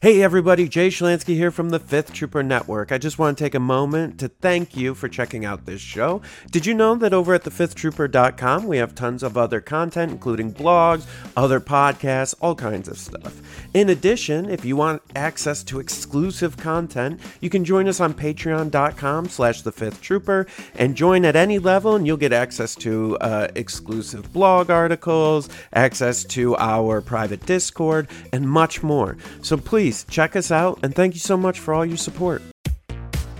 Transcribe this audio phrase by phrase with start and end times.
[0.00, 2.92] Hey everybody, Jay Schlansky here from the Fifth Trooper Network.
[2.92, 6.22] I just want to take a moment to thank you for checking out this show.
[6.52, 11.04] Did you know that over at thefifthtrooper.com we have tons of other content, including blogs,
[11.36, 13.42] other podcasts, all kinds of stuff.
[13.74, 19.28] In addition, if you want access to exclusive content, you can join us on patreon.com
[19.28, 20.46] slash the fifth trooper
[20.76, 26.22] and join at any level and you'll get access to uh, exclusive blog articles, access
[26.22, 29.16] to our private Discord, and much more.
[29.42, 32.42] So please check us out and thank you so much for all your support.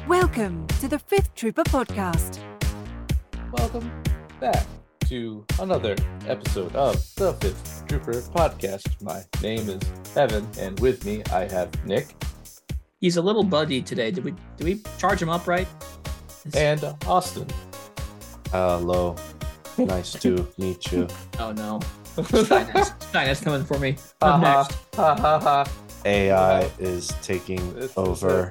[0.06, 2.38] Welcome to the Fifth Trooper Podcast.
[3.52, 3.90] Welcome
[4.40, 4.66] back
[5.08, 5.94] to another
[6.26, 9.00] episode of the Fifth Trooper Podcast.
[9.02, 9.80] My name is
[10.16, 12.08] Evan, and with me I have Nick
[13.00, 14.10] He's a little buddy today.
[14.10, 15.68] Did we did we charge him up right?
[16.54, 17.46] and Austin.
[18.50, 19.14] Hello.
[19.76, 21.06] Nice to meet you.
[21.38, 21.78] Oh no.
[22.16, 23.96] Skynet's, Skynet's coming for me.
[24.22, 24.78] Ha I'm ha next.
[24.96, 25.70] ha ha ha.
[26.08, 28.50] AI is taking It's- over.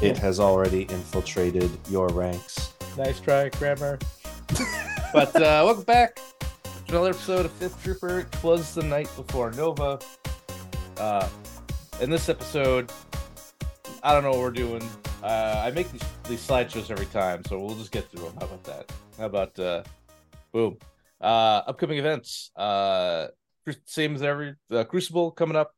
[0.00, 0.10] Yeah.
[0.10, 2.74] It has already infiltrated your ranks.
[2.96, 3.98] Nice try, grammar.
[5.12, 6.20] but uh, welcome back
[6.86, 8.20] to another episode of Fifth Trooper.
[8.20, 9.98] It was the night before Nova.
[10.96, 11.28] Uh,
[12.00, 12.92] in this episode,
[14.04, 14.88] I don't know what we're doing.
[15.24, 18.34] Uh, I make these, these slideshows every time, so we'll just get through them.
[18.38, 18.92] How about that?
[19.18, 19.82] How about uh,
[20.52, 20.78] boom?
[21.20, 22.52] Uh, upcoming events.
[22.54, 23.26] Uh,
[23.86, 25.74] same as every uh, Crucible coming up.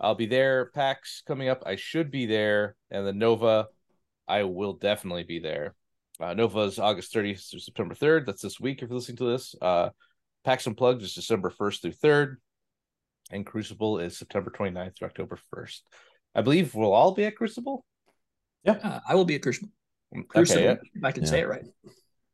[0.00, 0.66] I'll be there.
[0.74, 1.62] PAX coming up.
[1.66, 3.66] I should be there, and the Nova.
[4.26, 5.74] I will definitely be there.
[6.18, 8.24] Uh, Nova is August 30th through September 3rd.
[8.26, 9.54] That's this week if you're listening to this.
[9.60, 9.90] Uh,
[10.44, 12.36] PAX Unplugged is December 1st through 3rd.
[13.30, 15.80] And Crucible is September 29th through October 1st.
[16.34, 17.84] I believe we'll all be at Crucible.
[18.66, 19.70] Uh, I will be at Crucible.
[20.28, 20.76] Crucible, Okay, yeah.
[20.94, 21.28] if I can Yeah.
[21.30, 21.64] say it right.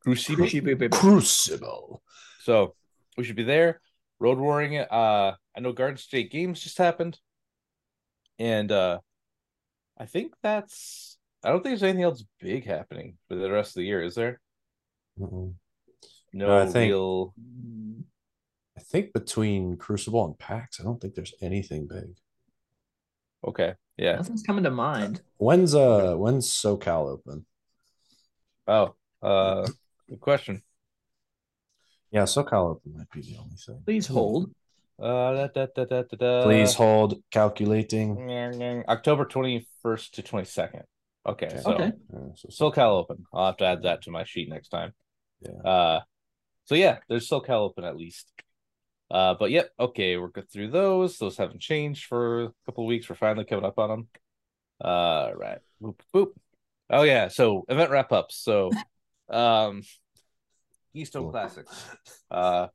[0.05, 0.47] Crucible.
[0.48, 0.88] Crucible.
[0.91, 2.03] Crucible.
[2.42, 2.75] So
[3.16, 3.81] we should be there.
[4.20, 4.77] Road warring.
[4.78, 7.19] Uh, I know Garden State Games just happened.
[8.41, 8.98] And uh,
[9.98, 11.19] I think that's.
[11.44, 14.14] I don't think there's anything else big happening for the rest of the year, is
[14.14, 14.41] there?
[15.19, 15.55] Mm-mm.
[16.32, 17.34] No, No, I think- real.
[18.76, 22.16] I think between Crucible and PAX, I don't think there's anything big.
[23.47, 24.16] Okay, yeah.
[24.16, 25.20] Nothing's coming to mind.
[25.37, 27.44] When's uh when's SoCal open?
[28.66, 29.69] Oh, uh,
[30.09, 30.62] good question.
[32.10, 33.82] Yeah, SoCal open might be the only thing.
[33.84, 34.50] Please hold.
[35.00, 36.43] Uh, da, da, da, da, da, da.
[36.43, 38.84] Please hold calculating.
[38.88, 40.83] October 21st to 22nd.
[41.27, 41.61] Okay, Okay.
[41.62, 41.93] so Okay.
[42.34, 43.25] So SoCal Open.
[43.33, 44.93] I'll have to add that to my sheet next time.
[45.41, 45.71] Yeah.
[45.71, 46.00] Uh,
[46.65, 48.31] so yeah, there's SoCal Open at least.
[49.11, 51.19] Uh, but yep, okay, we're good through those.
[51.19, 53.09] Those haven't changed for a couple of weeks.
[53.09, 54.09] We're finally coming up on them.
[54.82, 55.59] Uh, right.
[55.82, 56.28] Boop, boop.
[56.91, 58.37] Oh yeah, so event wrap ups.
[58.37, 58.71] So,
[59.31, 59.82] um,
[60.93, 61.31] Keystone Cool.
[61.32, 61.84] Classics.
[62.31, 62.69] Uh,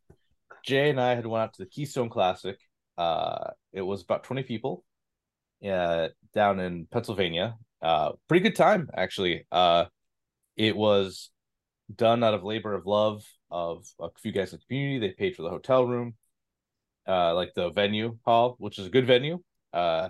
[0.65, 2.57] Jay and I had went out to the Keystone Classic.
[2.97, 4.83] Uh, it was about 20 people,
[5.67, 7.55] uh, down in Pennsylvania.
[7.81, 9.45] Uh, pretty good time actually.
[9.51, 9.85] Uh,
[10.57, 11.29] it was
[11.93, 14.99] done out of labor of love of a few guys in the community.
[14.99, 16.15] They paid for the hotel room,
[17.07, 19.39] uh, like the venue hall, which is a good venue.
[19.71, 20.09] Uh,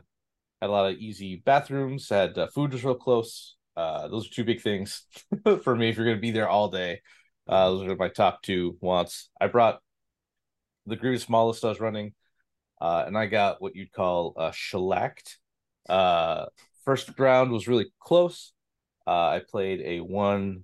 [0.61, 2.07] had a lot of easy bathrooms.
[2.09, 3.55] Had uh, food was real close.
[3.75, 5.05] Uh, those are two big things
[5.63, 7.01] for me if you're going to be there all day.
[7.47, 9.29] Uh, those are my top two wants.
[9.39, 9.79] I brought
[10.85, 12.13] the Groove smallest I was running,
[12.81, 15.37] uh, and I got what you'd call uh, shellacked.
[15.87, 16.45] Uh,
[16.83, 18.53] first round was really close.
[19.07, 20.63] Uh, I played a one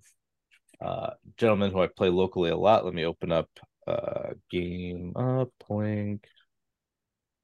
[0.82, 2.86] uh, gentleman who I play locally a lot.
[2.86, 3.50] Let me open up
[3.88, 6.26] uh, game up point.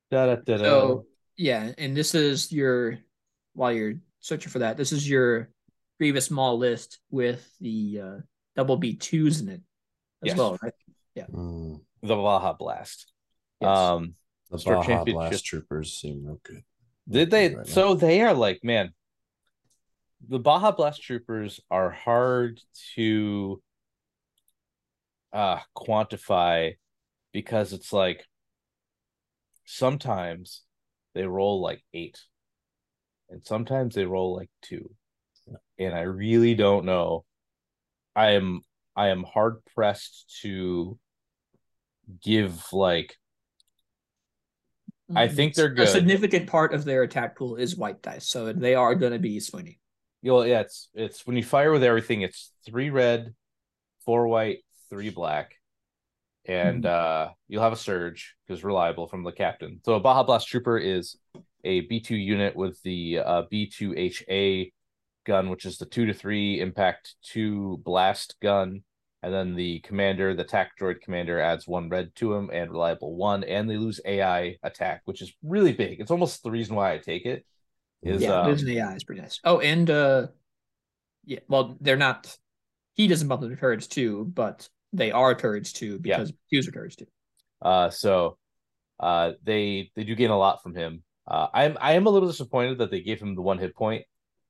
[0.10, 0.64] Da, da, da, da.
[0.64, 1.06] So
[1.38, 2.98] yeah, and this is your
[3.54, 5.50] while you're searching for that, this is your
[6.00, 8.18] Grievous small list with the uh,
[8.56, 9.62] double B twos in it
[10.22, 10.38] as Yes.
[10.38, 10.74] well, right?
[11.34, 13.12] mm, the Baja Blast.
[13.62, 13.78] Yes.
[13.78, 14.14] Um,
[14.50, 15.30] the Store Baja Championship.
[15.30, 16.64] Blast Troopers seem real good.
[17.10, 17.56] Did they?
[17.56, 17.74] Right now.
[17.74, 18.94] so they are like, man,
[20.28, 22.62] the Baja Blast Troopers are hard
[22.96, 23.62] to
[25.34, 26.76] uh quantify
[27.34, 28.24] because it's like
[29.66, 30.64] sometimes
[31.14, 32.20] they roll like eight
[33.30, 34.90] and sometimes they roll like two.
[35.78, 37.26] And I really don't know.
[38.16, 38.62] I am
[38.96, 40.98] I am hard pressed to
[42.24, 43.16] give like
[45.16, 45.88] I think they're good.
[45.88, 49.20] A significant part of their attack pool is white dice, so they are going to
[49.20, 49.78] be swinging.
[50.22, 53.34] You know, yeah, it's it's when you fire with everything, it's three red,
[54.04, 54.60] four white,
[54.90, 55.54] three black,
[56.46, 59.80] and uh you'll have a surge because reliable from the captain.
[59.86, 61.16] So a Baja Blast Trooper is
[61.64, 64.72] a B two unit with the uh, B two HA
[65.26, 68.84] gun, which is the two to three impact two blast gun,
[69.28, 73.14] and then the commander, the attack droid commander, adds one red to him and reliable
[73.14, 76.00] one, and they lose AI attack, which is really big.
[76.00, 77.46] It's almost the reason why I take it.
[78.04, 79.42] Is yeah, um, Vision AI is pretty nice.
[79.44, 80.28] Oh, and uh,
[81.26, 82.34] yeah, well, they're not.
[82.96, 86.20] He doesn't bump them to turrets too, but they are turrets too Yeah.
[86.20, 87.08] because twos are turrets too.
[87.62, 88.38] Uh, so
[89.02, 91.04] uh, they they do gain a lot from him.
[91.28, 94.06] Uh, I'm I am a little disappointed that they gave him the one hit point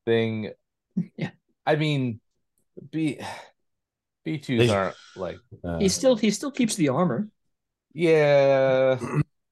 [0.06, 0.52] thing.
[1.16, 1.32] Yeah.
[1.66, 2.20] I mean,
[2.92, 3.20] B
[4.28, 7.30] B twos aren't like Uh, He still he still keeps the armor.
[7.94, 9.00] yeah.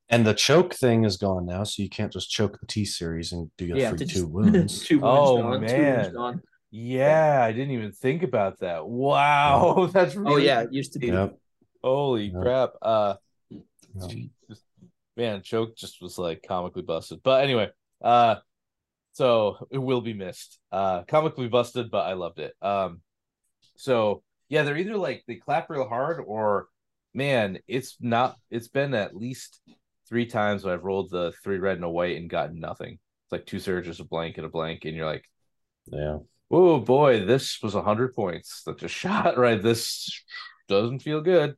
[0.10, 3.32] and the choke thing is gone now, so you can't just choke the T series
[3.32, 4.84] and do your Yeah, free to two just- wounds.
[4.84, 5.96] two wounds Oh, gone, two man.
[6.02, 6.42] wounds gone.
[6.72, 8.86] Yeah, I didn't even think about that.
[8.86, 11.08] Wow, that's Oh really yeah, it used to be.
[11.08, 11.38] Yep.
[11.82, 12.42] Holy Yeah.
[12.42, 12.72] crap.
[12.82, 13.16] Uh
[13.50, 14.12] Yep.
[15.16, 17.24] man, choke just was like comically busted.
[17.24, 17.70] But anyway,
[18.04, 18.36] uh
[19.14, 20.60] so it will be missed.
[20.70, 22.54] Uh comically busted, but I loved it.
[22.62, 23.00] Um
[23.78, 26.68] so yeah, they're either like they clap real hard or
[27.14, 29.62] man, it's not it's been at least
[30.08, 32.94] three times when I've rolled the three red and a white and gotten nothing.
[32.94, 35.26] It's like two surges, a blank, and a blank, and you're like,
[35.88, 36.20] Yeah.
[36.52, 39.62] oh boy, this was a hundred points that just shot right.
[39.62, 40.24] This
[40.68, 41.56] doesn't feel good.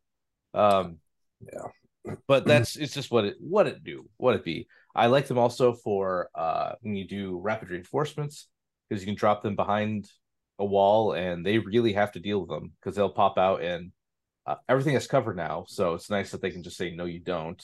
[0.54, 0.98] Um,
[1.42, 2.16] Yeah.
[2.28, 4.68] but that's it's just what it what it do, what it be.
[4.95, 8.48] I like them also for uh when you do rapid reinforcements
[8.90, 10.10] because you can drop them behind
[10.59, 13.92] a wall and they really have to deal with them because they'll pop out and
[14.45, 15.65] uh, everything is covered now.
[15.68, 17.63] So it's nice that they can just say no, you don't.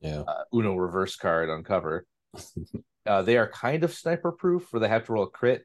[0.00, 0.20] Yeah.
[0.26, 2.06] Uh, Uno reverse card on cover.
[3.06, 5.64] uh, they are kind of sniper proof where they have to roll a crit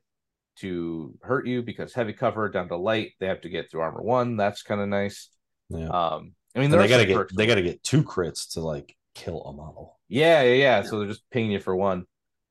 [0.57, 4.01] to hurt you because heavy cover down to light they have to get through armor
[4.01, 5.29] one that's kind of nice
[5.69, 5.87] Yeah.
[5.89, 9.53] um i mean they gotta get they gotta get two crits to like kill a
[9.53, 9.99] model.
[10.09, 12.05] yeah, yeah yeah so they're just pinging you for one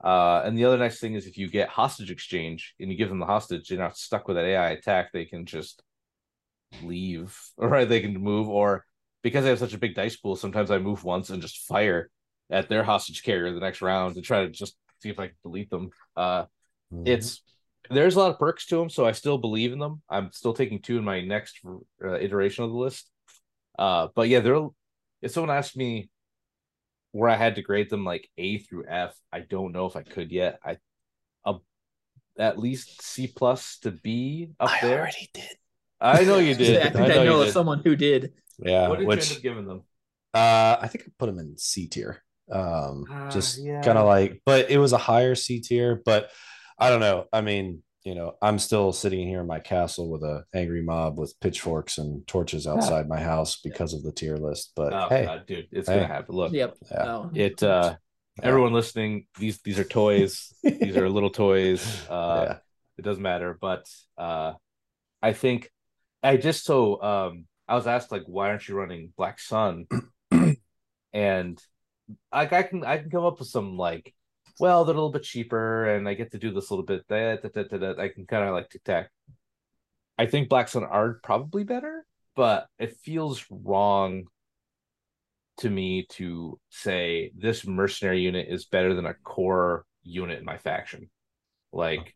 [0.04, 3.08] uh and the other nice thing is if you get hostage exchange and you give
[3.08, 5.82] them the hostage you're not stuck with that ai attack they can just
[6.82, 8.84] leave right they can move or
[9.22, 12.10] because i have such a big dice pool sometimes i move once and just fire
[12.50, 15.36] at their hostage carrier the next round to try to just see if i can
[15.42, 16.44] delete them uh
[16.92, 17.06] Mhm.
[17.08, 17.42] it's
[17.90, 20.02] there's a lot of perks to them, so I still believe in them.
[20.08, 21.60] I'm still taking two in my next
[22.04, 23.08] uh, iteration of the list.
[23.78, 24.66] Uh, but yeah, they're.
[25.22, 26.10] If someone asked me
[27.16, 30.02] where I had to grade them like A through F, I don't know if I
[30.02, 30.58] could yet.
[30.64, 30.78] I,
[31.44, 31.58] uh,
[32.38, 34.96] at least C plus to B up I there.
[34.96, 35.56] I already did.
[36.00, 36.82] I know you did.
[36.82, 37.52] I think I, know, know of did.
[37.52, 38.32] someone who did.
[38.58, 38.88] Yeah.
[38.88, 39.82] What did you which end up giving them?
[40.34, 42.22] Uh, I think I put them in C tier.
[42.50, 43.80] Um, Ah, just yeah.
[43.82, 46.00] kind of like, but it was a higher C tier.
[46.04, 46.30] But
[46.78, 47.24] I don't know.
[47.32, 51.18] I mean, you know, I'm still sitting here in my castle with a angry mob
[51.18, 54.72] with pitchforks and torches outside my house because of the tier list.
[54.76, 55.96] But Oh hey, god, dude, it's Hey.
[55.96, 56.36] gonna happen.
[56.36, 56.76] Look, Yep.
[56.88, 57.02] Yeah.
[57.02, 57.30] No.
[57.34, 57.60] it.
[57.64, 57.96] uh
[58.38, 58.46] yeah.
[58.46, 60.52] Everyone listening, these these are toys.
[60.62, 61.82] these are little toys.
[62.08, 62.58] Uh, yeah.
[62.96, 63.84] it doesn't matter but
[64.16, 64.52] uh
[65.20, 65.70] i think
[66.22, 69.86] i just so um i was asked like why aren't you running black sun
[71.12, 71.60] and
[72.32, 74.14] like i can i can come up with some like
[74.58, 77.06] well they're a little bit cheaper and i get to do this a little bit
[77.08, 79.10] that i can kind of like tic tac
[80.18, 84.24] i think black sun are probably better but it feels wrong
[85.58, 90.58] to me to say this mercenary unit is better than a core unit in my
[90.58, 91.08] faction
[91.72, 92.14] like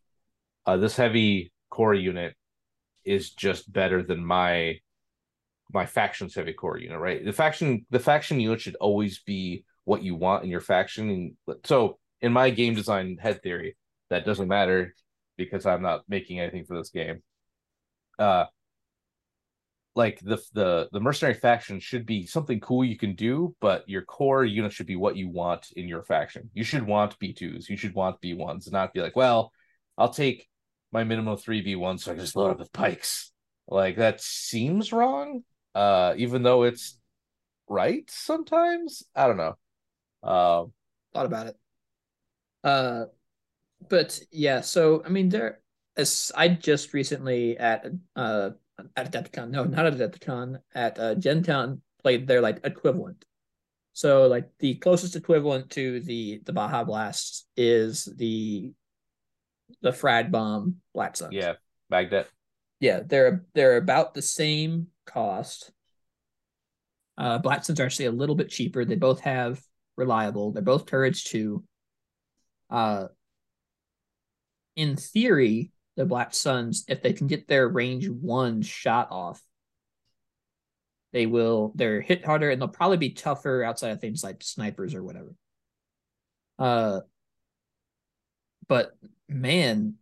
[0.65, 2.35] uh, this heavy core unit
[3.03, 4.79] is just better than my
[5.73, 7.23] my faction's heavy core unit, right?
[7.23, 11.09] The faction the faction unit should always be what you want in your faction.
[11.09, 13.75] And so in my game design head theory,
[14.09, 14.93] that doesn't matter
[15.37, 17.23] because I'm not making anything for this game.
[18.19, 18.45] Uh
[19.95, 24.03] like the the the mercenary faction should be something cool you can do, but your
[24.03, 26.49] core unit should be what you want in your faction.
[26.53, 29.51] You should want B2s, you should want B1s, not be like, well,
[29.97, 30.47] I'll take
[30.91, 33.31] my minimum three B1s so I can just load up with pikes.
[33.67, 35.43] Like that seems wrong.
[35.75, 36.97] Uh even though it's
[37.67, 39.03] right sometimes.
[39.15, 39.57] I don't know.
[40.23, 40.65] Uh
[41.13, 41.57] thought about it.
[42.63, 43.05] Uh,
[43.89, 45.59] but yeah, so I mean, there.
[45.97, 48.51] As I just recently at uh
[48.95, 53.25] at Adepticon, no, not at Adepticon, at uh, GenCon played their like equivalent.
[53.93, 58.71] So like the closest equivalent to the the Baja Blast is the
[59.81, 61.31] the Frad Bomb Black Sun.
[61.33, 61.53] yeah,
[61.89, 62.29] Magnet.
[62.79, 65.71] yeah, they're they're about the same cost.
[67.17, 68.85] Uh, Black Suns are actually a little bit cheaper.
[68.85, 69.61] They both have
[69.97, 70.51] reliable.
[70.51, 71.63] They're both turrets too.
[72.71, 73.07] Uh,
[74.75, 79.41] in theory, the Black Suns, if they can get their range one shot off,
[81.13, 81.73] they will.
[81.75, 85.35] They're hit harder and they'll probably be tougher outside of things like snipers or whatever.
[86.57, 87.01] Uh,
[88.67, 88.95] but
[89.27, 89.95] man,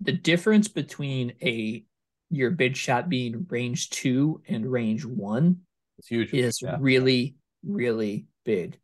[0.00, 1.84] the difference between a
[2.30, 5.60] your big shot being range two and range one
[5.98, 6.32] It's huge.
[6.32, 6.76] is Yeah.
[6.78, 8.78] really, really big.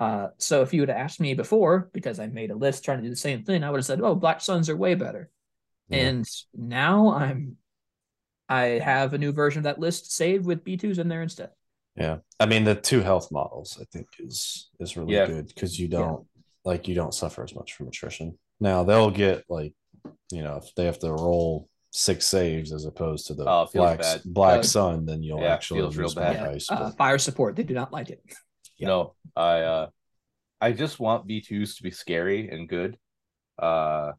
[0.00, 0.08] Yep.
[0.08, 2.98] Uh, so if you would have asked me before, because I made a list trying
[2.98, 5.30] to do the same thing, I would have said, "Oh, Black Suns are way better."
[5.88, 5.98] Yeah.
[5.98, 7.56] And now I'm,
[8.48, 11.50] I have a new version of that list saved with B2s in there instead.
[11.96, 15.26] Yeah, I mean the two health models I think is is really Yeah.
[15.26, 16.26] good because you don't
[16.64, 18.38] like you don't suffer as much from attrition.
[18.60, 19.74] Now they'll get like
[20.30, 23.98] you know if they have to roll six saves as opposed to the Oh, black
[23.98, 24.22] bad.
[24.26, 26.62] black Uh, sun, then you'll yeah, actually feels real lose more bad.
[26.70, 28.22] Yeah, uh, fire support, they do not like it.
[28.80, 28.88] Yeah.
[28.88, 29.90] No, I uh
[30.60, 32.98] I just want B2s to be scary and good.
[33.58, 34.12] Uh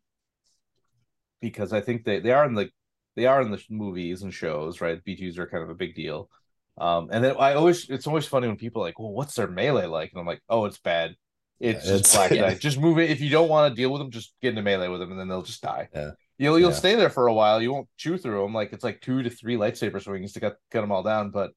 [1.42, 2.70] because I think they, they are in the
[3.16, 5.04] they are in the movies and shows, right?
[5.04, 6.30] B2s are kind of a big deal.
[6.78, 9.48] Um and then I always it's always funny when people are like, well, what's their
[9.48, 10.12] melee like?
[10.12, 11.16] And I'm like, oh, it's bad.
[11.60, 12.54] It's Yeah, just black yeah.
[12.54, 13.10] Just move it.
[13.10, 15.20] If you don't want to deal with them, just get into melee with them and
[15.20, 15.90] then they'll just die.
[15.94, 16.12] Yeah.
[16.38, 16.76] You'll you'll Yeah.
[16.78, 17.62] stay there for a while.
[17.62, 18.54] You won't chew through them.
[18.54, 21.32] Like it's like two to three lightsaber swings to get cut them all down.
[21.32, 21.52] But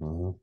[0.00, 0.38] Mhm.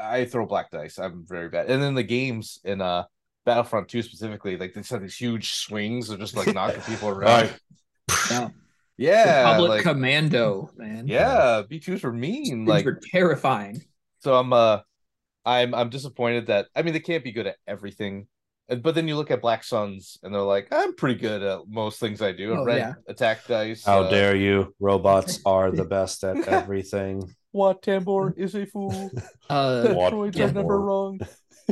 [0.00, 0.98] I throw black dice.
[0.98, 1.70] I'm very bad.
[1.70, 3.04] And then the games in uh
[3.44, 7.08] Battlefront 2 specifically, like they just have these huge swings of just like knocking people
[7.10, 7.42] around.
[7.42, 7.58] Right.
[8.30, 8.48] Yeah.
[8.96, 9.44] Yeah.
[9.44, 11.06] Public like, Commando, man.
[11.06, 12.60] yeah, B2s were mean.
[12.64, 13.82] These Like were terrifying.
[14.20, 14.80] so I'm uh
[15.44, 18.26] I'm I'm disappointed that I mean they can't be good at everything.
[18.70, 21.68] And- But then you look at Black Suns and they're like, I'm pretty good at
[21.68, 22.54] most things I do.
[22.54, 22.94] Oh, Red yeah.
[23.08, 23.84] attack dice.
[23.84, 24.74] How uh, dare you?
[24.80, 27.34] Robots are the best at everything.
[27.52, 29.10] Wat Tambor is a fool.
[29.50, 30.46] Uh, What Droids yeah.
[30.46, 31.18] are never wrong.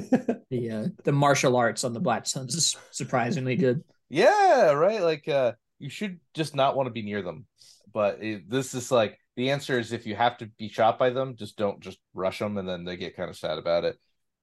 [0.51, 3.85] the uh, the martial arts on the Black Suns is surprisingly good.
[4.11, 5.01] Yeah, right.
[5.01, 7.47] Like uh you should just not want to be near them.
[7.93, 11.11] But it, this is like the answer is if you have to be shot by
[11.11, 13.97] them, just don't just rush them and then they get kind of sad about it.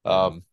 [0.05, 0.43] Um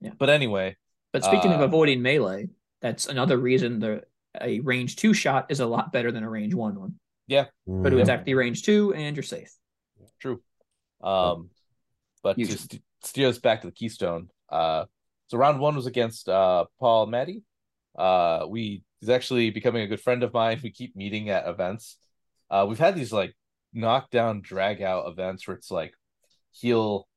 [0.00, 0.12] Yeah.
[0.18, 0.76] but anyway,
[1.12, 2.48] But speaking of Uh, avoiding melee,
[2.80, 4.04] that's another reason the
[4.40, 6.94] a range two shot is a lot better than a range one one.
[7.26, 7.46] Yeah.
[7.66, 8.00] But Mhm.
[8.00, 9.52] it's actually range two and you're safe.
[10.20, 10.42] true.
[11.02, 11.50] Um
[12.22, 12.58] but to Usually.
[12.58, 14.30] st- steer us back to the Keystone.
[14.48, 14.84] Uh
[15.28, 17.42] so round 1 was against uh Paul Matty.
[17.96, 20.60] Uh we he's actually becoming a good friend of mine.
[20.62, 21.96] We keep meeting at events.
[22.50, 23.34] Uh we've had these like
[23.72, 25.94] knockdown drag out events where it's like
[26.52, 27.08] he'll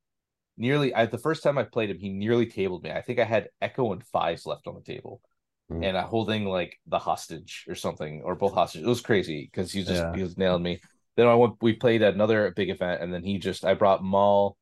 [0.56, 2.90] nearly I the first time I played him, he nearly tabled me.
[2.90, 5.20] I think I had Echo and fives left on the table.
[5.72, 5.84] Mm.
[5.84, 8.86] And uh, holding like the hostage or something, or both hostages.
[8.86, 10.14] It was crazy because he just Yeah.
[10.14, 10.80] he was nailing me.
[11.16, 14.58] Then I went we played another big event, and then he just I brought Maul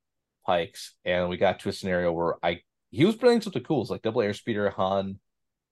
[0.47, 3.83] Pikes, and we got to a scenario where I he was playing something cool.
[3.83, 5.19] It's like double airspeeder, Han,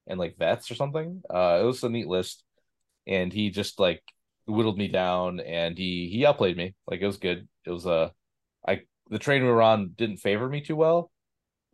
[0.08, 1.22] and like vets or something.
[1.32, 2.42] Uh it was a neat list.
[3.06, 4.02] And he just like
[4.46, 6.74] whittled me down and he he outplayed me.
[6.88, 7.46] Like it was good.
[7.64, 8.10] It was uh I
[9.10, 11.10] the train we were on didn't favor me too well.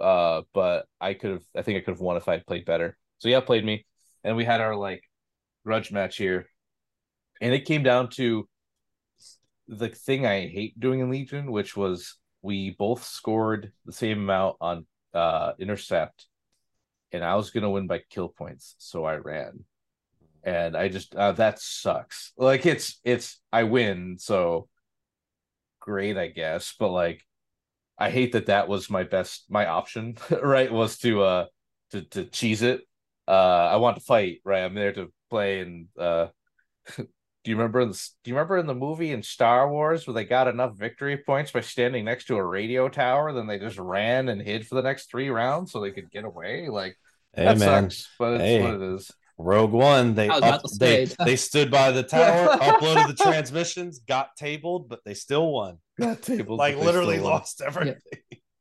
[0.00, 2.64] Uh but I could have I think I could have won if I had played
[2.64, 2.99] better.
[3.19, 3.87] So yeah, played me.
[4.25, 5.02] And we had our like
[5.64, 6.47] grudge match here.
[7.40, 8.49] And it came down to
[9.69, 14.57] the thing I hate doing in Legion, which was we both scored the same amount
[14.61, 16.26] on uh intercept
[17.12, 19.64] and I was gonna win by kill points, so I ran.
[20.43, 22.33] And I just uh, that sucks.
[22.37, 24.69] Like it's it's I win, so
[25.87, 26.75] great, I guess.
[26.78, 27.23] But like,
[27.99, 30.16] I hate that that was my best my option.
[30.43, 31.47] Right, was to uh
[31.93, 32.83] to to cheese it.
[33.28, 33.33] Uh,
[33.73, 34.40] I want to fight.
[34.45, 35.61] Right, I'm there to play.
[35.61, 36.28] And uh,
[36.99, 37.07] do
[37.45, 40.25] you remember in the do you remember in the movie in Star Wars where they
[40.25, 44.28] got enough victory points by standing next to a radio tower, then they just ran
[44.28, 46.69] and hid for the next three rounds so they could get away?
[46.69, 46.97] Like
[47.35, 48.59] Hey that man, sucks, but it's Hey.
[48.59, 49.11] what it is.
[49.38, 54.35] Rogue One, they up, about they they stood by the tower, uploaded the transmissions, got
[54.37, 55.78] tabled, but they still won.
[56.00, 57.33] Got tabled, Like literally still won.
[57.35, 57.97] lost everything.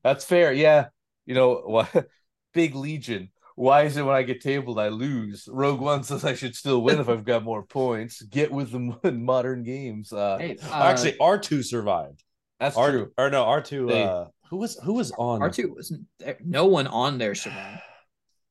[0.04, 0.52] That's fair.
[0.54, 0.88] Yeah.
[1.26, 2.08] You know what?
[2.54, 3.32] Big Legion.
[3.56, 5.48] Why is it when I get tabled I lose?
[5.50, 8.22] Rogue One says I should still win if I've got more points.
[8.22, 10.12] Get with the modern games.
[10.12, 12.22] Uh, Hey, uh, Actually, R two survived.
[12.60, 13.12] that's R true.
[13.18, 13.90] or no R two.
[13.90, 17.82] Uh, who was who was on R two wasn't there, no one on there survived.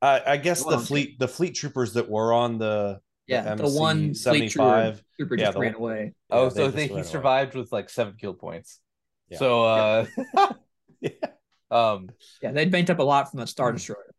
[0.04, 3.78] I, I guess the fleet the fleet troopers that were on the Yeah, the, MC
[3.78, 4.52] one fleet 75.
[4.94, 6.14] trooper, trooper Yeah, just the ran one- away.
[6.30, 7.10] Oh, Yeah, so they I think he ran away.
[7.10, 8.80] survived with like seven kill points.
[9.30, 9.38] Yeah.
[9.38, 10.06] So uh
[11.00, 11.10] Yeah.
[11.70, 12.10] um
[12.42, 13.76] Yeah, they'd banked up a lot from the Star Hmm.
[13.76, 14.14] Destroyer.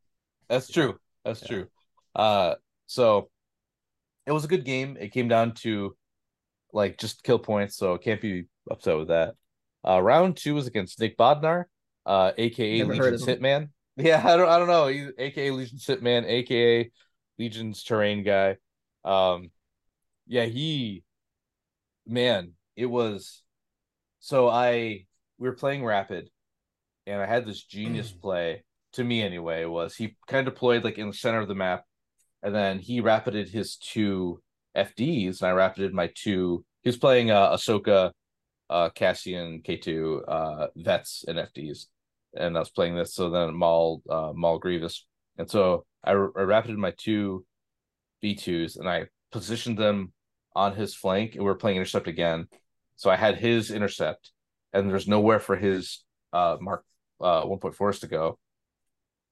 [0.50, 1.00] That's true.
[1.24, 1.48] That's Yeah.
[1.48, 1.68] true.
[2.16, 2.56] Uh,
[2.88, 3.30] so
[4.26, 4.98] it was a good game.
[5.00, 5.96] It came down to
[6.74, 9.36] like just kill points, so can't be upset with that.
[9.88, 11.66] Uh, round two was against Nick Bodnar,
[12.06, 13.40] uh, aka Never heard Legion's him.
[13.42, 13.70] Hitman.
[13.98, 14.88] Yeah, I don't, I don't know.
[14.88, 16.92] He's aka Legion's Hitman, aka
[17.40, 18.58] Legion's terrain guy.
[19.06, 19.52] Um,
[20.28, 21.04] yeah, he,
[22.06, 23.42] man, it was.
[24.20, 25.06] So I
[25.38, 26.30] we were playing rapid,
[27.08, 29.66] and I had this genius play to me anyway.
[29.66, 31.84] Was he kind of deployed like in the center of the map,
[32.44, 34.42] and then he rapided his two
[34.76, 36.66] FDs, and I rapided my two.
[36.84, 38.12] He was playing uh, Ahsoka,
[38.70, 41.88] uh, Cassian, K two, uh, vets and FDs,
[42.36, 43.16] and I was playing this.
[43.16, 45.06] So then Maul uh, Maul Grievous,
[45.38, 47.46] and so I, I rapided my two
[48.24, 50.14] B2s and I positioned them
[50.56, 52.48] on his flank, and we are playing intercept again.
[52.96, 54.32] So I had his intercept,
[54.74, 56.86] and there's nowhere for his uh, Mark
[57.20, 58.40] uh, 1.4s to go.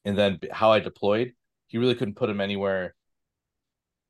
[0.05, 1.33] And then how I deployed,
[1.67, 2.93] he really couldn't put him anywhere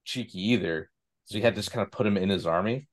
[0.03, 0.89] cheeky either.
[1.25, 2.88] So he had to just kind of put him in his army.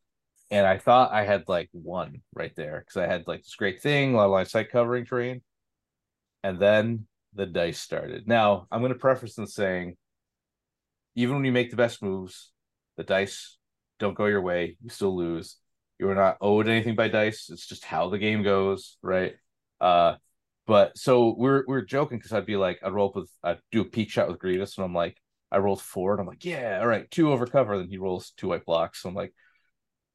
[0.50, 3.80] And I thought I had like one right there because I had like this great
[3.80, 5.42] thing, a lot of line sight covering terrain.
[6.42, 8.26] And then the dice started.
[8.26, 9.97] Now, I'm going to preface in saying
[11.14, 12.52] even when you make the best moves,
[12.97, 13.59] the dice
[13.99, 14.76] don't go your way.
[14.82, 15.56] You still lose.
[15.99, 17.50] You are not owed anything by dice.
[17.50, 19.35] It's just how the game goes, right?
[19.80, 20.14] Uh,
[20.66, 23.82] but so we're we're joking because I'd be like, I'd roll up with, I'd do
[23.82, 25.18] a peek shot with Grievous, and I'm like,
[25.52, 27.76] I rolled four, and I'm like, yeah, all right, two over cover.
[27.76, 29.02] Then he rolls two white blocks.
[29.02, 29.35] So I'm like,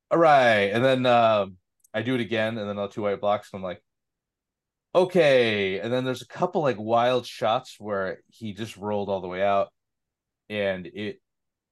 [0.09, 1.57] all right, and then um,
[1.93, 3.49] I do it again, and then I'll two white blocks.
[3.53, 3.83] And I'm like,
[4.95, 5.79] okay.
[5.79, 9.43] And then there's a couple like wild shots where he just rolled all the way
[9.43, 9.69] out,
[10.49, 11.19] and it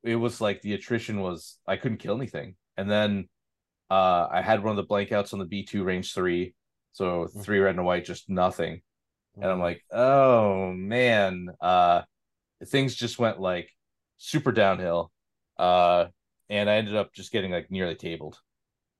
[0.03, 2.55] it was like the attrition was I couldn't kill anything.
[2.77, 3.29] And then
[3.89, 6.53] uh I had one of the blankouts on the B2 range three.
[6.93, 7.41] So mm-hmm.
[7.41, 8.81] three red and white, just nothing.
[9.35, 9.61] And I'm mm-hmm.
[9.61, 11.47] like, oh man.
[11.61, 12.01] Uh
[12.67, 13.69] things just went like
[14.17, 15.11] super downhill.
[15.57, 16.07] Uh
[16.49, 18.39] and I ended up just getting like nearly tabled.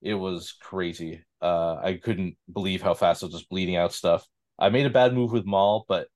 [0.02, 1.24] It was crazy.
[1.44, 4.28] Uh I couldn't believe how fast I was just bleeding out stuff.
[4.58, 6.08] I made a bad move with Maul, but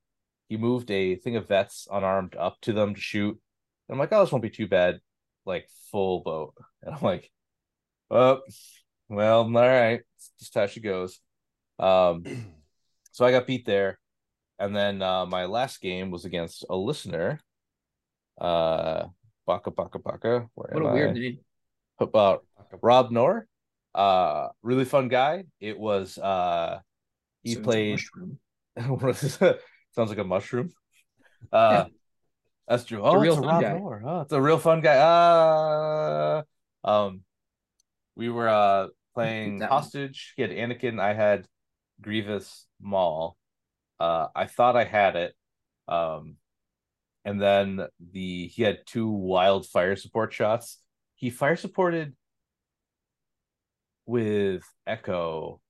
[0.50, 3.40] he moved a thing of vets unarmed up to them to shoot
[3.88, 5.00] and I'm like, oh, this won't be too bad.
[5.46, 6.54] Like full boat.
[6.84, 7.30] And I'm like,
[8.12, 8.42] oh,
[9.10, 10.02] well, all right.
[10.16, 11.20] It's just how she goes.
[11.80, 12.24] Um,
[13.12, 14.00] so I got beat there.
[14.60, 17.40] And then uh, my last game was against a listener.
[18.40, 19.08] Uh,
[19.46, 20.48] Baka Baka Baka.
[20.54, 21.14] Where what a weird I?
[21.14, 21.40] name.
[22.00, 22.46] About
[22.82, 23.48] Rob Nor.
[23.98, 25.46] Uh, really fun guy.
[25.60, 26.80] It was uh,
[27.42, 28.00] he Sounds played.
[29.96, 30.70] Sounds like a mushroom.
[31.52, 31.86] Uh, yeah.
[32.68, 33.02] That's true.
[33.02, 34.98] Oh, it's a, real it's a Rob Oh, it's a real fun guy.
[34.98, 36.44] Uh,
[36.84, 37.22] um,
[38.16, 40.34] we were uh playing hostage.
[40.36, 41.00] He had Anakin.
[41.00, 41.48] I had
[42.00, 43.36] Grievous Maul.
[44.00, 45.34] Uh, I thought I had it.
[45.88, 46.36] Um,
[47.26, 50.78] and then the he had two wild fire support shots.
[51.16, 52.16] He fire supported
[54.08, 55.62] with Echo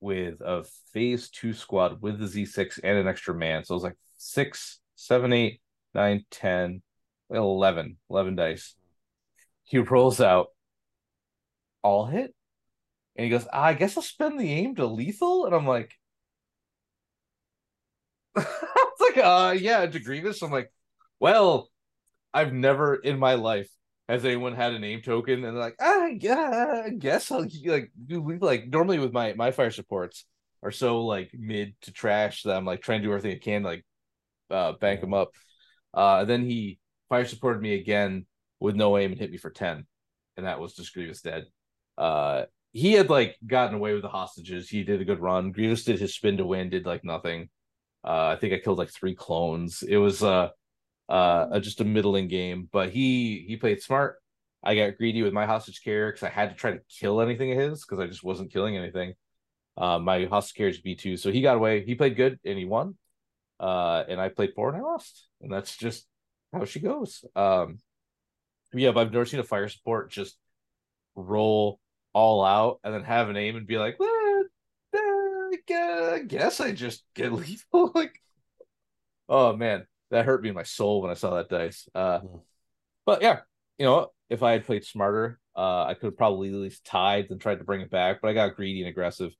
[0.00, 3.64] with a phase two squad with the Z6 and an extra man.
[3.64, 5.62] So it was like six, seven, eight,
[5.94, 6.82] 9, 10,
[7.30, 8.74] 11, 11 dice.
[9.64, 10.48] He rolls out
[11.82, 12.34] all hit.
[13.16, 15.46] And he goes, I guess I'll spend the aim to lethal.
[15.46, 15.94] And I'm like,
[18.36, 20.42] it's like, uh, yeah, to Grievous.
[20.42, 20.70] I'm like,
[21.18, 21.70] well,
[22.34, 23.70] I've never in my life
[24.08, 27.90] has anyone had a name token and like, ah, yeah, I guess I'll like
[28.40, 30.24] like normally with my my fire supports
[30.62, 33.62] are so like mid to trash that I'm like trying to do everything I can
[33.62, 33.84] like
[34.50, 35.30] uh bank them up.
[35.92, 38.26] Uh, then he fire supported me again
[38.60, 39.86] with no aim and hit me for 10.
[40.36, 41.46] And that was just Grievous dead.
[41.96, 44.68] Uh, he had like gotten away with the hostages.
[44.68, 45.52] He did a good run.
[45.52, 47.48] Grievous did his spin to win, did like nothing.
[48.04, 49.82] Uh, I think I killed like three clones.
[49.82, 50.50] It was uh,
[51.08, 54.16] uh, just a middling game, but he he played smart.
[54.62, 57.52] I got greedy with my hostage carrier because I had to try to kill anything
[57.52, 59.14] of his because I just wasn't killing anything.
[59.76, 61.84] Uh, my hostage carrier is B two, so he got away.
[61.84, 62.96] He played good and he won.
[63.60, 66.06] Uh, and I played four and I lost, and that's just
[66.52, 67.24] how she goes.
[67.34, 67.78] Um,
[68.74, 70.36] yeah, but I've never seen a fire support just
[71.14, 71.80] roll
[72.12, 73.96] all out and then have an aim and be like,
[74.96, 77.92] I guess I just get lethal.
[77.94, 78.20] like,
[79.28, 81.88] oh man, that hurt me in my soul when I saw that dice.
[81.94, 82.42] Uh, mm.
[83.04, 83.40] but yeah,
[83.78, 87.30] you know, if I had played smarter, uh, I could have probably at least tied
[87.30, 89.32] and tried to bring it back, but I got greedy and aggressive.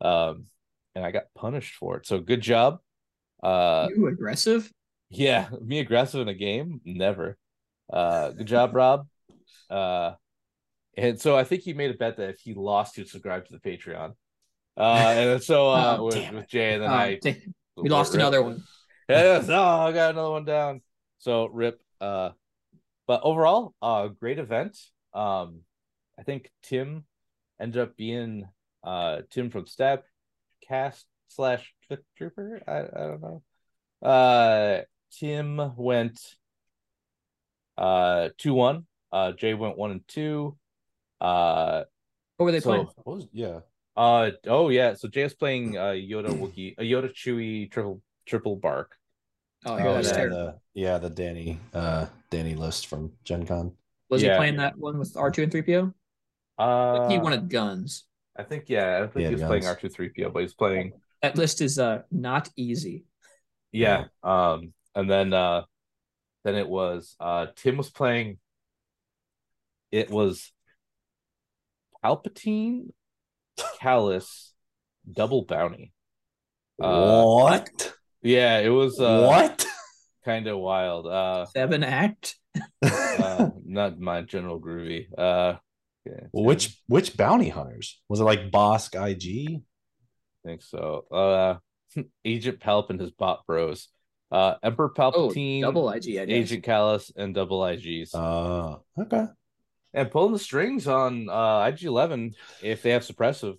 [0.00, 0.46] Um,
[0.94, 2.06] and I got punished for it.
[2.06, 2.78] So good job.
[3.42, 4.70] Uh, you aggressive?
[5.08, 6.80] Yeah, me aggressive in a game?
[6.84, 7.36] Never.
[7.92, 9.06] Uh, good job, Rob.
[9.68, 10.14] Uh,
[10.96, 13.52] and so I think he made a bet that if he lost, he'd subscribe to
[13.52, 14.14] the Patreon.
[14.76, 17.20] Uh, and so uh, oh, with, with Jay, and then oh, I
[17.76, 18.20] we lost rip.
[18.20, 18.64] another one.
[19.10, 20.82] Yes, oh, I got another one down.
[21.18, 21.80] So rip.
[22.00, 22.30] Uh,
[23.06, 24.78] but overall, uh, great event.
[25.12, 25.62] Um,
[26.18, 27.04] I think Tim
[27.60, 28.48] ended up being
[28.84, 30.04] uh Tim from Step
[30.66, 32.62] Cast slash Fifth Trooper.
[32.66, 33.42] I, I don't know.
[34.00, 34.82] Uh,
[35.18, 36.20] Tim went
[37.76, 38.86] uh two one.
[39.12, 40.56] Uh, Jay went one and two.
[41.20, 41.82] Uh,
[42.36, 42.88] what were they so, playing?
[43.04, 43.60] Was, yeah.
[43.96, 44.94] Uh oh yeah.
[44.94, 48.99] So Jay is playing uh Yoda Wookie, a Yoda Chewie triple triple bark.
[49.66, 53.72] Oh, yeah, oh yeah, the, yeah, the Danny uh Danny list from Gen Con.
[54.08, 54.32] Was yeah.
[54.32, 55.92] he playing that one with R two and three PO?
[56.58, 58.04] Uh, he wanted guns.
[58.36, 59.02] I think yeah.
[59.02, 59.50] I think yeah, he was guns.
[59.50, 60.92] playing R two three PO, but he's playing
[61.22, 63.04] That list is uh not easy.
[63.70, 64.04] Yeah.
[64.22, 65.62] Um, and then uh
[66.44, 68.38] then it was uh Tim was playing
[69.92, 70.52] it was
[72.02, 72.90] Palpatine,
[73.80, 74.52] Kallus,
[75.10, 75.92] double bounty.
[76.82, 77.94] Uh, what?
[78.22, 79.66] Yeah, it was uh what?
[80.24, 81.06] kind of wild.
[81.06, 82.36] Uh, Seven act.
[82.82, 85.06] uh not my general groovy.
[85.16, 85.56] Uh
[86.04, 88.24] yeah, Well, which which bounty hunters was it?
[88.24, 89.62] Like Bossk IG?
[90.44, 91.04] I think so.
[91.10, 93.88] Uh Agent Palp and his bot bros.
[94.30, 96.18] Uh Emperor Oh, Palpatine, double IG.
[96.18, 96.34] I guess.
[96.34, 98.14] Agent Kallus, and double IGs.
[98.14, 99.26] Uh, okay.
[99.92, 103.56] and pulling the strings on uh IG eleven if they have suppressive.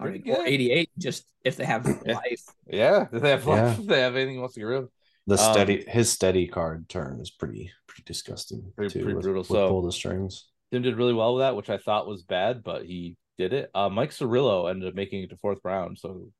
[0.00, 2.42] I mean, Pretty or 88, just if they have life.
[2.66, 3.72] Yeah, if they have Yeah.
[3.72, 4.90] if they have anything he wants to get rid of.
[5.26, 8.72] The Um, steady his steady card turn is pretty pretty disgusting.
[8.74, 9.40] Pretty- too, pretty with- brutal.
[9.42, 10.48] with So- pull the strings.
[10.70, 13.70] Tim did really well with that, which I thought was bad, but he did it.
[13.74, 16.32] Uh, Mike Cirillo ended up making it to fourth round, so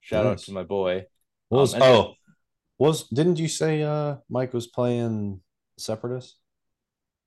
[0.00, 1.06] shout out to my boy.
[1.48, 2.14] What was Um, and oh
[2.78, 5.40] was didn't you say uh Mike was playing
[5.78, 6.38] Separatist?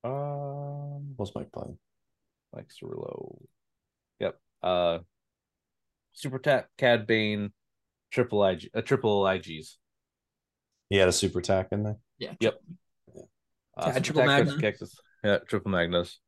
[0.04, 1.78] Um, What's Mike playing?
[2.54, 3.42] Mike Cirillo.
[4.20, 4.40] Yep.
[4.62, 5.00] Uh,
[6.14, 7.52] Super Tat, Cad Bane,
[8.12, 9.76] triple IG, uh, triple IGs.
[10.90, 11.98] He had a super tack in there.
[12.20, 12.34] Yeah.
[12.40, 12.60] Yep.
[13.78, 14.74] Uh, Cad Triple Tat, Magna.
[15.24, 16.20] Yeah, triple Magnus.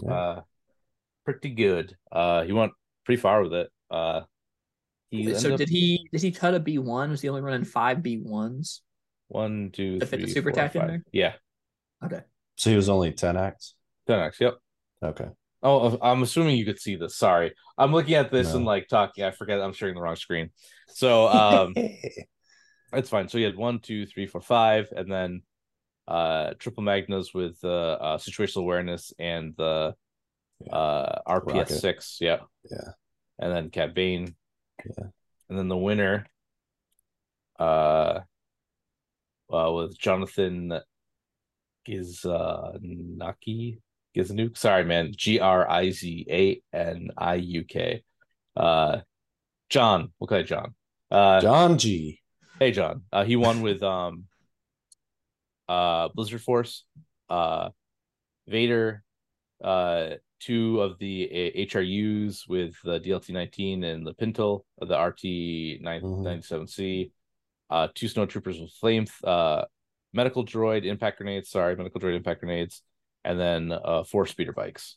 [0.00, 0.12] Yeah.
[0.12, 0.40] Uh,
[1.24, 1.96] pretty good.
[2.10, 2.72] Uh, he went
[3.04, 3.70] pretty far with it.
[3.90, 4.22] Uh,
[5.10, 7.10] he so ended up did he did he cut a B one?
[7.10, 8.82] Was he only running five B ones?
[9.28, 11.04] one, two, to fit the super four, tack in there?
[11.10, 11.32] Yeah,
[12.04, 12.20] Okay.
[12.56, 13.74] So he was only 10 acts.
[14.08, 14.40] 10x.
[14.40, 14.58] Yep.
[15.02, 15.28] Okay.
[15.62, 17.16] Oh, I'm assuming you could see this.
[17.16, 19.24] Sorry, I'm looking at this and like talking.
[19.24, 20.50] I forget I'm sharing the wrong screen.
[20.88, 21.74] So um,
[22.92, 23.28] it's fine.
[23.28, 25.42] So you had one, two, three, four, five, and then
[26.08, 29.94] uh triple magnas with uh, uh situational awareness and the
[30.72, 31.68] uh RPS Rocket.
[31.70, 32.18] six.
[32.20, 32.38] Yeah.
[32.68, 32.90] Yeah.
[33.38, 34.34] And then Cad Bane.
[34.84, 35.06] Yeah.
[35.48, 36.26] And then the winner
[37.58, 38.20] uh
[39.52, 40.80] uh with Jonathan
[41.88, 43.78] Gizanaki
[44.16, 44.56] Gizanuk.
[44.56, 45.12] Sorry, man.
[45.16, 48.02] G R I Z A N I U K.
[48.56, 49.00] Uh
[49.70, 50.12] John.
[50.18, 50.74] We'll call it John.
[51.10, 52.20] Uh John G.
[52.58, 53.02] Hey John.
[53.12, 54.24] Uh he won with um
[55.68, 56.84] uh Blizzard Force,
[57.30, 57.70] uh
[58.46, 59.02] Vader,
[59.62, 64.98] uh two of the uh, HRUs with the DLT 19 and the Pintle, uh, the
[65.00, 65.22] RT
[65.82, 67.12] 997C,
[67.70, 69.64] uh two snowtroopers with flame uh
[70.12, 72.82] medical droid impact grenades, sorry, medical droid impact grenades,
[73.24, 74.96] and then uh four speeder bikes.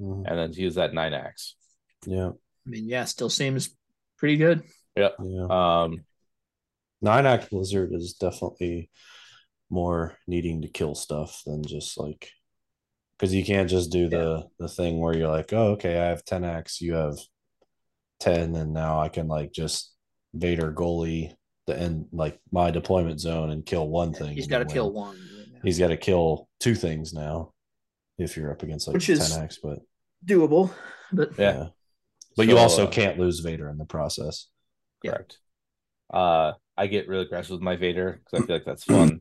[0.00, 0.24] Mhm.
[0.26, 1.56] And then he used that nine axe.
[2.06, 2.30] Yeah.
[2.66, 3.76] I mean, yeah, still seems
[4.18, 4.62] pretty good.
[4.96, 5.10] Yeah.
[5.50, 6.04] Um
[7.02, 8.90] Nine act lizard is definitely
[9.68, 12.30] more needing to kill stuff than just like
[13.18, 16.24] because you can't just do the the thing where you're like, oh, okay, I have
[16.24, 17.18] 10 acts, you have
[18.20, 19.92] 10, and now I can like just
[20.32, 21.34] Vader goalie
[21.66, 24.34] the end like my deployment zone and kill one thing.
[24.34, 25.18] He's and got to kill one.
[25.64, 25.68] Right now.
[25.68, 27.52] He's got to kill two things now
[28.18, 29.80] if you're up against like Which 10 is- acts, but
[30.24, 30.70] doable,
[31.12, 31.68] but Yeah.
[32.36, 34.48] But you also uh, can't lose Vader in the process.
[35.04, 35.12] Yeah.
[35.12, 35.38] Correct.
[36.12, 39.20] Uh, I get really aggressive with my Vader because I feel like that's fun.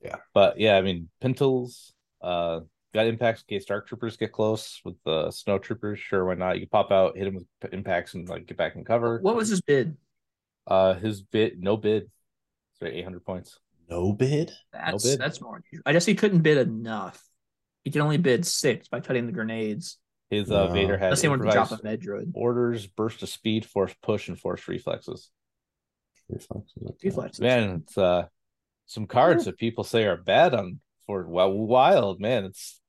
[0.00, 0.16] Yeah.
[0.34, 1.92] But yeah, I mean, Pintles,
[2.22, 2.60] uh,
[2.92, 5.98] got impacts in case Dark Troopers get close with the Snow Troopers.
[5.98, 6.60] Sure, why not?
[6.60, 9.18] You pop out, hit him with impacts, and like get back in cover.
[9.20, 9.96] what was his bid?
[10.66, 12.08] Uh, his bid, no bid.
[12.78, 13.58] So eight hundred points.
[13.88, 14.52] No bid?
[14.72, 15.18] That's bid.
[15.18, 15.56] that's more.
[15.56, 15.82] unusual.
[15.86, 17.22] I guess he couldn't bid enough.
[17.84, 19.98] He could only bid six by cutting the grenades.
[20.30, 20.72] His uh, No.
[20.72, 23.94] Vader had Unless they wanted to drop a improvised med orders, burst of speed, force
[24.02, 25.30] push, and force reflexes.
[26.28, 27.08] Reflexes, okay.
[27.08, 27.40] Reflexes.
[27.40, 28.26] Man, it's uh
[28.86, 32.44] some cards that people say are bad on for well wild man.
[32.44, 32.80] It's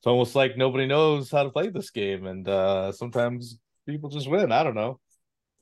[0.00, 4.28] it's almost like nobody knows how to play this game, and uh sometimes people just
[4.28, 4.50] win.
[4.50, 4.98] I don't know.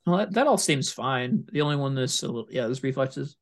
[0.07, 1.45] Well, that, that all seems fine.
[1.53, 3.37] The only one that's a little, yeah, those reflexes.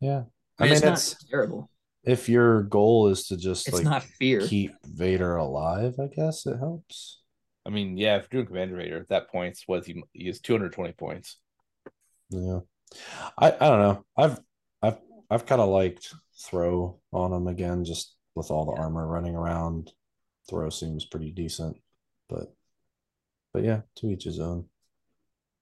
[0.00, 0.24] Yeah.
[0.58, 1.70] I I mean, mean, it's not terrible.
[2.04, 4.40] if your goal is to just It's like not fear.
[4.40, 7.20] keep Vader alive, I guess it helps.
[7.66, 10.40] I mean, yeah, if you're doing Commander Vader at that points, what he he has
[10.40, 11.38] 220 points.
[12.30, 12.60] Yeah.
[13.38, 14.06] I I don't know.
[14.16, 14.40] I've
[14.82, 14.98] I've
[15.30, 16.14] I've kind of liked
[16.46, 18.82] throw on him again, just with all the Yeah.
[18.82, 19.92] armor running around.
[20.50, 21.78] Throw seems pretty decent,
[22.28, 22.54] but
[23.52, 24.68] but yeah, to each his own.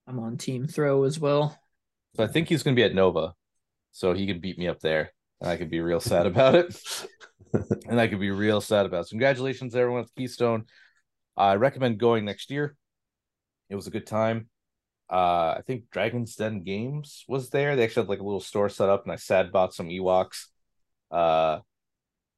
[0.07, 1.59] I'm on team throw as well.
[2.15, 3.35] So I think he's gonna be at Nova,
[3.93, 7.07] so he could beat me up there, and I could be real sad about it.
[7.89, 9.03] and I could be real sad about.
[9.03, 9.05] it.
[9.09, 10.67] So congratulations, everyone at Keystone.
[11.37, 12.77] I recommend going next year.
[13.69, 14.49] It was a good time.
[15.11, 17.75] Uh, I think Dragon's Den Games was there.
[17.75, 20.47] They actually had like a little store set up, and I sad bought some Ewoks.
[21.11, 21.61] Uh,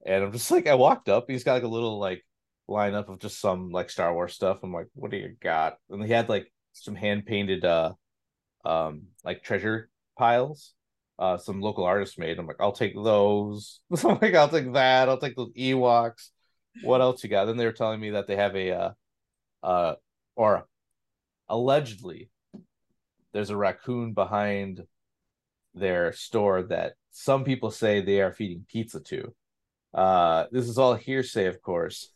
[0.05, 1.27] and I'm just like, I walked up.
[1.29, 2.25] He's got like a little like
[2.69, 4.59] lineup of just some like Star Wars stuff.
[4.63, 5.77] I'm like, what do you got?
[5.91, 7.93] And he had like some hand painted uh
[8.65, 10.73] um like treasure piles.
[11.19, 12.39] Uh, some local artists made.
[12.39, 13.81] I'm like, I'll take those.
[14.05, 15.09] I'm like, I'll take that.
[15.09, 16.31] I'll take those Ewoks.
[16.83, 17.45] What else you got?
[17.45, 18.91] Then they were telling me that they have a, uh,
[19.63, 19.95] uh,
[20.37, 20.67] or
[21.49, 22.31] allegedly,
[23.33, 24.83] there's a raccoon behind
[25.75, 29.35] their store that some people say they are feeding pizza to.
[29.95, 32.11] Uh, this is all hearsay, of course,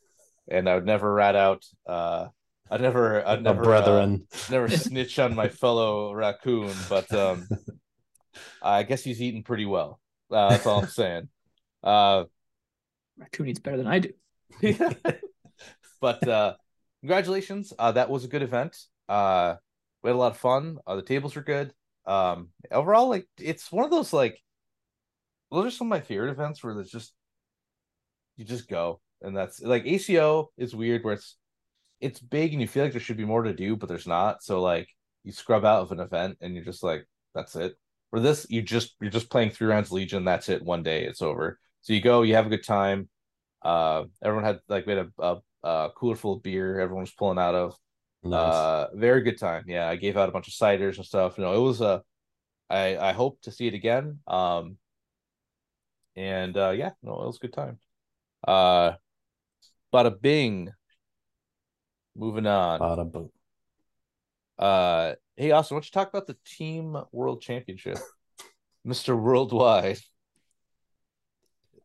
[0.48, 1.64] and I would never rat out.
[1.86, 2.28] Uh,
[2.70, 4.26] I'd never, I never, uh, brethren.
[4.50, 7.46] never snitch on my fellow raccoon, but um,
[8.62, 10.00] I guess he's eating pretty well.
[10.30, 11.28] Uh, that's all I'm saying.
[11.82, 12.24] Uh,
[13.18, 14.12] Raccoon eats better than I do.
[16.00, 16.54] but uh,
[17.00, 17.72] congratulations.
[17.78, 18.76] Uh, that was a good event.
[19.08, 19.56] Uh,
[20.02, 20.78] we had a lot of fun.
[20.86, 21.72] Uh, the tables were good.
[22.06, 24.40] Um, overall, like it's one of those like
[25.50, 27.12] those are some of my favorite events where there's just
[28.36, 31.36] you just go and that's like ACO is weird where it's
[32.00, 34.42] it's big and you feel like there should be more to do, but there's not.
[34.42, 34.88] So like
[35.24, 37.74] you scrub out of an event and you're just like, that's it.
[38.10, 41.22] For this, you just you're just playing three rounds Legion, that's it, one day, it's
[41.22, 41.58] over.
[41.82, 43.08] So you go, you have a good time.
[43.62, 47.10] Uh everyone had like we had a, a, a cooler full of beer, everyone was
[47.12, 47.76] pulling out of.
[48.22, 48.54] Nice.
[48.54, 49.64] Uh very good time.
[49.66, 51.36] Yeah, I gave out a bunch of ciders and stuff.
[51.38, 52.02] You know, it was a
[52.70, 54.20] I I hope to see it again.
[54.26, 54.78] Um
[56.14, 57.78] and uh yeah, no, it was a good time.
[58.46, 58.92] Uh
[59.92, 60.72] bada bing.
[62.14, 62.80] Moving on.
[62.80, 63.30] Bada boom.
[64.58, 67.98] Uh, hey, Austin, why don't you talk about the Team World Championship,
[68.84, 69.98] Mister Worldwide?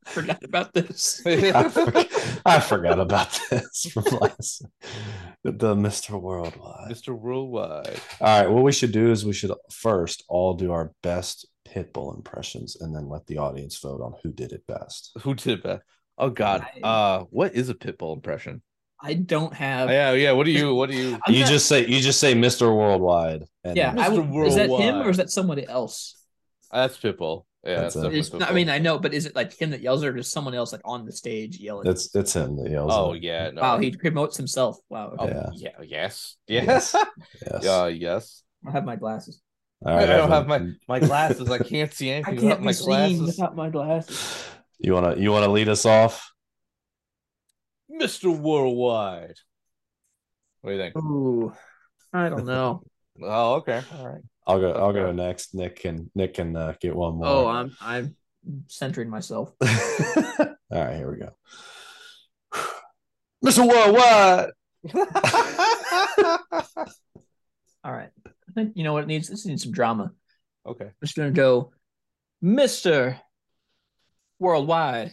[0.05, 1.21] Forgot about this.
[1.25, 2.07] I, forgot,
[2.43, 4.65] I forgot about this from last
[5.43, 6.19] the Mr.
[6.19, 6.89] Worldwide.
[6.89, 8.01] Mister Worldwide.
[8.19, 12.15] All right, what we should do is we should first all do our best Pitbull
[12.15, 15.11] impressions and then let the audience vote on who did it best.
[15.21, 15.83] Who did it best?
[16.17, 16.65] Oh God.
[16.81, 18.61] Uh, what is a Pitbull impression?
[19.03, 19.89] I don't have.
[19.89, 20.31] Oh, yeah, yeah.
[20.31, 20.75] What do you?
[20.75, 21.19] What do you?
[21.27, 22.75] I'm you not- just say you just say Mr.
[22.75, 23.43] Worldwide.
[23.63, 24.29] And yeah, I Mr.
[24.29, 26.15] would, is that him or is that somebody else?
[26.71, 27.45] That's Pitbull.
[27.63, 27.99] Yeah, That's that's, it.
[27.99, 30.17] definitely It's not, I mean, I know, but is it like him that yells, or
[30.17, 31.87] is someone else like on the stage yelling?
[31.87, 32.91] it's it's him that yells.
[32.91, 33.21] Oh it.
[33.21, 33.51] yeah.
[33.51, 33.61] No.
[33.61, 34.77] wow, he promotes himself.
[34.89, 35.15] Wow.
[35.19, 35.35] Oh, Okay.
[35.53, 35.69] Yeah.
[35.79, 35.85] yeah.
[35.85, 36.37] Yes.
[36.47, 36.65] Yes.
[36.65, 36.95] Yes.
[37.45, 37.63] Yes.
[37.63, 37.87] Yeah.
[37.87, 38.43] Yes.
[38.67, 39.41] I have my glasses.
[39.85, 41.49] All I don't have my my glasses.
[41.51, 43.21] I can't see anything I anything can't without be my seen glasses.
[43.37, 44.43] without my glasses.
[44.79, 46.31] You wanna you wanna lead us off?
[48.01, 49.35] Mister Worldwide.
[50.61, 50.95] What do you think?
[50.97, 51.53] Ooh,
[52.11, 52.81] I don't know.
[53.23, 53.81] Oh, okay.
[53.99, 54.21] All right.
[54.47, 54.71] I'll go.
[54.71, 55.53] I'll go next.
[55.53, 57.27] Nick can Nick can uh, get one more.
[57.27, 58.15] oh, I'm I'm
[58.67, 59.53] centering myself.
[59.61, 61.29] All right, here we go.
[63.45, 63.67] Mr.
[63.67, 64.49] Worldwide.
[67.83, 68.09] All right.
[68.25, 69.27] I think you know what it needs.
[69.27, 70.13] This needs some drama.
[70.65, 70.85] okay.
[70.85, 71.73] I'm just gonna go,
[72.41, 73.19] Mister
[74.39, 75.11] Worldwide.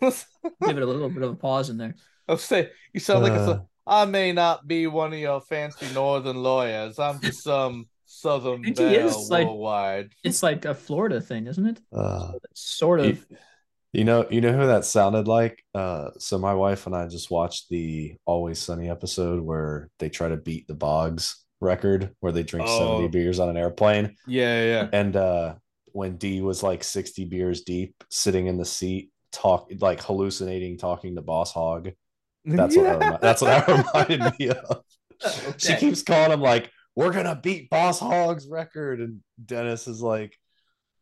[0.02, 1.94] Give it a little bit of a pause in there.
[2.28, 3.66] I'll say you sound like it's Uh, a.
[3.86, 6.98] I may not be one of your fancy northern lawyers.
[6.98, 10.10] I'm just some southern think he belle is, like- worldwide.
[10.22, 11.80] It's like a Florida thing, isn't it?
[11.92, 13.06] uh, sort of.
[13.06, 13.18] you,
[13.92, 15.62] you know, you know who that sounded like.
[15.74, 20.28] Uh, so my wife and I just watched the Always Sunny episode where they try
[20.30, 22.78] to beat the Boggs record, where they drink Oh.
[22.78, 24.16] seventy beers on an airplane.
[24.26, 24.88] Yeah, yeah.
[24.94, 25.54] And uh,
[25.92, 31.16] when D was like sixty beers deep, sitting in the seat, talk like hallucinating, talking
[31.16, 31.90] to Boss Hogg.
[32.44, 34.82] That's what that that's what that reminded me of.
[35.58, 40.36] She keeps calling him like, "We're gonna beat Boss Hogg's record," and Dennis is like,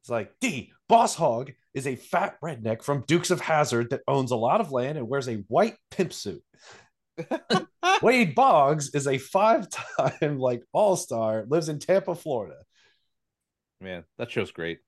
[0.01, 4.31] "It's like D Boss Hogg is a fat redneck from Dukes of Hazzard that owns
[4.31, 6.43] a lot of land and wears a white pimp suit.
[8.03, 12.57] Wade Boggs is a five-time like All-Star, lives in Tampa, Florida.
[13.81, 14.79] Man, that show's great.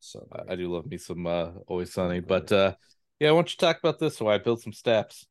[0.00, 2.20] So I, I do love me some uh always sunny.
[2.20, 2.74] But uh
[3.20, 5.26] yeah, why don't you talk about this so I build some steps?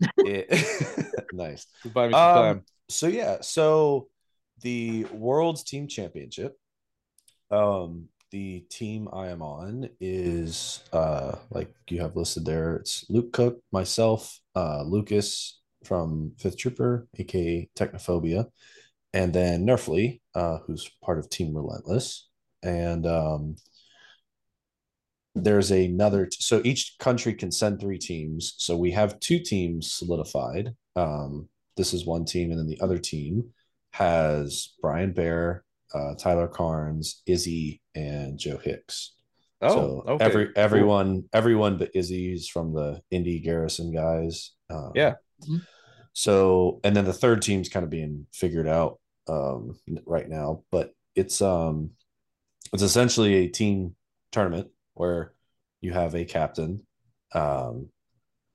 [1.32, 1.66] nice.
[1.84, 2.64] Buy me some Um, time.
[2.88, 4.08] so yeah, so
[4.60, 6.56] the World's Team Championship.
[7.50, 12.76] Um, the team I am on is uh like you have listed there.
[12.76, 18.46] It's Luke Cook, myself, uh, Lucas from Fifth Trooper, aka Technophobia,
[19.14, 22.28] and then Nerfly, uh, who's part of Team Relentless,
[22.62, 23.56] and um.
[25.34, 28.54] There's another, t- so each country can send three teams.
[28.58, 30.74] So we have two teams solidified.
[30.94, 33.44] Um, this is one team, and then the other team
[33.92, 35.64] has Brian Bear,
[35.94, 39.14] uh, Tyler Carnes, Izzy, and Joe Hicks.
[39.62, 40.24] Oh, so okay.
[40.24, 40.52] every cool.
[40.56, 44.52] everyone everyone but Izzy's from the indie Garrison guys.
[44.68, 45.14] Um, Yeah.
[45.48, 45.64] Mhm.
[46.14, 50.92] So and then the third team's kind of being figured out um, right now, but
[51.14, 51.90] it's um
[52.72, 53.94] it's essentially a team
[54.32, 55.32] tournament where
[55.80, 56.86] you have a captain.
[57.34, 57.88] Um,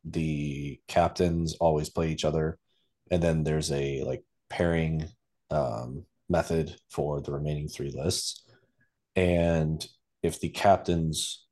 [0.04, 2.58] the captains always play each other,
[3.12, 5.10] and then there's a like pairing
[5.52, 8.44] um, method for the remaining three lists.
[9.16, 9.86] And
[10.24, 11.46] if the captains,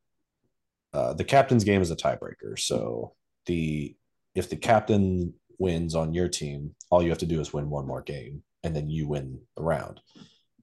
[0.94, 2.58] uh, the captain's game is a tiebreaker.
[2.58, 3.96] So the
[4.36, 7.88] if the captain wins on your team, all you have to do is win one
[7.88, 10.02] more game, and then you win the round.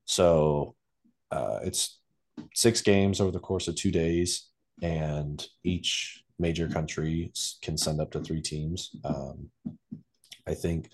[0.05, 0.75] So
[1.31, 1.99] uh, it's
[2.55, 4.49] six games over the course of two days,
[4.83, 8.91] and each major country can send up to three teams.
[9.05, 9.51] Um,
[10.47, 10.89] I think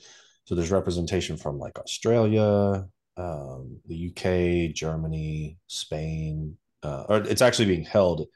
[0.45, 0.55] so.
[0.55, 7.85] There's representation from like Australia, um, the UK, Germany, Spain, uh, or it's actually being
[7.85, 8.27] held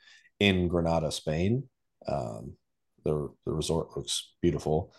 [0.41, 1.65] in Granada, Spain.
[2.09, 2.55] Um,
[3.05, 4.93] the the resort looks beautiful.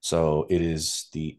[0.00, 1.38] So it is the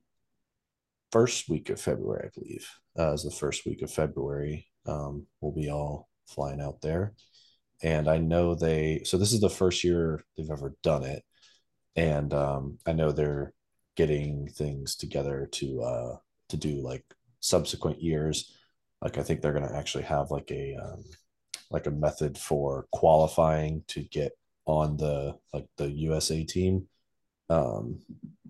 [1.11, 2.69] first week of February, I believe.
[2.97, 4.67] Uh, is the first week of February.
[4.85, 7.13] Um, we'll be all flying out there,
[7.81, 9.01] and I know they.
[9.05, 11.23] So this is the first year they've ever done it,
[11.95, 13.53] and um, I know they're
[13.95, 16.17] getting things together to uh,
[16.49, 17.05] to do like
[17.39, 18.55] subsequent years.
[19.01, 21.03] Like I think they're going to actually have like a um,
[21.69, 24.33] like a method for qualifying to get
[24.65, 26.87] on the like the USA team.
[27.49, 27.99] Um,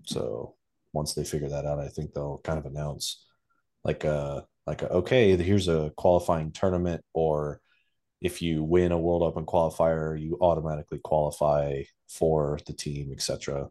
[0.04, 0.54] so
[0.92, 3.24] once they figure that out, I think they'll kind of announce
[3.84, 7.60] like a like okay, here's a qualifying tournament, or
[8.20, 13.68] if you win a World Open qualifier, you automatically qualify for the team, etc.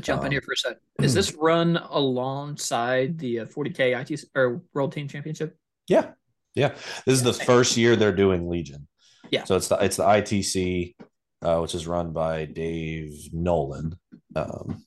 [0.00, 0.78] Jump um, in here for a sec.
[1.00, 5.56] Is this run alongside the 40k uh, IT or World Team Championship?
[5.86, 6.12] Yeah,
[6.54, 6.68] yeah.
[7.04, 8.88] This is the first year they're doing Legion.
[9.30, 9.44] Yeah.
[9.44, 10.94] So it's the it's the ITC,
[11.42, 13.96] uh, which is run by Dave Nolan.
[14.34, 14.84] Um,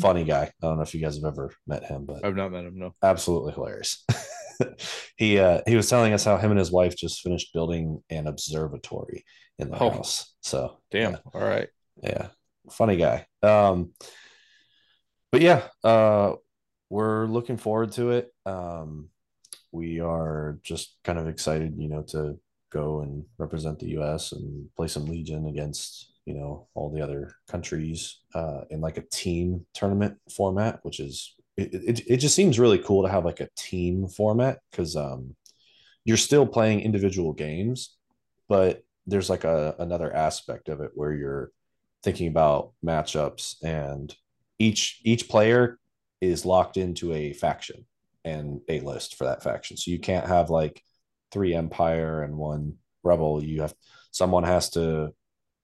[0.00, 0.44] funny guy.
[0.44, 2.78] I don't know if you guys have ever met him, but I've not met him.
[2.78, 2.94] No.
[3.02, 4.04] Absolutely hilarious.
[5.16, 8.26] he uh, he was telling us how him and his wife just finished building an
[8.26, 9.24] observatory
[9.58, 9.90] in the oh.
[9.90, 10.34] house.
[10.40, 11.12] So damn.
[11.12, 11.18] Yeah.
[11.34, 11.68] All right.
[12.02, 12.28] Yeah.
[12.70, 13.26] Funny guy.
[13.42, 13.92] Um,
[15.32, 16.34] but yeah, uh,
[16.88, 18.32] we're looking forward to it.
[18.44, 19.10] Um,
[19.72, 22.38] we are just kind of excited, you know, to
[22.70, 24.32] go and represent the U.S.
[24.32, 29.08] and play some Legion against, you know, all the other countries uh, in like a
[29.10, 33.40] team tournament format, which is it, it, it just seems really cool to have like
[33.40, 35.34] a team format because um,
[36.04, 37.96] you're still playing individual games,
[38.48, 41.50] but there's like a another aspect of it where you're
[42.04, 44.14] thinking about matchups and
[44.60, 45.80] each each player
[46.20, 47.86] is locked into a faction
[48.24, 49.76] and a list for that faction.
[49.76, 50.80] So you can't have like
[51.32, 53.42] three empire and one rebel.
[53.42, 53.74] You have
[54.12, 55.12] someone has to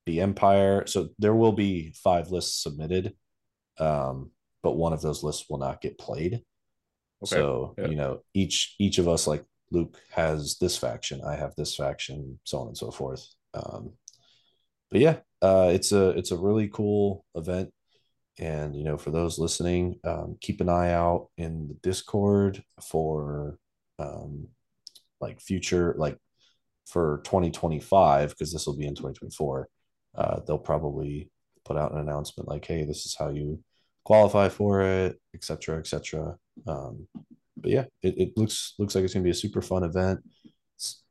[0.07, 0.87] be empire.
[0.87, 3.15] So there will be five lists submitted.
[3.79, 4.31] Um,
[4.63, 6.35] but one of those lists will not get played.
[7.23, 7.37] Okay.
[7.37, 7.89] So, yeah.
[7.89, 12.39] you know, each each of us like Luke has this faction, I have this faction,
[12.45, 13.27] so on and so forth.
[13.53, 13.93] Um,
[14.91, 17.71] but yeah, uh, it's a it's a really cool event.
[18.39, 23.59] And you know, for those listening, um, keep an eye out in the Discord for
[23.99, 24.49] um,
[25.21, 26.19] like future, like
[26.87, 29.69] for 2025, because this will be in 2024.
[30.17, 31.31] Uh, they'll probably
[31.65, 33.63] put out an announcement like, "Hey, this is how you
[34.05, 37.09] qualify for it, etc., etc." Um,
[37.57, 40.21] but yeah, it, it looks looks like it's gonna be a super fun event.
[40.77, 41.03] It's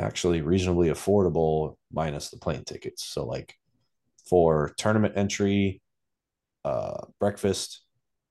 [0.00, 3.04] actually reasonably affordable, minus the plane tickets.
[3.04, 3.54] So like
[4.28, 5.82] for tournament entry,
[6.64, 7.82] uh, breakfast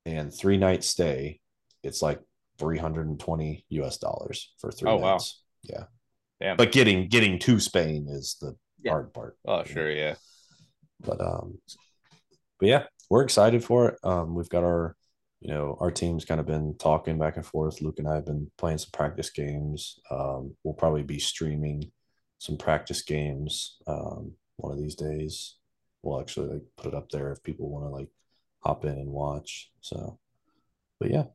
[0.05, 1.39] and three night stay,
[1.83, 2.19] it's like
[2.59, 5.43] 320 US dollars for three oh, nights.
[5.69, 5.75] Wow.
[5.75, 5.83] Yeah.
[6.39, 6.57] Damn.
[6.57, 8.91] But getting getting to Spain is the yeah.
[8.91, 9.37] hard part.
[9.45, 9.95] Oh, sure, know?
[9.95, 10.15] yeah.
[11.01, 11.59] But um
[12.59, 13.99] but yeah, we're excited for it.
[14.03, 14.95] Um we've got our
[15.43, 17.81] you know, our team's kind of been talking back and forth.
[17.81, 19.99] Luke and I have been playing some practice games.
[20.09, 21.91] Um, we'll probably be streaming
[22.37, 25.55] some practice games um, one of these days.
[26.01, 28.07] We'll actually like put it up there if people want to like
[28.61, 29.69] hop in and watch.
[29.81, 30.17] So,
[30.97, 31.25] but yeah.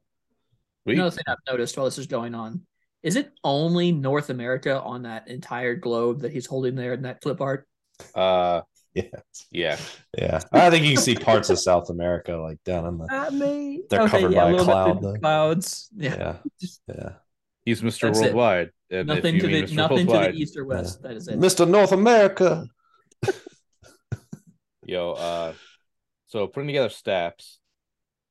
[0.87, 2.63] Another thing I've noticed while this is going on
[3.03, 7.23] is it only North America on that entire globe that he's holding there in that
[7.23, 7.67] flip art?
[8.15, 8.63] Uh,
[8.95, 9.03] yeah,
[9.51, 9.79] yeah,
[10.17, 10.41] yeah.
[10.53, 13.07] I think you can see parts of South America like down in the.
[13.11, 15.21] I mean, they're okay, covered yeah, by a cloud.
[15.21, 15.89] Clouds.
[15.97, 16.69] Yeah, yeah.
[16.89, 17.11] yeah.
[17.65, 18.71] He's Mister Worldwide.
[18.91, 21.01] nothing to the nothing Worldwide, to the east or west.
[21.03, 21.09] Yeah.
[21.09, 21.39] That is it.
[21.39, 22.67] Mister North America.
[24.83, 25.53] Yo, uh,
[26.29, 27.59] so putting together staps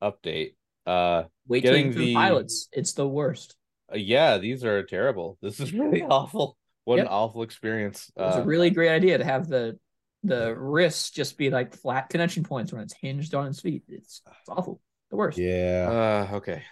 [0.02, 0.54] update.
[0.84, 2.68] Uh, wait getting the pilots.
[2.72, 3.54] It's the worst.
[3.92, 5.38] Uh, yeah, these are terrible.
[5.40, 6.56] This is really awful.
[6.84, 7.06] What yep.
[7.06, 8.10] an awful experience.
[8.16, 9.78] It was uh, a really great idea to have the
[10.24, 13.84] the wrists just be like flat connection points when it's hinged on its feet.
[13.88, 14.80] It's, it's awful.
[15.10, 15.38] The worst.
[15.38, 16.26] Yeah.
[16.32, 16.62] Uh, okay.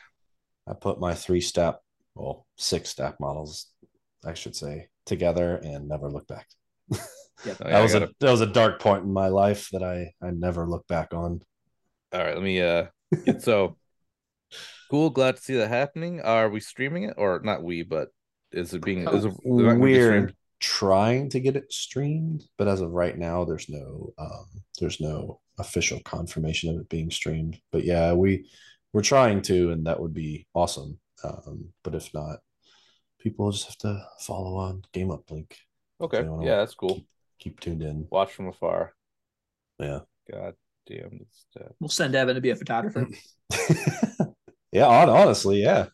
[0.67, 1.81] I put my three step,
[2.15, 3.69] well, six step models,
[4.25, 6.49] I should say, together and never look back.
[7.45, 10.15] Yeah, oh, that was a that was a dark point in my life that I
[10.23, 11.43] I never look back on.
[12.13, 12.87] All right, let me uh
[13.27, 13.77] get, so
[14.91, 15.11] Cool.
[15.11, 16.21] Glad to see that happening.
[16.21, 17.63] Are we streaming it or not?
[17.63, 18.09] We, but
[18.53, 19.09] is it being?
[19.09, 20.35] Is it not gonna be We're streamed?
[20.61, 24.47] trying to get it streamed, but as of right now, there's no um,
[24.81, 27.59] there's no official confirmation of it being streamed.
[27.73, 28.49] But yeah, we
[28.93, 30.99] we're trying to, and that would be awesome.
[31.25, 32.39] Um, but if not,
[33.21, 35.53] people just have to follow on Game Uplink.
[36.01, 36.23] Okay.
[36.23, 36.95] they Yeah, that's cool.
[36.95, 37.07] Keep,
[37.39, 38.07] keep tuned in.
[38.11, 38.95] Watch from afar.
[39.79, 40.01] Yeah.
[40.31, 40.55] God
[40.87, 41.21] damn.
[41.21, 43.09] It's, uh, We'll send Evan to be a photographer.
[44.77, 45.87] yeah, hon- honestly, yeah.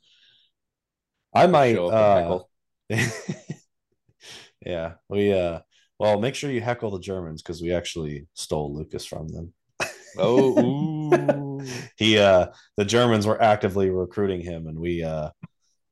[1.34, 2.48] I might show up
[2.90, 3.04] and uh
[4.66, 5.60] yeah, we uh
[5.98, 9.54] well make sure you heckle the Germans because we actually stole Lucas from them.
[10.18, 11.62] Oh,
[11.96, 15.30] he uh the Germans were actively recruiting him and we uh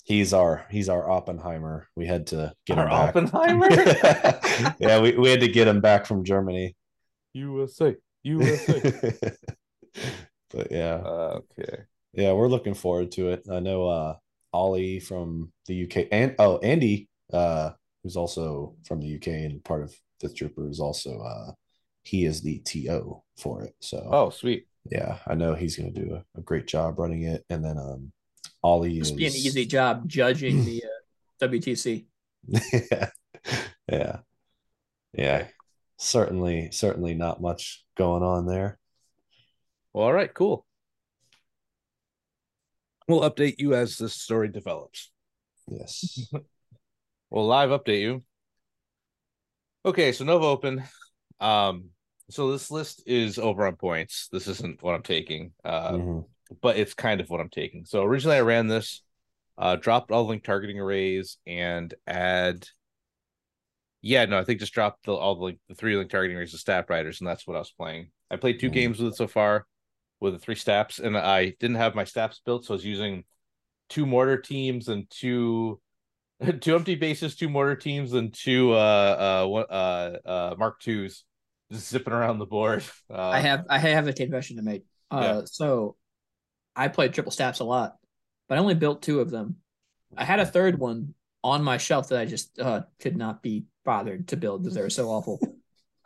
[0.04, 1.86] he's our he's our Oppenheimer.
[1.94, 3.16] We had to get Our him back.
[3.16, 3.68] Oppenheimer?
[4.80, 6.74] yeah, we, we had to get him back from Germany.
[7.34, 7.94] USA.
[8.24, 8.92] USA.
[10.50, 10.96] but yeah.
[10.96, 11.84] okay.
[12.12, 13.46] Yeah, we're looking forward to it.
[13.50, 14.16] I know uh
[14.52, 17.70] Ollie from the UK and oh Andy, uh,
[18.02, 21.52] who's also from the UK and part of Fifth Trooper is also uh
[22.02, 23.74] he is the TO for it.
[23.80, 24.66] So Oh, sweet.
[24.90, 27.44] yeah, I know he's gonna do a, a great job running it.
[27.48, 28.12] And then um
[28.62, 32.06] Ollie Must is be an easy job judging the uh, WTC.
[32.90, 33.10] yeah.
[33.90, 34.16] Yeah.
[35.12, 35.46] Yeah.
[35.98, 38.78] Certainly, certainly not much going on there.
[39.92, 40.64] Well, all right, cool.
[43.10, 45.10] We'll update you as this story develops.
[45.68, 46.20] Yes.
[47.32, 48.24] We'll live update you.
[49.84, 50.82] Okay, so Nova Open.
[51.38, 51.90] Um,
[52.28, 54.28] so this list is over on points.
[54.32, 56.24] This isn't what I'm taking, uh, Mhm.
[56.60, 57.84] but it's kind of what I'm taking.
[57.84, 59.02] So originally I ran this,
[59.58, 62.66] uh, dropped all the link targeting arrays and add.
[64.02, 66.52] Yeah, no, I think just dropped the, all the link, the three link targeting arrays
[66.54, 68.10] of staff riders, and that's what I was playing.
[68.28, 68.74] I played two Mhm.
[68.74, 69.66] games with it so far,
[70.20, 73.24] with the three staps, and I didn't have my staps built, so I was using
[73.88, 75.80] two mortar teams and two
[76.60, 81.24] two empty bases, two mortar teams, and two uh uh one uh uh Mark twos
[81.70, 82.82] just zipping around the board.
[83.10, 84.84] Uh, I have I have a confession to make.
[85.10, 85.96] Uh, so
[86.76, 87.96] I played triple staps a lot,
[88.48, 89.56] but I only built two of them.
[90.16, 93.64] I had a third one on my shelf that I just uh, could not be
[93.84, 95.40] bothered to build because they were so awful.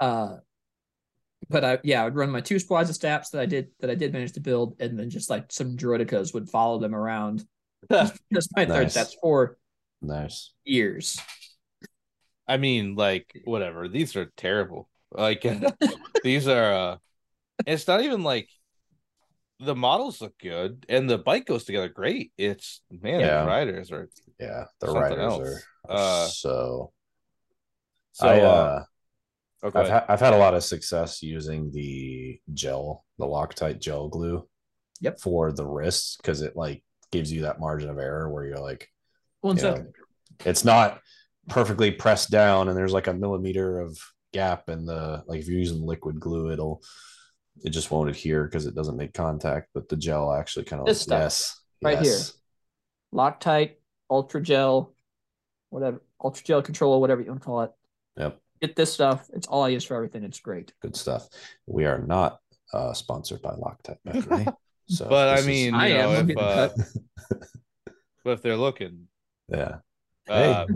[0.00, 0.38] Uh,
[1.48, 3.90] but I yeah, I would run my two squads of staps that I did that
[3.90, 7.44] I did manage to build, and then just like some droidekas would follow them around.
[7.90, 8.92] Just my third Nice.
[8.92, 9.58] staps for
[10.00, 10.52] Nice.
[10.64, 11.20] years.
[12.48, 13.88] I mean, like whatever.
[13.88, 14.88] These are terrible.
[15.12, 15.44] Like
[16.24, 16.72] these are.
[16.72, 16.96] uh
[17.66, 18.48] It's not even like
[19.60, 22.32] the models look good and the bike goes together great.
[22.38, 23.42] It's man, Yeah.
[23.42, 24.08] the riders are
[24.40, 24.64] Yeah.
[24.80, 25.40] The riders else.
[25.86, 26.92] are Uh, so
[28.12, 28.84] so I uh, uh
[29.64, 34.08] oh, I've ha- I've had a lot of success using the gel, the Loctite gel
[34.08, 34.46] glue.
[35.00, 35.20] Yep.
[35.20, 38.88] For the wrists because it like gives you that margin of error where you're like,
[39.40, 39.84] One you second.
[39.84, 39.90] know,
[40.46, 41.00] it's not
[41.48, 43.98] perfectly pressed down and there's like a millimeter of
[44.32, 46.82] gap in the like if you're using liquid glue, it'll
[47.64, 49.68] it just won't adhere because it doesn't make contact.
[49.74, 52.32] But the gel actually kind of This stuff, yes, right yes.
[53.12, 53.74] Loctite,
[54.10, 54.94] Ultra Gel,
[55.70, 57.72] whatever, Ultra Gel Controller, whatever you want to call it.
[58.16, 58.40] Yep.
[58.60, 59.28] Get this stuff.
[59.34, 60.24] It's all I use for everything.
[60.24, 60.72] It's great.
[60.80, 61.28] good stuff.
[61.66, 62.38] We are not
[62.72, 64.46] uh, sponsored by Loctite, by the way.
[64.88, 66.30] So, But I this is- mean, I know, am.
[66.30, 66.68] If, uh,
[68.24, 69.08] but if they're looking,
[69.48, 69.78] yeah.
[70.28, 70.74] uh, Hey.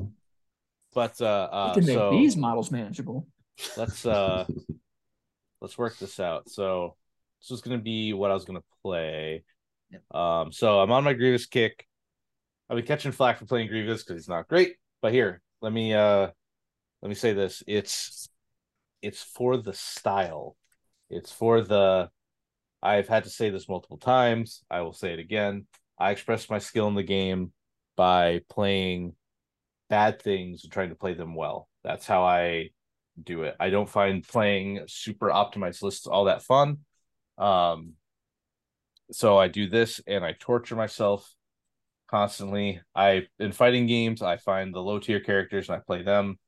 [0.94, 3.26] but uh, You uh can make so these models manageable.
[3.76, 4.44] let's uh
[5.60, 6.48] let's work this out.
[6.50, 6.96] So
[7.40, 9.44] this is gonna be what I was gonna play.
[9.90, 10.14] Yep.
[10.14, 11.86] Um, so I'm on my Grievous kick.
[12.68, 14.76] I'll be catching flack for playing Grievous because he's not great.
[15.00, 16.28] But here, let me uh
[17.02, 17.62] let me say this.
[17.66, 18.28] It's
[19.02, 20.56] it's for the style.
[21.10, 22.10] It's for the
[22.82, 24.62] I've had to say this multiple times.
[24.70, 25.66] I will say it again.
[25.98, 27.52] I express my skill in the game
[27.96, 29.14] by playing
[29.90, 31.68] bad things and trying to play them well.
[31.82, 32.70] That's how I
[33.20, 33.56] do it.
[33.58, 36.78] I don't find playing super optimized lists all that fun.
[37.36, 37.94] Um,
[39.10, 41.28] so I do this and I torture myself
[42.08, 42.80] constantly.
[42.94, 46.38] I in fighting games, I find the low tier characters and I play them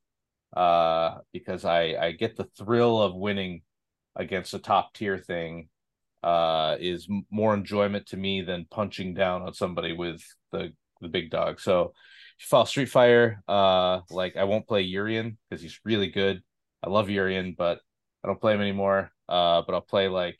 [0.55, 3.61] uh because I I get the thrill of winning
[4.15, 5.69] against a top tier thing
[6.23, 10.21] uh is more enjoyment to me than punching down on somebody with
[10.51, 11.59] the the big dog.
[11.59, 11.93] So
[12.37, 16.41] if you follow Street Fighter, uh like I won't play Urien because he's really good.
[16.83, 17.79] I love Urien, but
[18.23, 19.11] I don't play him anymore.
[19.29, 20.37] Uh but I'll play like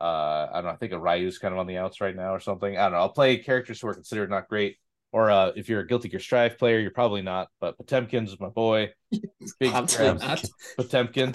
[0.00, 2.34] uh I don't know, I think a Ryu's kind of on the outs right now
[2.34, 2.76] or something.
[2.76, 2.98] I don't know.
[2.98, 4.76] I'll play characters who are considered not great.
[5.12, 8.48] Or uh if you're a Guilty Gear Strive player, you're probably not, but Potemkin's my
[8.48, 8.90] boy.
[9.60, 11.32] Big Potemkin.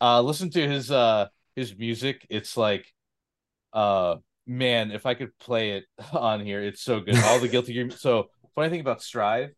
[0.00, 1.26] Uh listen to his uh
[1.56, 2.26] his music.
[2.30, 2.86] It's like
[3.72, 7.16] uh man, if I could play it on here, it's so good.
[7.16, 7.90] All the Guilty Gear.
[7.90, 9.50] So funny thing about Strive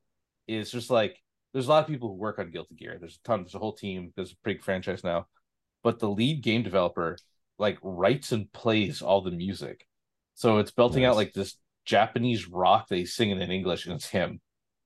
[0.46, 1.20] is just like
[1.52, 2.96] there's a lot of people who work on Guilty Gear.
[2.98, 3.42] There's a ton.
[3.42, 4.12] There's a whole team.
[4.16, 5.26] There's a big franchise now,
[5.82, 7.16] but the lead game developer
[7.58, 9.86] like writes and plays all the music.
[10.34, 14.08] So it's belting out like this Japanese rock that he's singing in English, and it's
[14.08, 14.40] him,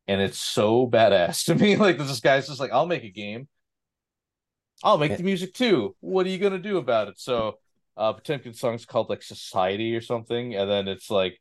[0.06, 1.76] and it's so badass to me.
[1.76, 3.48] Like this guy's just like, I'll make a game.
[4.82, 5.96] I'll make the music too.
[6.00, 7.18] What are you gonna do about it?
[7.18, 7.58] So
[7.96, 11.40] uh Potemkin song's called like Society or something, and then it's like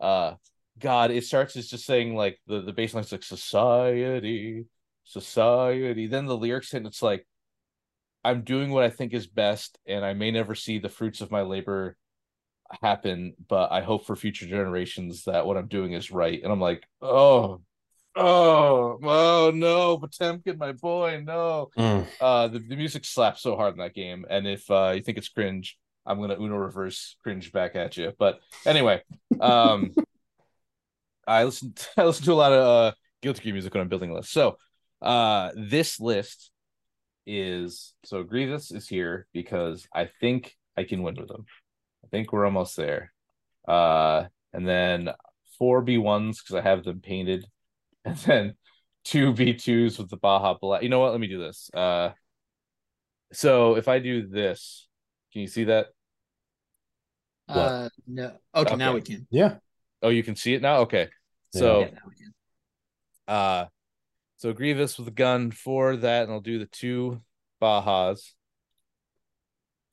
[0.00, 0.34] uh
[0.78, 4.66] God, it starts as just saying like the, the bass line's like society,
[5.04, 6.06] society.
[6.06, 7.26] Then the lyrics and it's like
[8.24, 11.30] I'm doing what I think is best, and I may never see the fruits of
[11.30, 11.96] my labor
[12.82, 16.40] happen, but I hope for future generations that what I'm doing is right.
[16.42, 17.60] And I'm like, oh,
[18.14, 21.70] oh, oh no, Potemkin, my boy, no.
[21.78, 22.06] Mm.
[22.20, 24.26] Uh the, the music slaps so hard in that game.
[24.28, 28.12] And if uh you think it's cringe, I'm gonna Uno reverse cringe back at you.
[28.18, 29.02] But anyway,
[29.40, 29.94] um
[31.26, 32.92] I listen I listen to a lot of uh
[33.22, 34.32] Guilty Gear music when I'm building lists.
[34.32, 34.56] So
[35.00, 36.50] uh this list
[37.26, 41.44] is so Grievous is here because I think I can win with him.
[42.08, 43.12] I think we're almost there.
[43.66, 45.10] Uh and then
[45.58, 47.46] four B1s because I have them painted,
[48.04, 48.54] and then
[49.04, 50.82] two B2s with the Baja Blast.
[50.82, 51.12] You know what?
[51.12, 51.70] Let me do this.
[51.74, 52.10] Uh
[53.32, 54.88] so if I do this,
[55.32, 55.88] can you see that?
[57.46, 57.56] What?
[57.56, 58.32] Uh, no.
[58.54, 59.26] Okay, now we can.
[59.30, 59.56] Yeah.
[60.02, 60.78] Oh, you can see it now?
[60.80, 61.08] Okay.
[61.52, 62.34] So Yeah, now we can.
[63.26, 63.66] Uh,
[64.36, 67.20] so Grievous with a gun for that, and I'll do the two
[67.60, 68.32] Bajas.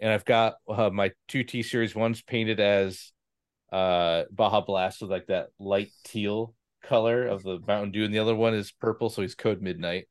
[0.05, 1.95] And I've got uh, my two T series.
[1.95, 3.11] One's painted as
[3.71, 6.53] uh Baja Blast with like that light teal
[6.83, 10.07] color of the Mountain Dew, and the other one is purple, so he's Code Midnight.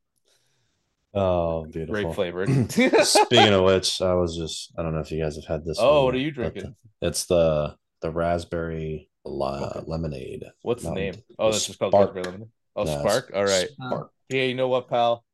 [1.14, 1.95] Oh, beautiful.
[1.95, 2.72] Great flavored.
[3.05, 5.78] Speaking of which, I was just I don't know if you guys have had this.
[5.80, 6.74] Oh, one, what are you drinking?
[7.01, 9.80] the- it's the the raspberry li- Okay.
[9.86, 10.42] lemonade.
[10.62, 11.14] What's the name?
[11.38, 11.95] Oh, that's just called.
[11.95, 12.49] Raspberry Lemonade.
[12.74, 13.30] Oh, No, Spark.
[13.32, 13.68] All right.
[13.68, 14.11] Spark.
[14.28, 15.24] Yeah, you know what, pal?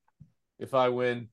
[0.59, 1.31] If I win,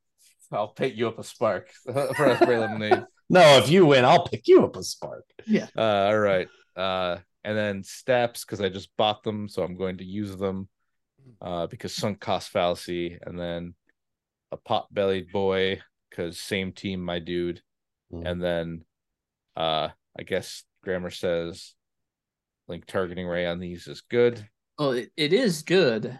[0.50, 3.04] I'll paint you up a Spark for Raspberry Lemonade.
[3.30, 5.26] No, if you win, I'll pick you up a spark.
[5.46, 5.68] Yeah.
[5.76, 6.48] Uh, all right.
[6.76, 10.70] Uh, and then staps because I just bought them, so I'm going to use them.
[11.42, 13.76] Uh, because sunk cost fallacy, and then
[14.54, 17.62] a pot bellied boy because same team, my dude.
[18.14, 18.26] Mm.
[18.32, 18.86] And then,
[19.58, 21.74] uh, I guess grammar says
[22.70, 24.48] link targeting ray on these is good.
[24.80, 26.18] Well, it, it is good.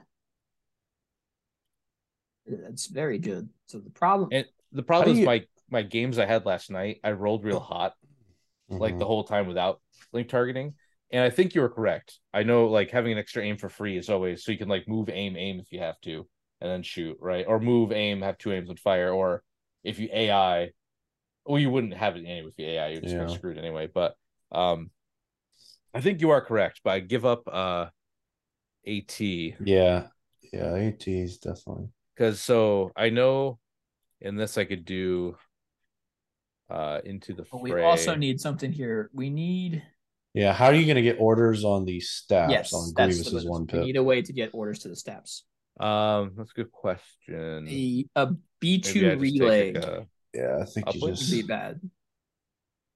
[2.46, 3.48] It's very good.
[3.68, 6.72] So the problem, And the problem do is you- my my games I had last
[6.72, 7.94] night, I rolled real hot.
[8.80, 9.00] like Mhm.
[9.00, 9.82] the whole time without
[10.14, 10.76] link targeting.
[11.12, 12.20] And I think you were correct.
[12.34, 14.88] I know like having an extra aim for free is always so you can like
[14.88, 16.28] move aim aim if you have to
[16.62, 17.46] and then shoot, right?
[17.48, 19.44] Or move aim, have two aims and fire, or
[19.84, 20.72] if you AI,
[21.46, 23.34] well, you wouldn't have it anyway with the AI, you're just Yeah.
[23.34, 23.88] screwed anyway.
[23.94, 24.16] But
[24.52, 24.92] um
[25.94, 27.88] I think you are correct, but I give up uh
[28.86, 30.08] AT yeah,
[30.52, 31.90] yeah, ATs definitely.
[32.16, 33.60] because so I know
[34.22, 35.38] in this I could do
[36.70, 37.72] uh into the but fray.
[37.74, 39.10] we also need something here.
[39.14, 39.84] We need
[40.34, 43.24] Yeah, how are you going to get orders on the staps yes, on that's the
[43.24, 43.46] Grievous's business.
[43.46, 45.44] one We need a way to get orders to the staps.
[45.80, 47.68] um that's a good question.
[47.70, 48.28] A, a
[48.60, 51.04] B two relay like, a- Yeah, I think you Uplink?
[51.04, 51.90] would just be bad, an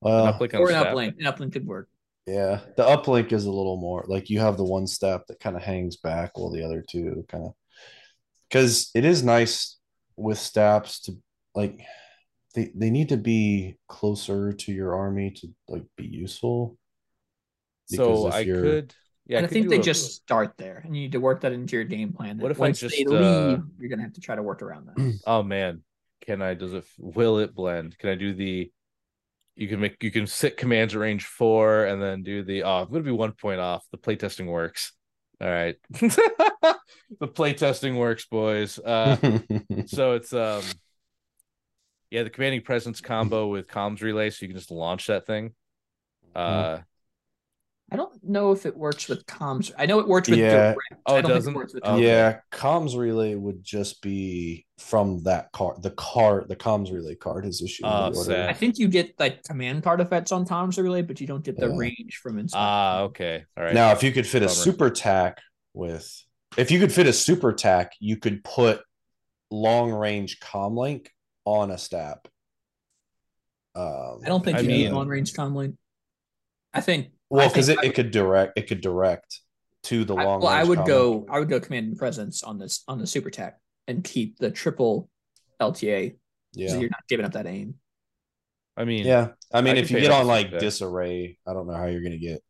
[0.02, 0.88] well, uplink or an snap.
[0.94, 1.14] uplink.
[1.20, 1.90] An uplink could work.
[2.28, 5.56] yeah, the uplink is a little more like you have the one stap that kind
[5.56, 7.54] of hangs back while the other two kind of
[8.50, 9.78] because it is nice
[10.18, 11.18] with staps to
[11.56, 11.80] like
[12.54, 16.78] they they need to be closer to your army to like be useful.
[17.88, 18.96] So Because if I you're- could,
[19.28, 21.42] yeah, and I, could think they a- just start there, and you need to work
[21.42, 22.38] that into your game plan.
[22.38, 24.62] What that if I just, they uh, leave, you're gonna have to try to work
[24.62, 25.20] around that.
[25.28, 25.84] Oh man,
[26.26, 26.54] can I?
[26.54, 26.86] Does it?
[26.98, 27.98] Will it blend?
[27.98, 28.72] Can I do the?
[29.56, 30.02] You can make.
[30.02, 32.64] You can sit commands at range four, and then do the.
[32.64, 33.86] Oh, I'm gonna be one point off.
[33.92, 34.94] The playtesting works.
[35.42, 36.78] All right, the
[37.22, 38.80] playtesting works, boys.
[38.80, 39.18] Uh,
[39.88, 40.62] so it's um,
[42.12, 45.54] yeah, the commanding presence combo with comms relay, so you can just launch that thing.
[46.36, 46.80] Uh,
[47.94, 49.72] I don't know if it works with comms.
[49.78, 50.72] I know it works with Yeah.
[50.72, 50.80] direct.
[51.08, 51.54] Oh, it doesn't?
[51.54, 55.84] works with Oh, yeah, comms relay would just be from that card.
[55.84, 57.86] The card, the comms relay card is issued.
[57.86, 58.50] Oh, sad.
[58.50, 61.58] I think you get like command card effects on comms relay, but you don't get
[61.58, 61.76] the Yeah.
[61.78, 62.60] range from inside.
[62.60, 63.74] ah, okay, all right.
[63.74, 65.40] Now, if you could fit a super tac
[65.74, 66.24] with,
[66.58, 68.82] if you could fit a super tac, you could put
[69.50, 71.12] long range comm link
[71.46, 72.28] on a stap.
[73.76, 75.76] Um, I don't think I you need long range comm link.
[76.74, 79.40] I think well because it, it could direct it could direct
[79.84, 80.42] to the I, long.
[80.42, 81.26] well, I would comm go.
[81.30, 84.52] I would go command and presence on this on the super tac and keep the
[84.52, 85.10] triple
[85.62, 86.12] LTA.
[86.12, 86.16] So
[86.54, 87.76] Yeah, you're not giving up that aim.
[88.76, 91.68] I mean, Yeah, I mean, I if you get on like super disarray, I don't
[91.68, 92.44] know how you're gonna get.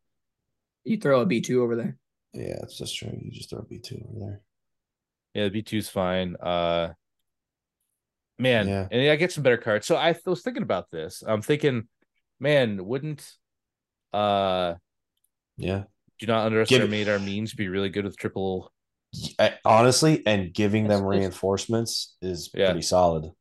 [0.84, 1.98] You throw a B two over there.
[2.34, 3.16] Yeah, it's just true.
[3.20, 4.42] You just throw B two over there.
[5.34, 6.36] Yeah, the B 2's fine.
[6.36, 6.94] Uh
[8.42, 8.88] man, Yeah.
[8.92, 9.86] and I get some better cards.
[9.88, 11.24] So I was thinking about this.
[11.26, 11.88] I'm thinking,
[12.40, 13.30] man, wouldn't
[14.14, 14.76] uh
[15.58, 15.84] Yeah,
[16.20, 18.72] do not underestimate our means be really good with triple
[19.40, 22.68] I- honestly, and giving them reinforcements is Yeah.
[22.68, 23.32] pretty solid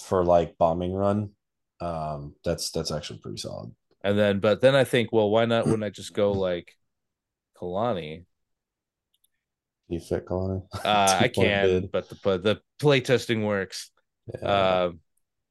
[0.00, 1.30] for like bombing run.
[1.80, 3.74] Um, that's that's actually pretty solid.
[4.02, 6.74] and then but then I think, well, why not wouldn't I just go like
[7.56, 8.24] Kalani?
[9.88, 10.66] You fit Kalani?
[10.84, 11.92] Uh I can, bid.
[11.92, 13.90] but the but the play testing works.
[14.42, 14.84] Yeah.
[14.84, 15.00] Um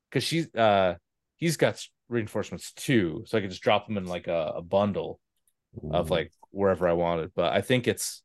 [0.09, 0.95] because she's uh
[1.37, 5.19] he's got reinforcements too, so I could just drop them in like a, a bundle.
[5.91, 6.11] of Mhm.
[6.11, 7.31] like wherever I wanted.
[7.35, 8.23] But I think it's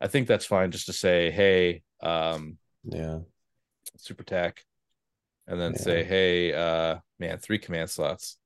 [0.00, 3.20] I think that's fine just to say, hey, um, yeah,
[3.96, 4.64] super tac,
[5.46, 5.78] and then Yeah.
[5.80, 8.38] say, hey, uh, man, three command slots.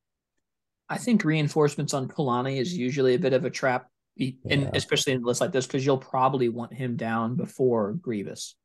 [0.90, 4.70] I think reinforcements on Kalani is usually a bit of a trap, and Yeah.
[4.74, 8.56] especially in lists like this because you'll probably want him down before Grievous.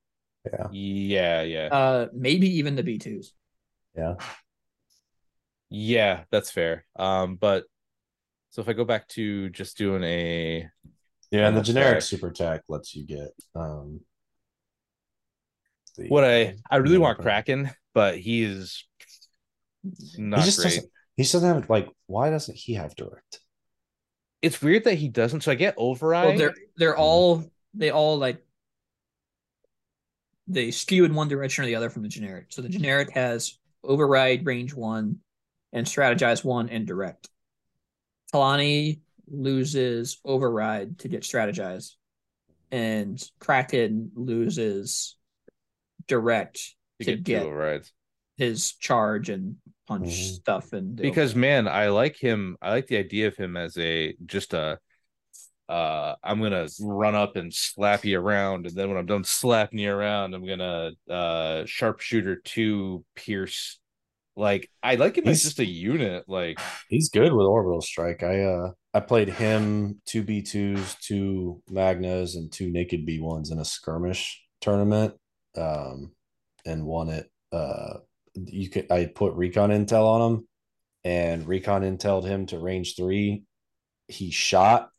[0.46, 3.34] Yeah, Yeah, yeah, Uh, maybe even the B twos.
[3.96, 4.16] yeah.
[5.70, 6.86] yeah, that's fair.
[6.98, 7.66] Um, but
[8.50, 10.70] so if I go back to just doing a
[11.32, 12.02] Yeah, and the generic back.
[12.04, 14.02] super tac lets you get um
[15.98, 18.84] the- what I I really want but- Kraken, but he is
[20.18, 20.76] not he just great.
[20.76, 23.40] doesn't he doesn't have like why doesn't he have direct?
[24.42, 25.42] It's weird that he doesn't.
[25.42, 25.96] So I get Well,
[26.38, 28.46] they're they're all they all like
[30.48, 32.48] they skew in one direction or the other from the generic.
[32.50, 35.20] So the generic has override range one
[35.72, 37.30] and strategize one and direct.
[38.34, 41.94] Kalani loses override to get strategize,
[42.72, 45.16] and Kraken loses
[46.08, 46.58] direct
[47.00, 47.94] to to get, get overrides.
[48.38, 50.36] his charge and punch Mhm.
[50.36, 53.78] stuff and the because man i like him i like the idea of him as
[53.78, 54.80] a just a
[55.70, 59.80] uh i'm gonna run up and slap you around and then when i'm done slapping
[59.80, 63.80] you around i'm gonna uh sharpshooter two pierce
[64.36, 66.60] like i like him as He's- just a unit like
[66.90, 68.24] He's good with orbital strike.
[68.24, 73.50] I uh I played him two B twos, two Magnas, and two naked B ones
[73.50, 75.16] in a skirmish tournament.
[75.56, 76.12] Um
[76.66, 77.32] and won it.
[77.52, 78.00] Uh
[78.36, 80.48] you could I put recon intel on him
[81.04, 83.44] and recon inteled him to range three.
[84.08, 84.90] He shot,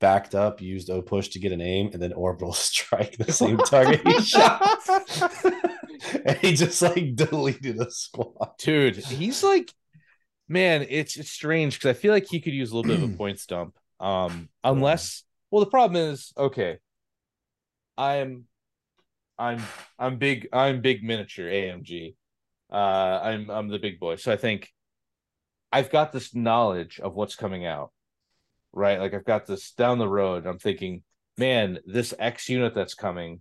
[0.00, 3.58] backed up, used O push to get an aim, and then orbital strike the same
[3.58, 4.78] target he shot.
[6.24, 8.50] and he just like deleted a squad.
[8.58, 9.72] dude he's like
[10.48, 13.14] man it's it's strange because i feel like he could use a little bit of
[13.14, 16.78] a point stump um unless well the problem is okay.
[17.96, 18.44] I'm
[19.38, 19.62] i'm
[19.98, 22.14] i'm big i'm big miniature amg
[22.72, 24.16] uh i'm i'm the big boy.
[24.16, 24.72] So i think
[25.72, 27.92] i've got this knowledge of what's coming out
[28.74, 31.02] right like i've got this down the road i'm thinking
[31.38, 33.40] man this x unit that's coming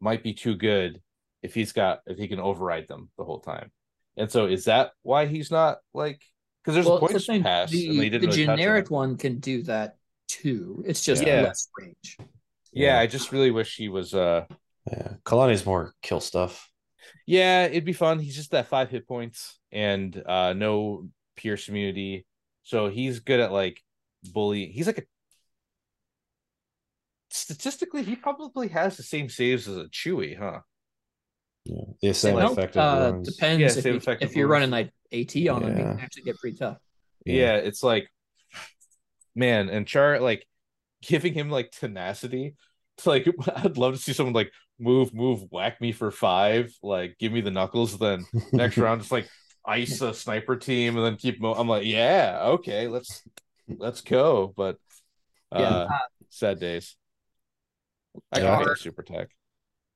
[0.00, 1.00] might be too good
[1.42, 3.70] if he's got if he can override them the whole time
[4.16, 6.22] and so is that why he's not like
[6.64, 8.86] because there's Well, a point the thing, pass The, and they didn't the really generic
[8.86, 8.90] it.
[8.90, 9.96] one can do that
[10.26, 10.82] too.
[10.86, 11.42] It's just Yeah.
[11.42, 12.18] less range.
[12.72, 14.44] Yeah, I just really wish he was uh
[14.90, 15.14] Yeah.
[15.24, 16.68] Kalani's more kill stuff.
[17.26, 18.18] yeah, it'd be fun.
[18.18, 22.26] He's just that five hit points and uh no pierce immunity.
[22.64, 23.80] So he's good at like
[24.22, 24.66] bully.
[24.66, 25.02] He's like a
[27.30, 30.60] statistically he probably has the same saves as a Chewy, huh?
[31.64, 31.84] Yeah.
[32.02, 33.28] The same Well, effective uh, wounds.
[33.36, 34.52] depends Yeah, if, same you, effective if you're wounds.
[34.52, 36.78] running like AT on him, you can actually get pretty tough.
[37.24, 37.56] Yeah.
[37.56, 38.08] it's like
[39.34, 40.46] man, and Char like
[41.02, 42.56] giving him like tenacity.
[42.96, 47.16] It's like I'd love to see someone like move, move, whack me for five, like
[47.18, 49.28] give me the knuckles, then next round just like
[49.64, 53.22] ice a sniper team and then keep mo- I'm like, yeah, okay, let's
[53.76, 54.52] let's go.
[54.56, 54.76] But
[55.52, 55.98] uh Yeah, uh,
[56.30, 56.96] sad days.
[58.32, 58.56] I Yeah.
[58.56, 59.28] can make a super tac.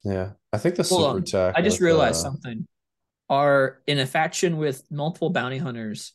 [0.04, 0.32] Yeah.
[0.52, 1.24] I think the Hold super on.
[1.24, 1.54] tech.
[1.56, 2.66] I just with, realized uh, something.
[3.28, 6.12] Are in a faction with multiple bounty hunters,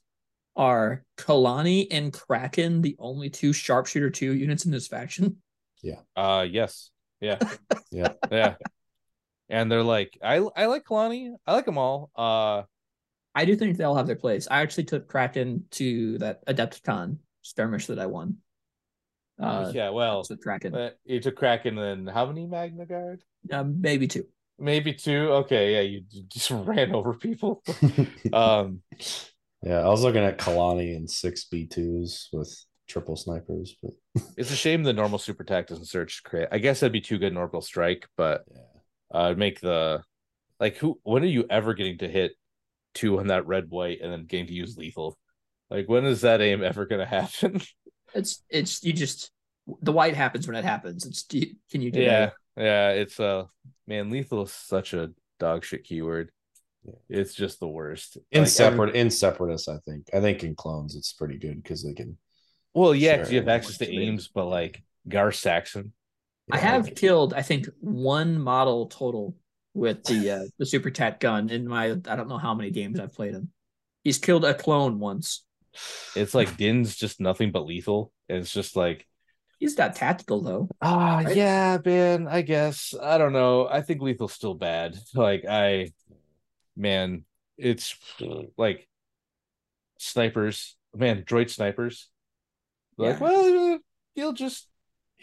[0.56, 5.38] are Kalani and Kraken the only two sharpshooter two units in this faction?
[5.82, 6.02] Yeah.
[6.16, 6.92] Uh yes.
[7.22, 7.40] Yeah.
[7.92, 8.14] Yeah.
[8.30, 8.56] Yeah.
[9.50, 11.34] And they're like, I I like Kalani.
[11.46, 12.12] I like them all.
[12.16, 12.64] Uh
[13.34, 14.48] I do think they all have their place.
[14.50, 17.18] I actually took Kraken to that Adepticon
[17.48, 18.38] skirmish that I won.
[19.42, 23.22] Uh, yeah, well, with Kraken, uh, you took Kraken and how many Magna Guard?
[23.52, 24.26] um, maybe two.
[24.58, 25.30] Maybe two.
[25.32, 27.64] Okay, yeah, you j- just ran over people.
[28.34, 28.82] um,
[29.62, 29.80] yeah.
[29.80, 32.56] I was looking at Kalani and six B2s with
[32.88, 33.92] triple snipers, but
[34.38, 36.50] it's a shame the normal super attack doesn't search crit.
[36.52, 39.20] I guess that'd be too good in orbital strike, but yeah.
[39.20, 40.02] uh, make the
[40.60, 41.00] like who?
[41.04, 42.32] When are you ever getting to hit
[42.98, 45.18] two on that red white and then getting to use lethal.
[45.70, 47.62] Like when is that aim ever gonna happen?
[48.16, 49.32] It's it's you just
[49.82, 51.06] the white happens when it happens.
[51.06, 52.34] It's do you- can you do yeah, that?
[52.56, 52.90] yeah.
[52.92, 53.44] It's uh
[53.86, 56.32] man, lethal is such a dog shit keyword.
[56.86, 56.94] Yeah.
[57.10, 58.18] It's just the worst.
[58.32, 60.10] In Like, separate, in separatists, I think.
[60.14, 62.18] I think in clones, it's pretty good because they can.
[62.74, 65.92] Well, yeah, 'cause you have access to aims, but like Gar Saxon.
[66.50, 69.36] I have like- killed I think one model total
[69.74, 73.02] with the uh, the super tat gun in my I don't know how many games
[73.02, 73.52] I've played him.
[74.06, 75.44] He's killed a clone once.
[76.16, 78.12] It's like Din's just nothing but lethal.
[78.30, 79.06] And it's just like
[79.60, 80.70] he's not tactical though.
[80.82, 81.36] Ah, Right?
[81.36, 82.28] yeah, man.
[82.28, 83.68] I guess I don't know.
[83.68, 84.98] I think Lethal's still bad.
[85.14, 85.92] Like I,
[86.76, 87.24] man,
[87.58, 87.96] it's
[88.58, 88.88] like
[90.00, 90.76] snipers.
[90.96, 92.10] Man, droid snipers.
[92.98, 93.20] Like, Yeah.
[93.20, 93.80] well,
[94.16, 94.68] you'll just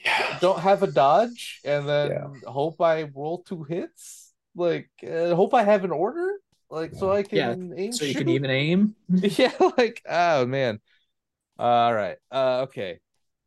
[0.05, 0.39] Yeah.
[0.41, 4.33] don't have a dodge, and then hope I roll two hits.
[4.55, 6.34] Like, uh, hope I have an order.
[6.75, 7.93] Like, so I Yeah, can aim.
[7.93, 8.95] So you can even aim.
[9.23, 10.81] Yeah, like oh man.
[11.59, 12.19] All right.
[12.31, 13.01] Uh okay.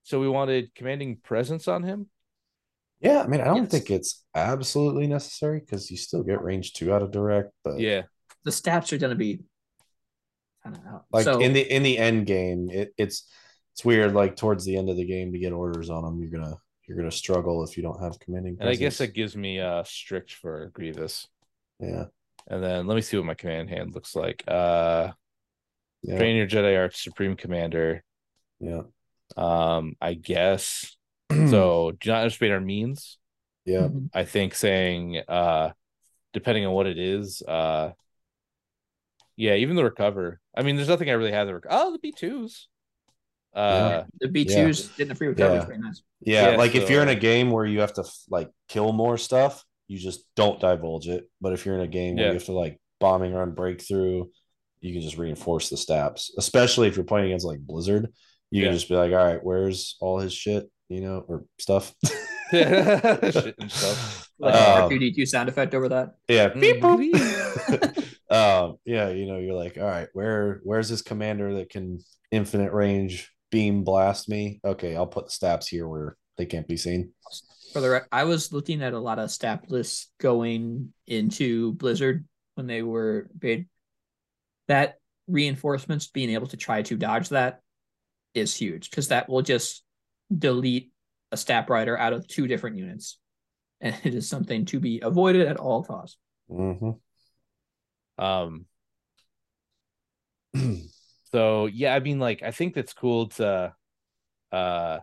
[0.03, 2.07] So we wanted commanding presence on him.
[2.99, 3.71] Yeah, I mean, I don't Yes.
[3.71, 8.03] think it's absolutely necessary because you still get range two out of direct, but Yeah.
[8.43, 9.41] The stats are gonna be
[10.63, 11.05] kind of out.
[11.11, 13.29] like so in the in the end game, it, it's
[13.73, 14.13] it's weird.
[14.13, 16.57] Like towards the end of the game to get orders on them, you're gonna
[16.87, 18.57] you're gonna struggle if you don't have commanding.
[18.59, 18.97] And I guess presence.
[18.99, 21.27] that gives me uh strict for Grievous.
[21.79, 22.05] yeah,
[22.49, 24.43] And then let me see what my command hand looks like.
[24.47, 25.11] Uh
[26.03, 28.03] yeah, train your Jedi Arch Supreme Commander.
[28.59, 28.83] yeah.
[29.35, 30.95] Um, I guess.
[31.31, 33.17] so do not underestimate our means.
[33.65, 34.09] yeah, Mhm.
[34.13, 35.71] I think saying uh
[36.33, 37.91] depending on what it is, uh
[39.35, 40.39] yeah, even the recover.
[40.55, 42.67] I mean, there's nothing I really have to rec- oh the B2s.
[43.53, 45.77] Uh the B twos getting the free recovery is Yeah.
[45.77, 46.01] nice.
[46.21, 46.51] yeah.
[46.51, 49.65] Yeah, like if you're in a game where you have to like kill more stuff,
[49.87, 51.29] you just don't divulge it.
[51.41, 54.25] But if you're in a game where you have to like bombing run breakthrough,
[54.81, 56.33] you can just reinforce the staps.
[56.37, 58.09] Especially if you're playing against like Blizzard,
[58.51, 58.69] you Yeah.
[58.69, 61.93] can just be like, all right, where's all his shit, you know, or stuff.
[62.51, 64.29] Shit and stuff.
[64.39, 66.15] Like Um, R two D two sound effect over that.
[66.29, 66.49] Yeah.
[66.49, 66.61] Mm.
[66.99, 71.99] Beep, um, yeah, you know, you're like, all right, where where's this commander that can
[72.31, 74.61] infinite range beam blast me?
[74.63, 77.11] Okay, I'll put the staps here where they can't be seen.
[77.77, 82.25] For the I was looking at a lot of stap lists going into Blizzard
[82.55, 83.67] when they were big.
[84.67, 84.95] That
[85.27, 87.61] reinforcements being able to try to dodge that
[88.33, 89.83] is huge because that will just
[90.35, 90.91] delete
[91.31, 93.19] a stap rider out of two different units,
[93.79, 96.17] and it is something to be avoided at all costs.
[96.49, 96.93] hmm
[98.17, 98.65] Um
[101.31, 103.75] so yeah, I mean like I think that's cool to
[104.51, 104.99] uh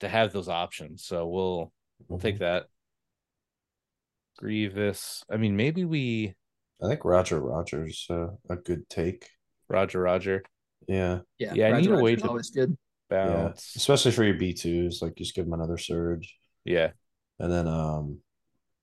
[0.00, 1.04] to have those options.
[1.04, 1.72] So we'll
[2.08, 2.66] we'll take that.
[4.38, 5.24] Grievous.
[5.30, 6.34] I mean maybe we
[6.82, 9.28] I think Roger Rogers uh, a good take.
[9.68, 10.42] Roger Roger
[10.86, 12.76] Yeah, Yeah, Yeah, I Roger need a way is to- always good.
[13.10, 16.90] yeah, especially for your B twos, like just give them another surge, Yeah.
[17.38, 18.18] and then um,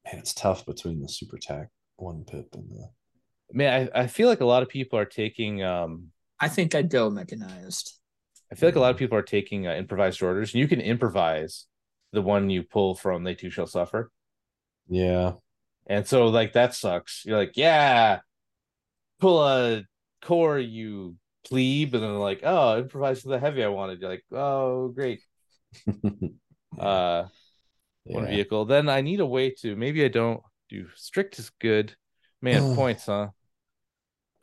[0.06, 2.90] man, it's tough between the super tac one pip and the
[3.56, 6.08] Man, I, I feel like a lot of people are taking um
[6.40, 8.00] I think I'd go mechanized.
[8.54, 10.80] I feel like a lot of people are taking uh, improvised orders and you can
[10.80, 11.66] improvise
[12.12, 14.12] the one you pull from they too shall suffer.
[14.88, 15.34] yeah,
[15.88, 17.24] And so like that sucks.
[17.26, 18.20] You're like, yeah,
[19.20, 19.84] pull a
[20.22, 24.02] core, you plebe, and then like, oh, improvise to the heavy I wanted.
[24.02, 25.22] You're like, oh, great.
[26.78, 27.26] Uh
[28.04, 28.66] one vehicle.
[28.66, 31.96] Then I need a way to maybe I don't do strict is good.
[32.42, 33.30] Man, points, huh?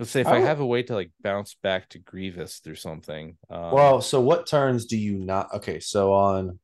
[0.01, 2.77] Let's say if I, I have a way to like bounce back to Grievous through
[2.77, 3.37] something.
[3.51, 5.53] Um, Well, so what turns do you not?
[5.57, 6.59] Okay, so on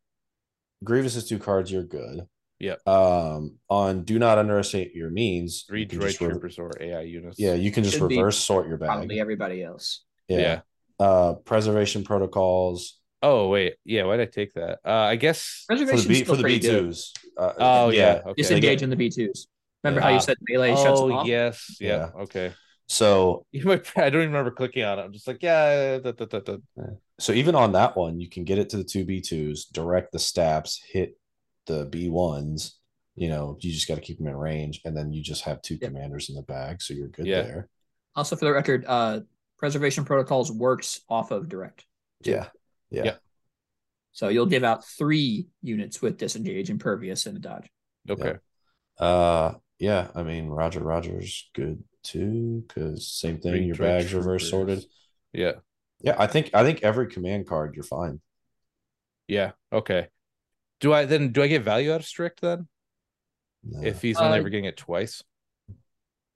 [0.82, 2.26] Grievous's two cards, you're good.
[2.58, 2.76] Yeah.
[2.86, 5.64] Um, on do not underestimate your means.
[5.68, 7.38] three you droid just re- troopers or AI units.
[7.38, 8.88] yeah, you can just Should reverse sort your bag.
[8.88, 10.02] Probably everybody else.
[10.28, 10.38] Yeah.
[10.38, 10.60] Yeah.
[10.98, 14.04] Uh, preservation protocols Oh wait, yeah.
[14.04, 14.78] Why did I take that?
[14.84, 15.64] Uh, I guess.
[15.66, 16.70] for the Reservation's B for the B good.
[16.70, 17.12] twos.
[17.36, 18.22] Uh, Oh yeah.
[18.24, 18.42] Okay.
[18.42, 19.46] Disengage in the B twos.
[19.84, 21.26] Remember how you said melee shuts them Oh off?
[21.26, 21.76] yes.
[21.80, 22.10] Yeah.
[22.20, 22.52] Okay.
[22.88, 23.86] So You might.
[23.96, 25.02] I don't even remember clicking on it.
[25.02, 25.98] I'm just like, yeah.
[25.98, 26.56] Da, da, da, da.
[27.18, 30.12] so even on that one, you can get it to the two B twos, direct
[30.12, 31.18] the staps, hit
[31.66, 32.78] the B ones.
[33.16, 35.62] You know, you just got to keep them in range, and then you just have
[35.62, 35.90] two Yep.
[35.90, 37.42] commanders in the bag, so you're good Yeah.
[37.42, 37.68] there.
[38.14, 39.20] Also, for the record, uh,
[39.58, 41.86] preservation protocols works off of direct.
[42.22, 42.48] Yeah,
[42.90, 43.16] yeah, Yeah.
[44.12, 47.68] So you'll give out three units with disengage, impervious, and a dodge.
[48.08, 48.36] Okay.
[48.98, 50.08] Uh, yeah.
[50.14, 53.52] I mean, Roger Rogers good too, because same thing.
[53.52, 54.80] Three your droid bags reverse troopers.
[54.82, 54.86] sorted.
[55.32, 55.52] Yeah.
[56.00, 58.20] Yeah, I think I think every command card you're fine.
[59.28, 59.52] Yeah.
[59.72, 60.08] Okay.
[60.80, 61.32] Do I then?
[61.32, 62.68] Do I get value out of strict then?
[63.64, 63.82] No.
[63.82, 65.22] If he's only Uh, ever getting it twice.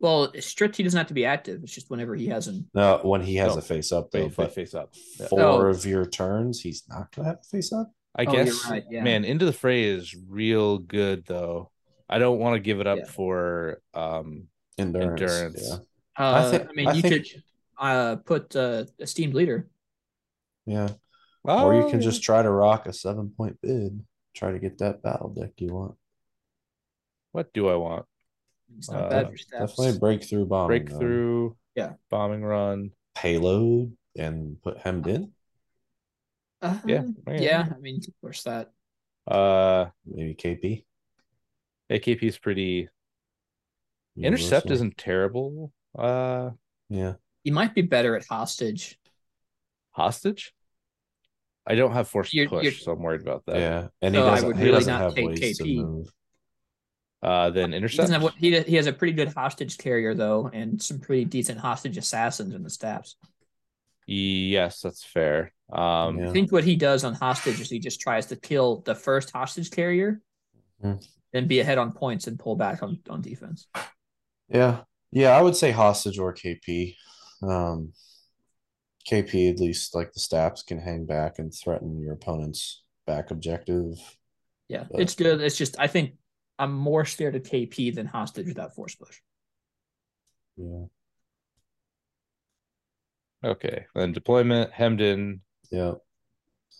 [0.00, 1.62] Well, strict he doesn't have to be active.
[1.62, 3.58] It's just whenever he has an No, when he has No.
[3.58, 4.94] a face up though, but face up.
[5.18, 5.26] Yeah.
[5.28, 5.70] four Oh.
[5.70, 7.92] of your turns, he's not gonna have a face up.
[8.16, 9.02] I Oh, guess, right, yeah.
[9.04, 11.70] man, into the fray is real good though.
[12.08, 13.04] I don't want to give it up Yeah.
[13.04, 14.48] for um
[14.80, 15.20] Endurance.
[15.20, 15.64] Endurance.
[15.68, 15.76] Yeah.
[16.24, 17.42] uh, I, think- mean I you think- could
[17.78, 19.68] uh put uh esteemed leader.
[20.66, 20.88] Yeah.
[21.44, 22.08] or you oh, can yeah.
[22.08, 24.04] just try to rock a seven point bid.
[24.34, 25.94] Try to get that battle deck you want.
[27.32, 28.06] what do I want?
[28.78, 29.72] It's not Uh, bad for staps.
[29.76, 30.68] Definitely breakthrough bombing.
[30.68, 30.86] run.
[30.86, 31.92] Breakthrough, Yeah.
[32.10, 32.90] bombing run.
[33.14, 35.32] Payload and put hemmed in.
[36.62, 37.68] Uh, Yeah, yeah.
[37.74, 38.70] I mean, of course that.
[39.26, 40.84] Uh Maybe KP.
[41.90, 42.88] AKP is pretty
[44.24, 45.72] intercept isn't terrible.
[45.98, 46.50] Uh
[46.88, 47.14] Yeah.
[47.44, 48.98] You might be better at hostage.
[49.92, 50.52] hostage?
[51.66, 53.56] I don't have force You're- push, you're- so I'm worried about that.
[53.58, 53.88] Yeah.
[54.02, 55.76] And So he I doesn't, would he really doesn't not have take ways to KP.
[55.84, 56.12] move.
[57.22, 58.08] Uh then intercept.
[58.08, 61.58] doesn't have he he has a pretty good hostage carrier though, and some pretty decent
[61.58, 63.16] hostage assassins in the staps.
[64.06, 65.52] Yes, that's fair.
[65.72, 66.28] Um Yeah.
[66.30, 69.30] I think what he does on hostage is he just tries to kill the first
[69.30, 70.20] hostage carrier,
[70.82, 71.06] Mhm.
[71.32, 73.68] then be ahead on points and pull back on, on defense.
[74.50, 74.82] Yeah.
[75.12, 76.96] Yeah, I would say hostage or KP.
[77.42, 77.92] Um
[79.08, 83.96] KP at least like the staps can hang back and threaten your opponent's back objective.
[84.68, 85.40] Yeah, But- it's good.
[85.40, 86.14] It's just I think
[86.58, 89.18] I'm more scared of KP than hostage without force push.
[90.56, 90.84] Yeah.
[93.42, 93.86] okay.
[93.94, 95.40] Then deployment, hemmed in,
[95.70, 95.94] Yeah.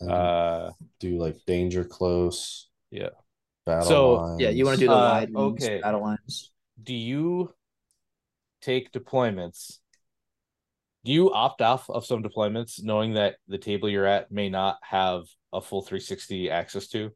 [0.00, 2.68] And uh do like danger close.
[2.90, 3.10] Yeah.
[3.66, 4.40] Battle So, lines.
[4.40, 5.80] Yeah, you want to do the Uh, wide ones, okay.
[5.80, 6.50] battle lines.
[6.82, 7.54] do you
[8.61, 9.78] take deployments?
[11.04, 14.78] Do you opt off of some deployments knowing that the table you're at may not
[14.82, 17.11] have a full 360 access to?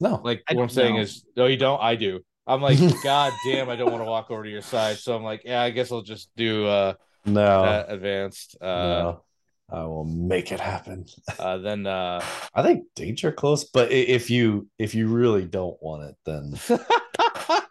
[0.00, 0.20] no.
[0.22, 1.02] Like I what I'm saying know.
[1.02, 1.80] is, no, you don't.
[1.80, 2.20] I do.
[2.46, 4.98] I'm like, God damn, I don't want to walk over to your side.
[4.98, 7.62] So I'm like, yeah, I guess I'll just do uh no.
[7.62, 8.56] that advanced.
[8.60, 9.22] Uh, no.
[9.68, 11.06] I will make it happen.
[11.38, 12.24] uh then uh
[12.54, 16.54] I think danger close, but if you if you really don't want it, then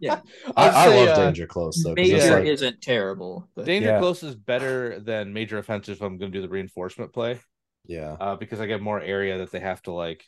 [0.01, 0.19] Yeah.
[0.57, 1.93] I, I'd say, love uh, danger close though.
[1.93, 3.99] Major like, isn't terrible, but Danger Yeah.
[3.99, 7.39] close is better than major offensive if I'm gonna do the reinforcement play.
[7.85, 10.23] yeah, uh, because I get more area that they have to like,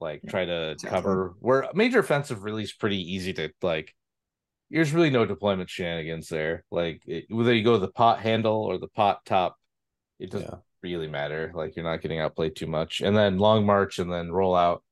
[0.00, 0.90] like Yeah, try to exactly.
[0.90, 1.34] cover.
[1.40, 3.94] Where major offensive really is pretty easy to like.
[4.70, 6.64] There's really no deployment shenanigans there.
[6.70, 9.56] Like it, whether you go the pot handle or the pot top,
[10.18, 10.58] it doesn't Yeah.
[10.82, 11.52] really matter.
[11.54, 13.00] Like you're not getting outplayed too much.
[13.00, 14.82] And then long march and then roll out,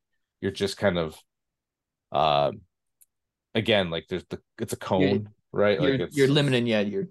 [0.41, 1.17] you're just kind of,
[2.13, 2.61] um,
[3.55, 5.81] again like there's the it's a cone right.
[5.81, 6.67] you're, like it's you're limiting.
[6.67, 7.09] Yeah, you're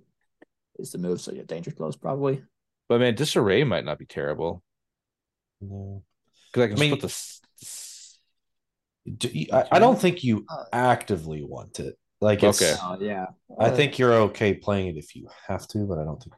[0.79, 1.21] is the move.
[1.21, 2.41] So yeah, danger close probably.
[2.89, 4.63] But man, disarray might not be terrible
[5.61, 6.03] No.
[6.51, 7.37] because I can I just mean- put this.
[9.17, 11.95] Do you- I, I don't think you Uh, actively want it.
[12.19, 12.75] Like it's, Okay.
[12.83, 13.27] Oh yeah,
[13.59, 16.35] I Uh, think you're okay playing it if you have to, but I don't think.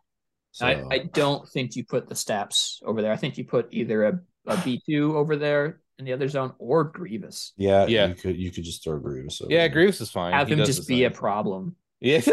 [0.52, 3.12] So, I, I don't think you put the staps over there.
[3.12, 6.54] I think you put either a, a B two over there in the other zone
[6.58, 7.54] or Grievous.
[7.58, 8.08] yeah, Yeah.
[8.08, 9.42] you could you could just throw Grievous.
[9.42, 9.70] Over Yeah, there.
[9.70, 10.34] Grievous is fine.
[10.34, 11.76] Have He him just his be a problem.
[12.02, 12.22] Yeah.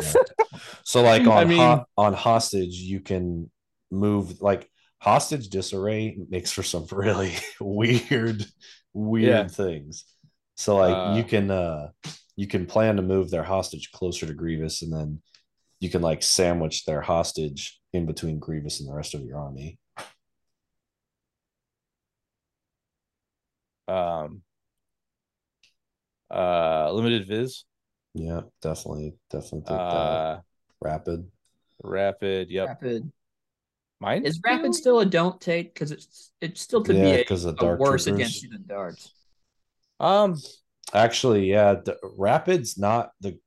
[0.85, 3.51] So like I on mean- ho- on hostage, you can
[3.91, 8.45] move like hostage disarray makes for some really weird,
[8.93, 9.47] weird Yeah.
[9.49, 10.05] things.
[10.57, 11.91] So like Uh, you can uh
[12.37, 15.23] you can plan to move their hostage closer to Grievous, and then
[15.79, 19.79] you can like sandwich their hostage in between Grievous and the rest of your army.
[23.91, 24.43] Um
[26.30, 27.64] uh limited viz
[28.14, 30.22] Yeah, definitely, definitely take that.
[30.30, 30.41] uh
[30.80, 31.30] Rapid.
[31.82, 33.11] rapid yep Rapid
[34.01, 37.24] mine is rapid still a don't take because it's it's still could Yeah, be a,
[37.24, 38.11] 'cause of a Dark worse Troopers.
[38.16, 39.12] against you than darts.
[40.01, 40.43] um
[40.93, 43.38] Actually, yeah, the rapid's not the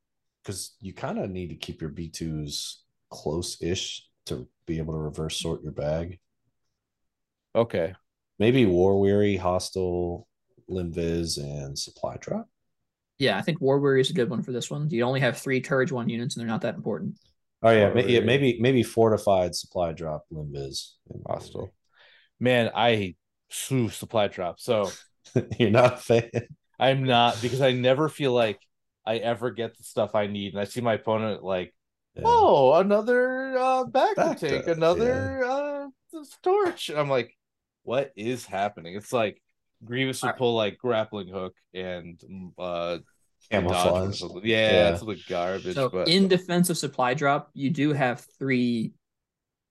[0.43, 5.41] because you kind of need to keep your B2s close-ish to be able to reverse
[5.41, 6.19] sort your bag.
[7.55, 7.95] okay
[8.39, 10.27] Maybe War Weary, Hostile,
[10.69, 12.47] Limviz, and Supply Drop.
[13.19, 14.89] Yeah, I think War Weary is a good one for this one.
[14.89, 17.17] You only have three Courage One units, and they're not that important.
[17.61, 18.25] Oh yeah, War yeah Weary.
[18.25, 20.93] maybe maybe Fortified, Supply Drop, Limviz.
[21.09, 21.73] and War hostile
[22.39, 23.15] man i
[23.49, 24.89] slew supply drop so
[25.59, 26.29] You're not a fan.
[26.79, 28.59] i'm not because i never feel like
[29.05, 31.73] i ever get the stuff i need and i see my opponent like
[32.15, 32.23] Yeah.
[32.25, 35.87] oh another uh back, Back to take to- another uh
[36.41, 37.37] torch i'm like
[37.83, 39.41] what is happening it's like
[39.85, 42.99] grievous would pull like grappling hook and mm, uh
[43.51, 44.21] Camouflage.
[44.21, 44.89] dodge yeah, Yeah.
[44.93, 48.93] it's like garbage So but in defense of supply drop, you do have three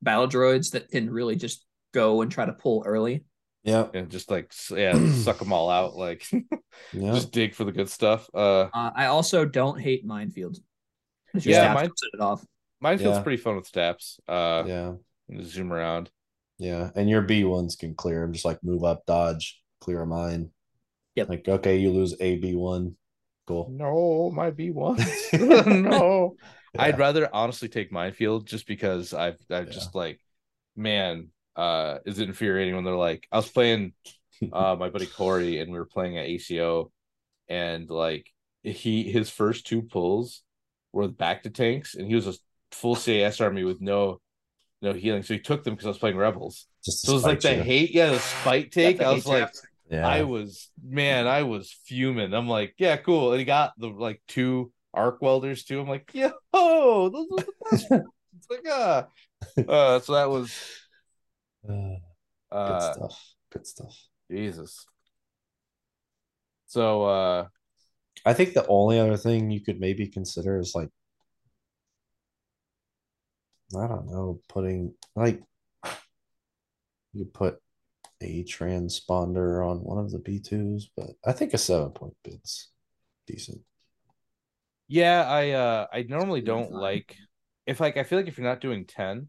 [0.02, 3.24] battle droids that can really just go and try to pull early.
[3.64, 6.24] Yeah, and just like yeah suck them all out like
[6.92, 7.12] yeah.
[7.12, 10.58] just dig for the good stuff uh Uh, I also don't hate minefields.
[11.34, 12.44] Yeah, staff mine- set it off.
[12.80, 13.22] Mine feels Yeah.
[13.22, 14.18] pretty fun with staps.
[14.28, 14.92] Uh, yeah,
[15.42, 16.10] zoom around.
[16.58, 16.90] yeah.
[16.96, 20.50] And your B ones can clear them, just like move up, dodge, clear a mine.
[21.16, 21.30] Yep.
[21.30, 22.96] Like okay, you lose a B one.
[23.46, 23.76] Cool.
[23.76, 24.98] No, my B one.
[25.38, 26.36] no,
[26.74, 26.78] Yeah.
[26.78, 29.70] I'd rather honestly take minefield just because I've I've Yeah.
[29.70, 30.20] just like,
[30.76, 33.94] man, uh, is it infuriating when they're like, I was playing
[34.52, 36.92] uh my buddy Corey and we were playing at ACO,
[37.48, 38.26] and like
[38.62, 40.42] he his first two pulls
[40.92, 42.34] were back to tanks, and he was a
[42.72, 44.20] full CAS army with no
[44.82, 46.66] no healing, so he took them because I was playing rebels.
[46.84, 47.56] Just to So it was like spite the you.
[47.56, 48.98] hate, yeah, the spite take.
[48.98, 49.54] the I was like, trap.
[49.93, 50.09] Yeah.
[50.09, 52.32] I was man, I was fuming.
[52.32, 53.32] I'm like, yeah, cool.
[53.32, 55.80] And he got the like two arc welders too.
[55.80, 57.86] I'm like, yo, those are the best.
[57.90, 59.07] it's like ah,
[59.68, 60.59] uh, so that was
[62.53, 63.34] Uh, good stuff.
[63.51, 63.99] Good stuff.
[64.30, 64.84] Jesus.
[66.66, 67.47] So uh,
[68.26, 70.90] I think the only other thing you could maybe consider is like,
[73.74, 75.40] I don't know, putting like,
[77.14, 77.61] you put
[78.22, 82.70] a transponder on one of the B2s, but I think a seven point bid's
[83.26, 83.62] decent.
[84.88, 87.16] yeah, I uh, I normally don't like
[87.66, 89.28] if like I feel like if you're not doing 10,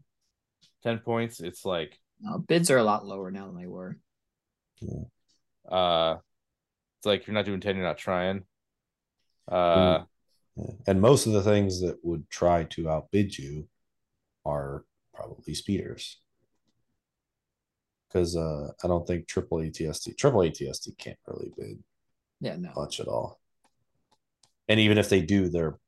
[0.82, 3.98] 10 points, it's like No, bids are a lot lower now than they were.
[5.70, 6.16] uh,
[6.98, 8.44] it's like if you're not doing 10, you're not trying.
[9.50, 10.00] Uh,
[10.56, 10.72] Yeah.
[10.86, 13.68] And most of the things that would try to outbid you
[14.44, 14.84] are
[15.14, 16.20] probably speeders.
[18.14, 21.82] Because uh, I don't think triple ATST, triple ATST can't really bid
[22.40, 22.70] Yeah, no.
[22.76, 23.40] much at all.
[24.68, 25.78] And even if they do, they're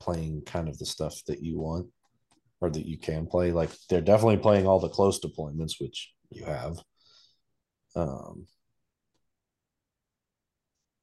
[0.00, 1.86] playing kind of the stuff that you want
[2.60, 3.52] or that you can play.
[3.52, 6.76] Like they're definitely playing all the close deployments, which you have.
[7.94, 8.46] Um,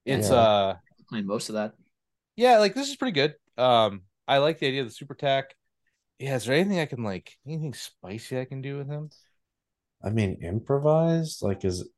[0.04, 0.34] it's Yeah.
[0.34, 0.74] uh.
[1.08, 1.74] Playing most of that.
[2.36, 3.34] yeah, like this is pretty good.
[3.58, 5.54] Um, I like the idea of the super tac.
[6.18, 9.10] Yeah, is there anything I can like anything spicy I can do with him?
[10.04, 11.88] I mean, improvised, like, is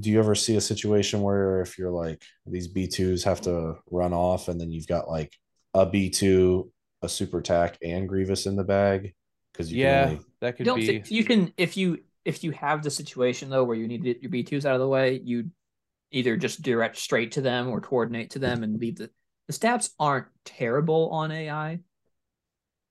[0.00, 4.12] do you ever see a situation where if you're like these B2s have to run
[4.14, 5.32] off and then you've got like
[5.74, 6.72] a B2,
[7.02, 9.14] a super tac, and Grievous in the bag?
[9.52, 10.84] Because you Yeah, can only, that You could don't be.
[10.84, 14.12] think you can if you if you have the situation though where you need to
[14.14, 15.50] get your B twos out of the way, you
[16.12, 19.10] either just direct straight to them or coordinate to them and leave the
[19.48, 21.80] the stats aren't terrible on AI.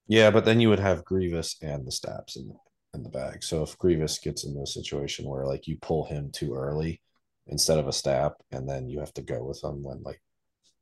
[0.08, 2.56] yeah, but then you would have Grievous and the staps in
[2.98, 3.43] in the bag.
[3.43, 7.02] So if Grievous gets in a situation where like you pull him too early
[7.48, 10.22] instead of a stap, and then you have to go with him when like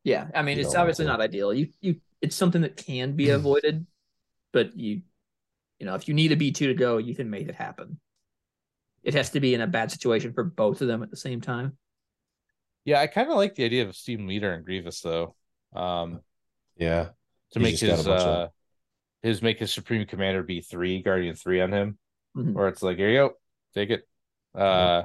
[0.04, 1.54] Yeah, I mean it's obviously not ideal.
[1.54, 3.86] You you it's something that can be avoided,
[4.52, 5.02] but you
[5.80, 8.00] you know if you need a B two to go, you can make it happen.
[9.04, 11.40] It has to be in a bad situation for both of them at the same
[11.42, 11.78] time.
[12.86, 15.36] Yeah, I kind of like the idea of Esteemed Leader and Grievous though.
[15.76, 16.22] Um,
[16.78, 17.10] yeah,
[17.52, 18.48] to He's make just got a his bunch of- uh
[19.22, 21.98] his make his Supreme Commander be three, Guardian three on him,
[22.36, 22.54] Mhm.
[22.54, 23.34] where it's like, here you go,
[23.74, 24.08] take it.
[24.54, 25.04] Uh,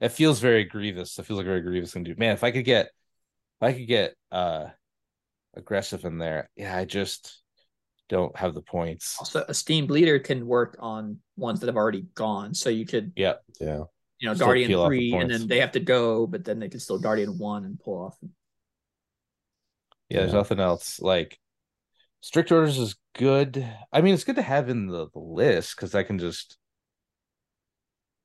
[0.00, 1.18] it feels very Grievous.
[1.18, 2.14] It feels like a very Grievous can do.
[2.16, 4.66] Man, if I could get, if I could get uh
[5.54, 7.42] aggressive in there, yeah, I just
[8.08, 9.16] don't have the points.
[9.18, 13.12] Also, a steamed leader can work on ones that have already gone, so you could
[13.16, 13.34] yeah.
[13.60, 13.84] yeah,
[14.18, 16.44] you know, Still Guardian peel off the three, and then they have to go, but
[16.44, 18.16] then they can still Guardian one and pull off.
[20.08, 21.00] Yeah, there's nothing else.
[21.00, 21.38] Like
[22.20, 23.66] strict orders is good.
[23.92, 26.56] I mean, it's good to have in the, the list because I can just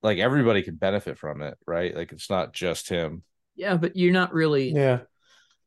[0.04, 1.96] like everybody can benefit from it, right?
[1.96, 3.24] Like it's not just him.
[3.56, 5.00] Yeah, but you're not really Yeah,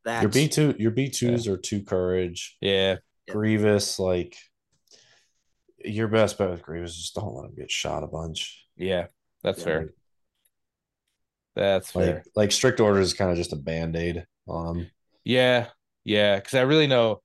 [0.04, 0.22] that.
[0.22, 2.56] your B two, your B twos are two courage.
[2.60, 2.96] Yeah.
[3.26, 3.34] Yeah.
[3.34, 4.36] Grievous, like
[5.84, 8.66] your best bet with Grievous, just don't let him get shot a bunch.
[8.76, 9.06] Yeah.
[9.42, 9.64] That's Yeah.
[9.64, 9.90] fair.
[11.56, 12.24] That's Like, fair.
[12.36, 14.90] like strict orders is kind of just a band aid on him.
[15.24, 15.68] Yeah.
[16.04, 16.36] Yeah.
[16.36, 17.22] Because I really know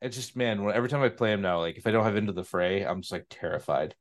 [0.00, 2.16] it's just, man, when, every time I play him now, like if I don't have
[2.16, 3.94] into the fray, I'm just like terrified.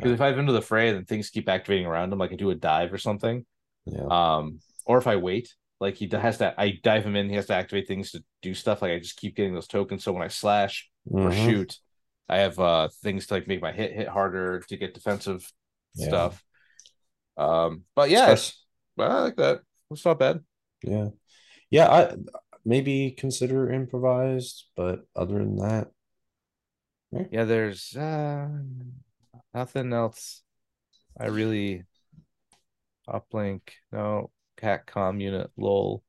[0.00, 2.32] Because Yeah, if I have into the fray, then things keep activating around him, like
[2.32, 3.44] I do a dive or something.
[3.86, 7.36] yeah, Um, or if I wait, like he has to, I dive him in, he
[7.36, 8.82] has to activate things to do stuff.
[8.82, 10.04] Like I just keep getting those tokens.
[10.04, 10.90] So when I slash
[11.22, 11.32] or Mhm.
[11.32, 11.78] shoot,
[12.28, 15.50] I have uh things to like make my hit hit harder to get defensive
[15.94, 16.04] Yeah.
[16.04, 16.44] stuff.
[17.36, 18.36] Um, but yeah,
[18.96, 19.62] well, I like that.
[19.90, 20.44] It's not bad.
[20.82, 21.08] yeah,
[21.70, 21.88] yeah.
[21.88, 22.16] I
[22.68, 25.88] maybe consider improvised, but other than that,
[27.30, 28.48] Yeah, there's uh
[29.54, 30.42] nothing else.
[31.18, 31.84] I really
[33.08, 33.62] uplink
[33.92, 36.02] no cat com unit lol.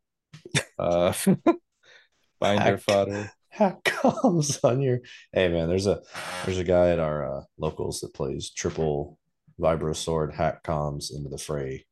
[0.77, 1.13] Uh
[2.39, 2.79] binder Hack.
[2.79, 3.31] fodder.
[3.49, 4.99] hack comes on your.
[5.33, 6.01] Hey man, there's a
[6.45, 9.17] there's a guy at our uh, locals that plays triple
[9.59, 11.85] vibro sword hack comms into the fray,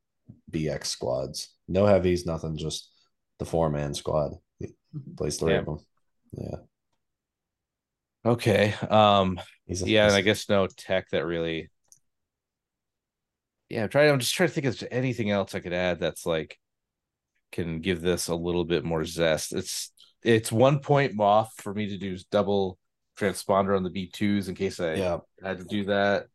[0.51, 1.53] BX squads.
[1.67, 2.91] No heavies, nothing, just
[3.39, 4.33] the four man squad.
[5.05, 5.79] He plays three of them.
[6.31, 6.55] Yeah.
[8.25, 8.73] Okay.
[8.89, 9.39] Um.
[9.65, 11.69] He's a, Yeah, and I guess no tech that really.
[13.69, 14.09] Yeah, I'm trying.
[14.09, 16.57] I'm just trying to think of anything else I could add that's like
[17.51, 19.53] can give this a little bit more zest.
[19.53, 19.91] It's
[20.23, 22.77] it's one point off for me to do double
[23.17, 26.27] transponder on the B2s in case I yeah, had to do that.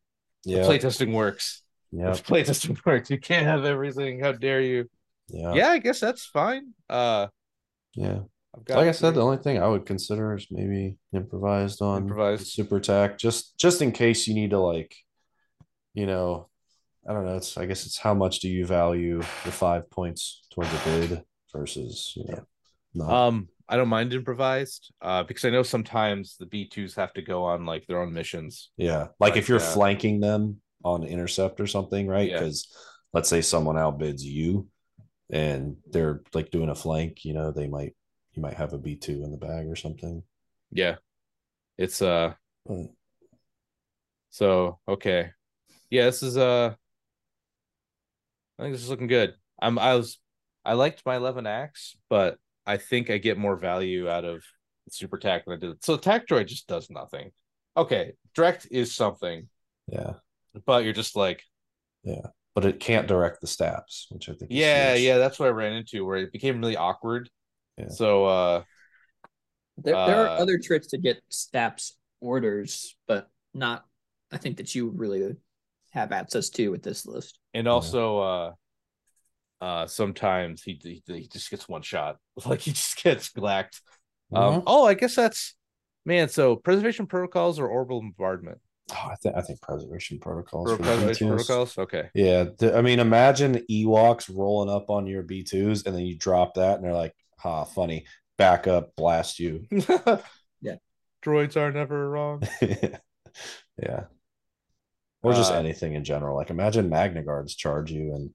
[0.45, 1.63] yeah, Playtesting works.
[1.91, 3.11] yeah, Playtesting works.
[3.11, 4.21] You can't have everything.
[4.21, 4.91] How dare you?
[5.29, 6.75] yeah, yeah, I guess that's fine.
[6.89, 7.29] Uh,
[7.95, 8.21] yeah.
[8.55, 12.03] I've got Like I said, the only thing I would consider is maybe improvised on
[12.03, 12.49] Improvised.
[12.49, 14.95] super tac, just just in case you need to like,
[15.95, 16.49] you know,
[17.09, 17.37] I don't know.
[17.37, 21.23] It's I guess it's how much do you value the five points towards a bid
[21.53, 22.45] versus you know,
[22.95, 23.11] not.
[23.11, 27.23] Um, I don't mind improvised, uh, because I know sometimes the B twos have to
[27.23, 28.71] go on like their own missions.
[28.77, 32.29] yeah, like like, if you're uh, flanking them on intercept or something, right?
[32.29, 32.41] Yeah.
[32.41, 32.69] Because
[33.15, 34.69] let's say someone outbids you,
[35.31, 37.95] and they're like doing a flank, you know, they might
[38.35, 40.23] you might have a B two in the bag or something.
[40.71, 40.97] Yeah,
[41.79, 42.35] it's uh.
[42.67, 42.87] But
[44.31, 45.31] So okay,
[45.91, 46.75] yeah, this is uh.
[48.59, 49.35] I think this is looking good.
[49.61, 49.79] I'm.
[49.79, 50.19] I was.
[50.65, 54.45] I liked my eleven acts, but I think I get more value out of
[54.89, 55.85] super tac than I did.
[55.85, 57.33] So tack droid just does nothing.
[57.77, 59.49] Okay, direct is something,
[59.89, 60.15] yeah,
[60.67, 61.43] but you're just like,
[62.05, 64.51] yeah, but it can't direct the staps, which I think.
[64.51, 65.19] yeah, yeah.
[65.19, 67.29] That's what I ran into where it became really awkward.
[67.79, 67.89] Yeah.
[67.89, 68.63] So uh,
[69.79, 73.85] There, there are Uh, other tricks to get Staps orders, but not
[74.31, 75.37] I think that you really
[75.91, 77.39] have access to with this list.
[77.55, 78.53] and also uh
[79.61, 82.17] uh sometimes he, he he just gets one shot
[82.47, 83.81] like he just gets glacked
[84.35, 84.63] um Mhm.
[84.67, 85.55] oh i guess that's
[86.07, 88.59] man so preservation protocols or orbital bombardment
[88.91, 90.67] Oh, I think I think preservation protocols.
[90.67, 95.23] Pro- for preservation protocols okay Yeah, th- I mean, imagine Ewoks rolling up on your
[95.23, 98.07] B twos, and then you drop that, and they're like, "Ha, funny."
[98.39, 99.67] Back up, blast you.
[100.61, 100.77] Yeah.
[101.25, 102.43] droids are never wrong
[103.77, 104.05] yeah,
[105.23, 106.37] or just Uh, anything in general.
[106.37, 108.31] Like, imagine Magna Guards charge you, and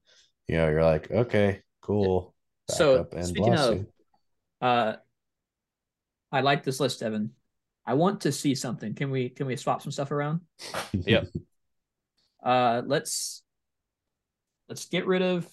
[0.46, 2.34] you know, you're like, "Okay, cool."
[2.68, 3.86] Back So, up and speaking blast of- you.
[4.60, 4.96] Uh
[6.30, 7.32] I like this list, Evan.
[7.86, 8.94] I want to see something.
[8.94, 10.40] Can we can we swap some stuff around?
[10.92, 11.28] Yep.
[12.42, 13.42] Uh let's
[14.68, 15.48] let's get rid of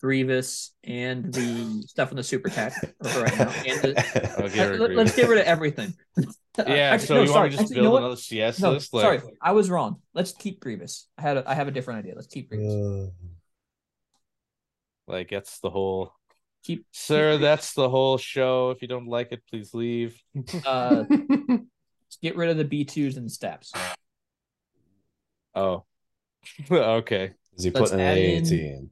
[0.00, 2.72] Grievous and the stuff in the super tac
[3.02, 3.52] right now.
[3.66, 5.94] And the, I'll get rid of let, us get rid of everything.
[6.58, 7.40] yeah Actually, so no, you sorry.
[7.40, 7.98] want to just Actually, you know what?
[8.02, 9.96] another cs No, list like sorry, I was wrong.
[10.14, 11.08] Let's keep Grievous.
[11.18, 12.14] I had a, I have a different idea.
[12.14, 12.74] Let's keep Grievous.
[12.74, 13.10] Uh,
[15.06, 16.12] like that's the whole
[16.64, 20.20] Keep sir keep- that's the whole show if you don't like it please leave
[20.66, 23.72] uh let's get rid of the B twos and staps.
[25.54, 25.84] oh
[26.70, 28.90] okay Is he Let's putting an add AAT in- in?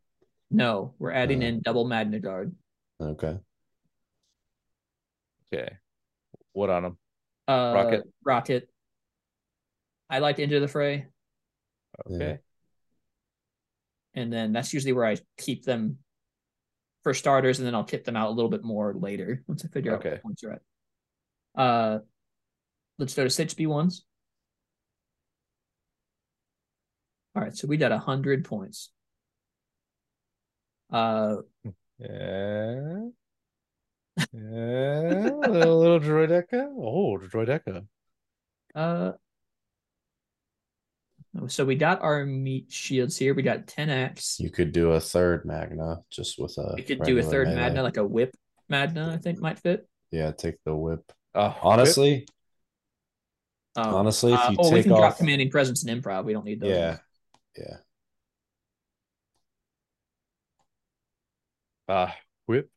[0.50, 1.46] No, we're adding Uh.
[1.46, 2.54] in double Magna Guard.
[3.00, 3.38] Okay.
[5.52, 5.76] okay
[6.52, 6.98] what on them
[7.46, 8.02] Uh, Rocket.
[8.24, 8.70] Rocket.
[10.10, 11.06] I like to enter the fray,
[12.10, 12.38] okay
[14.14, 15.98] and then that's usually where I keep them
[17.04, 19.68] for starters, and then I'll kit them out a little bit more later once I
[19.68, 20.10] figure out Okay.
[20.12, 20.62] what points you're at.
[21.54, 21.98] Uh,
[22.98, 24.04] let's go to six B ones.
[27.36, 28.90] All right, so we got a hundred points.
[30.90, 31.36] Uh,
[31.98, 33.08] Yeah.
[34.32, 35.30] Yeah.
[35.48, 36.68] little, little droideka.
[36.76, 37.86] Oh, droideka.
[38.74, 39.12] uh.
[41.46, 43.32] So we got our meat shields here.
[43.34, 44.40] We got ten X.
[44.40, 46.74] You could do a third Magna just with a.
[46.76, 47.60] You could do a third melee.
[47.60, 48.34] Magna, like a whip
[48.68, 49.12] Magna.
[49.12, 49.86] I think might fit.
[50.10, 51.00] Yeah, take the whip.
[51.34, 52.26] Oh, Honestly,
[53.76, 56.24] Um, honestly, if uh, you oh, we take can drop commanding presence and improv.
[56.24, 56.70] We don't need those.
[56.70, 56.96] yeah,
[57.56, 57.76] yeah.
[61.88, 62.10] Uh,
[62.46, 62.70] whip.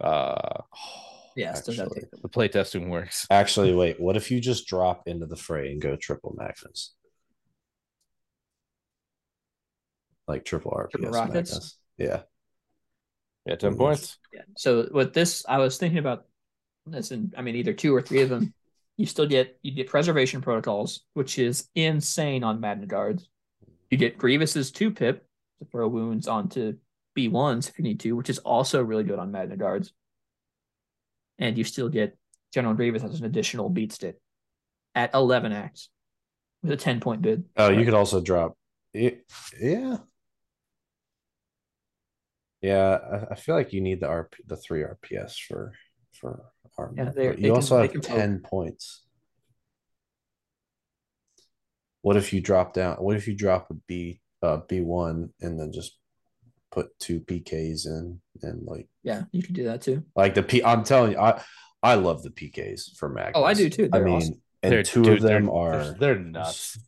[0.00, 0.62] Uh,
[1.36, 2.20] Yeah, still gotta actually, take them.
[2.22, 3.26] the playtesting works.
[3.30, 4.00] actually, wait.
[4.00, 6.94] What if you just drop into the fray and go triple Magnas?
[10.26, 11.52] Like triple RPS Triple rockets?
[11.52, 11.78] Magnas.
[11.98, 12.22] Yeah.
[13.44, 13.76] Yeah, 10 Mhm.
[13.76, 14.16] points.
[14.32, 14.42] Yeah.
[14.56, 16.26] So with this, I was thinking about
[16.86, 18.54] this, and I mean, either two or three of them.
[18.96, 23.28] You still get you get preservation protocols, which is insane on Magna Guards.
[23.90, 26.78] You get Grievous's two pip to throw wounds onto
[27.16, 29.92] B ones if you need to, which is also really good on Magna Guards.
[31.38, 32.16] And you still get
[32.54, 34.20] General Grievous as an additional beat stick
[34.94, 35.88] at eleven acts
[36.62, 37.44] with a ten point bid.
[37.56, 38.56] Oh, you could also drop.
[38.94, 39.24] It,
[39.60, 39.96] yeah.
[42.60, 45.72] Yeah, I, I feel like you need the RP, the three RPS for
[46.12, 46.94] for armor.
[46.96, 49.04] Yeah, they you also have can ten points.
[52.02, 52.96] What if you drop down?
[52.96, 55.98] What if you drop a B uh B one and then just
[56.72, 60.04] put two PKs in and like Yeah, you could do that too.
[60.14, 61.42] like the P I'm telling you, I
[61.82, 63.32] I love the PKs for Magnas.
[63.36, 63.88] Oh, I do too.
[63.92, 64.42] I They're mean, awesome.
[64.62, 66.78] and They're- two dude, of them they're, are they're, they're nuts.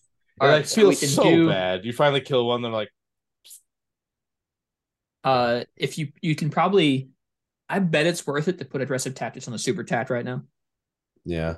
[0.40, 1.84] All It, right, like so we feels can so do- bad.
[1.84, 2.90] You finally kill one, they're like,
[5.24, 7.10] Uh, if you you can probably,
[7.68, 10.44] I bet it's worth it to put aggressive tactics on the super tac right now.
[11.24, 11.56] yeah.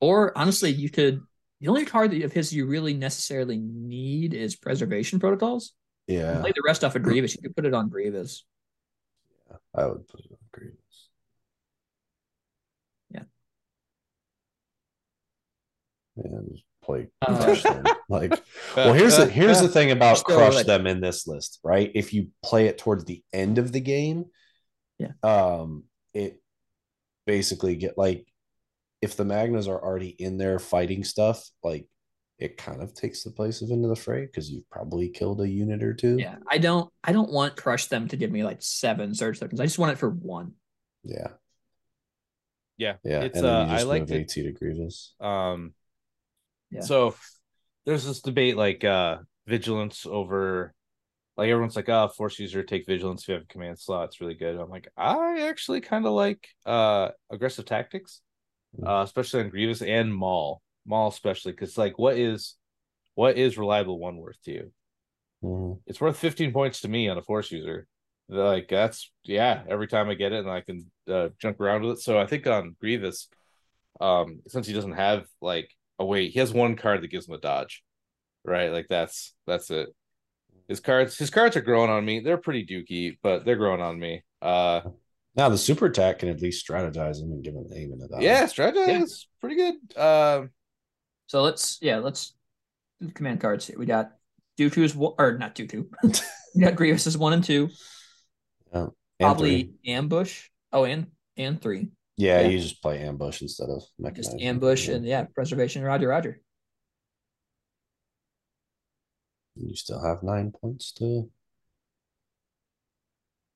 [0.00, 1.22] Or honestly, you could.
[1.60, 5.72] The only card that of his you really necessarily need is preservation protocols.
[6.06, 6.40] You Yeah.
[6.40, 7.34] Play the rest off of Grievous.
[7.34, 8.44] You could put it on Grievous.
[9.50, 11.08] Yeah, I would put it on Grievous.
[13.10, 13.22] Yeah.
[16.16, 17.84] And just play Uh, crush them.
[18.10, 18.38] Like
[18.76, 21.90] well here's the here's the thing about Still, crush like- them in this list right
[21.94, 24.26] if you play it towards the end of the game
[24.98, 25.12] Yeah.
[25.22, 26.42] um it
[27.26, 28.26] basically get like
[29.04, 31.86] if the magnas are already in there fighting stuff like
[32.38, 35.48] it kind of takes the place of into the fray because you've probably killed a
[35.48, 36.90] unit or two Yeah, I don't.
[37.04, 39.60] I don't want crush them to give me like seven surge tokens.
[39.60, 40.52] I just want it for one.
[41.04, 41.28] yeah
[42.76, 45.14] yeah, yeah It's and then uh, you I just like move to AT to grievous
[45.20, 45.74] Um,
[46.70, 46.80] Yeah.
[46.80, 47.14] So
[47.86, 50.74] there's this debate like uh vigilance over
[51.36, 54.06] like everyone's like, oh, force user take vigilance if you have a command slot.
[54.06, 54.56] It's really good.
[54.56, 58.20] I'm like, I actually kind of like uh aggressive tactics,
[58.84, 60.62] uh, especially on Grievous and Maul.
[60.86, 62.56] Maul especially because like what is
[63.14, 64.72] what is reliable one worth to you?
[65.42, 65.80] Mhm.
[65.86, 67.86] It's worth 15 points to me on a force user.
[68.28, 71.98] Like that's yeah, every time I get it and I can uh, junk around with
[71.98, 72.02] it.
[72.02, 73.28] So I think on Grievous,
[74.00, 77.34] um, since he doesn't have like a wait, he has one card that gives him
[77.34, 77.82] a dodge,
[78.44, 78.72] right?
[78.72, 79.88] Like that's that's it.
[80.68, 82.20] His cards, his cards are growing on me.
[82.20, 84.22] They're pretty dookie, but they're growing on me.
[84.40, 84.80] Uh,
[85.36, 87.98] now the super attack can at least strategize him and give him an aim in
[87.98, 89.02] the yeah, strategy Yeah.
[89.02, 89.74] is pretty good.
[89.98, 90.50] Um,
[91.26, 92.34] So let's yeah, let's
[93.00, 93.78] do the command cards here.
[93.78, 94.12] We got
[94.58, 95.86] Dooku's one or not Dooku.
[96.54, 97.68] we got Grievous is one and two.
[98.72, 98.90] And
[99.20, 99.92] Probably three.
[99.92, 100.48] ambush.
[100.72, 101.06] Oh, and
[101.36, 101.90] and three.
[102.16, 102.48] yeah, yeah.
[102.48, 104.28] you just play ambush instead of mechanics.
[104.28, 104.94] Just ambush Yeah.
[104.96, 105.82] and yeah, preservation.
[105.82, 106.40] Roger, Roger.
[109.56, 111.30] You still have nine points to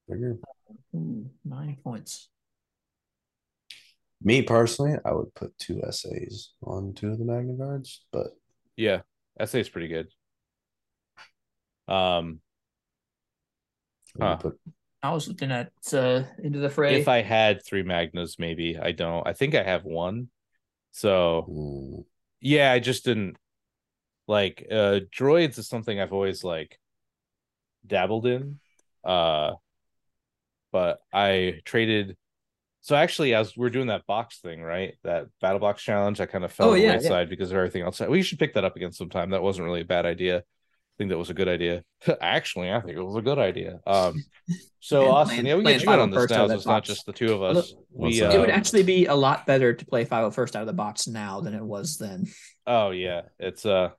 [0.09, 0.38] figure.
[0.95, 2.28] Ooh, nine points.
[4.23, 8.28] Me personally, I would put two essays on two of the Magna Guards, but
[8.77, 9.03] yeah,
[9.39, 10.09] SA is pretty good.
[11.89, 12.40] Um,
[14.20, 14.36] I Huh.
[14.36, 14.59] put
[15.03, 16.95] I was looking at uh into the fray.
[16.95, 19.27] if I had three Magnas, maybe I don't.
[19.27, 20.28] I think I have one.
[20.93, 22.05] So mm,
[22.40, 23.36] yeah, I just didn't
[24.28, 26.78] like uh droids is something I've always like
[27.86, 28.59] dabbled in.
[29.05, 29.55] Uh
[30.73, 32.16] but I traded
[32.81, 34.95] so actually as we are doing that box thing, right?
[35.05, 36.97] That battle box challenge, I kind of fell Oh, on the yeah, yeah.
[36.99, 38.01] wayside because of everything else.
[38.01, 39.31] We should pick that up again sometime.
[39.31, 40.39] That wasn't really a bad idea.
[40.39, 40.43] I
[40.97, 41.82] think that was a good idea.
[42.20, 43.81] actually, I think it was a good idea.
[43.86, 44.24] Um
[44.81, 46.36] so Yeah, Austin, playing- yeah, we playing get you in on Final this now.
[46.45, 47.57] so that It's not just the two of us.
[47.73, 48.31] Look, we that?
[48.31, 51.07] uh, it would actually be a lot better to play 501st out of the box
[51.09, 52.27] now than it was then.
[52.66, 53.90] Oh yeah, it's uh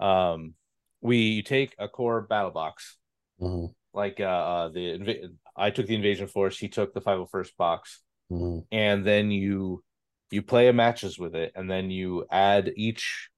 [0.00, 0.54] um
[1.00, 2.96] we you take a core battle box
[3.40, 7.56] mhm, like uh, uh the inv- I took the invasion force, he took the 501st
[7.56, 8.00] box.
[8.30, 9.82] Mhm, and then you
[10.30, 13.28] you play a matches with it and then you add each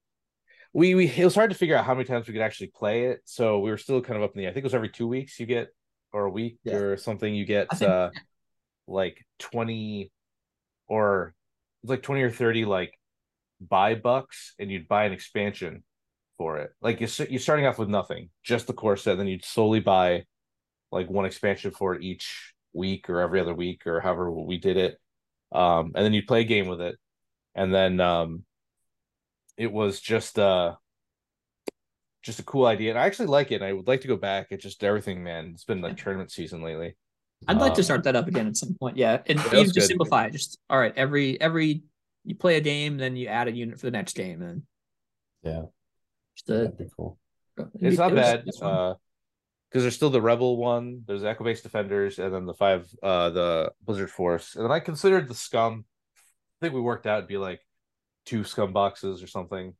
[0.73, 3.05] we we it was hard to figure out how many times we could actually play
[3.07, 3.19] it.
[3.25, 5.07] So we were still kind of up in the I think it was every 2
[5.07, 5.69] weeks you get
[6.13, 6.75] or a week Yeah.
[6.75, 8.11] or something you get think- uh
[8.87, 10.11] like 20
[10.87, 11.33] or
[11.83, 12.93] it's like 20 or 30 like
[13.59, 15.83] buy bucks and you'd buy an expansion
[16.37, 16.71] for it.
[16.81, 20.25] Like you're, you're starting off with nothing just the core set then you'd slowly buy
[20.95, 24.77] like one expansion for it each week or every other week or however we did
[24.77, 24.97] it.
[25.51, 26.95] Um and then you'd play a game with it.
[27.53, 28.43] And then um
[29.57, 30.75] it was just uh
[32.23, 32.89] just a cool idea.
[32.89, 33.55] And i actually like it.
[33.55, 34.47] And i would like to go back.
[34.49, 35.51] It's just everything man.
[35.53, 36.95] It's been like tournament season lately.
[37.47, 38.97] I'd like to Um, start that up again at some point.
[38.97, 39.83] Yeah, and even to good.
[39.83, 40.93] simplify it, just all right.
[40.95, 41.83] Every every
[42.23, 44.63] you play a game, then you add a unit for the next game, and
[45.43, 45.63] yeah,
[46.35, 47.19] just a, that'd be cool.
[47.81, 48.93] it's not it was- bad uh
[49.75, 53.29] because there's still the rebel one there's Echo Base Defenders and then the five uh
[53.31, 55.83] the blizzard force and then i considered the scum
[56.15, 56.21] i
[56.65, 57.59] think we worked out it'd be like
[58.25, 59.73] two scum boxes or something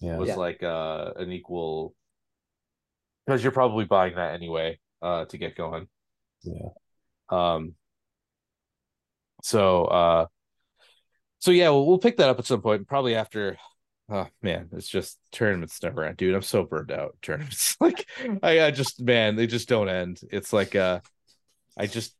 [0.00, 0.36] Yeah, was Yeah.
[0.36, 1.92] like uh an equal
[3.26, 5.88] because you're probably buying that anyway uh to get going
[6.44, 6.68] yeah.
[7.30, 7.74] um
[9.42, 10.26] so uh
[11.40, 13.58] so yeah we'll, we'll pick that up at some point probably after
[14.12, 18.06] oh man it's just tournaments never end dude i'm so burned out tournaments like
[18.42, 21.00] i i just man they just don't end it's like uh
[21.76, 22.14] i just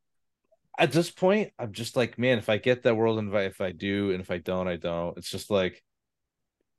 [0.79, 3.71] at this point i'm just like man if i get that world invite if i
[3.71, 5.83] do and if i don't i don't it's just like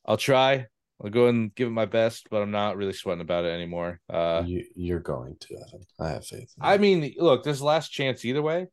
[0.06, 0.66] i'll try
[1.04, 4.00] I'll go and give it my best, but I'm not really sweating about it anymore.
[4.10, 5.86] Uh, you, you're going to, Evan.
[6.00, 6.54] I have faith.
[6.62, 8.68] I mean, look, there's last chance either way.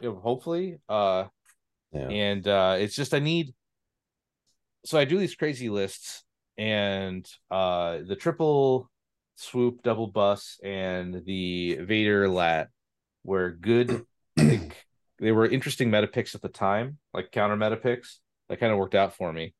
[0.00, 0.78] hopefully.
[0.88, 1.24] Uh,
[1.92, 2.08] yeah.
[2.08, 3.54] and uh, it's just I need.
[4.84, 6.22] So I do these crazy lists,
[6.58, 8.90] and uh, the triple
[9.36, 12.68] swoop, double bus, and the Vader lat
[13.24, 14.04] were good.
[15.20, 18.20] They were interesting meta picks at the time, like counter meta picks.
[18.48, 19.54] That kind of worked out for me.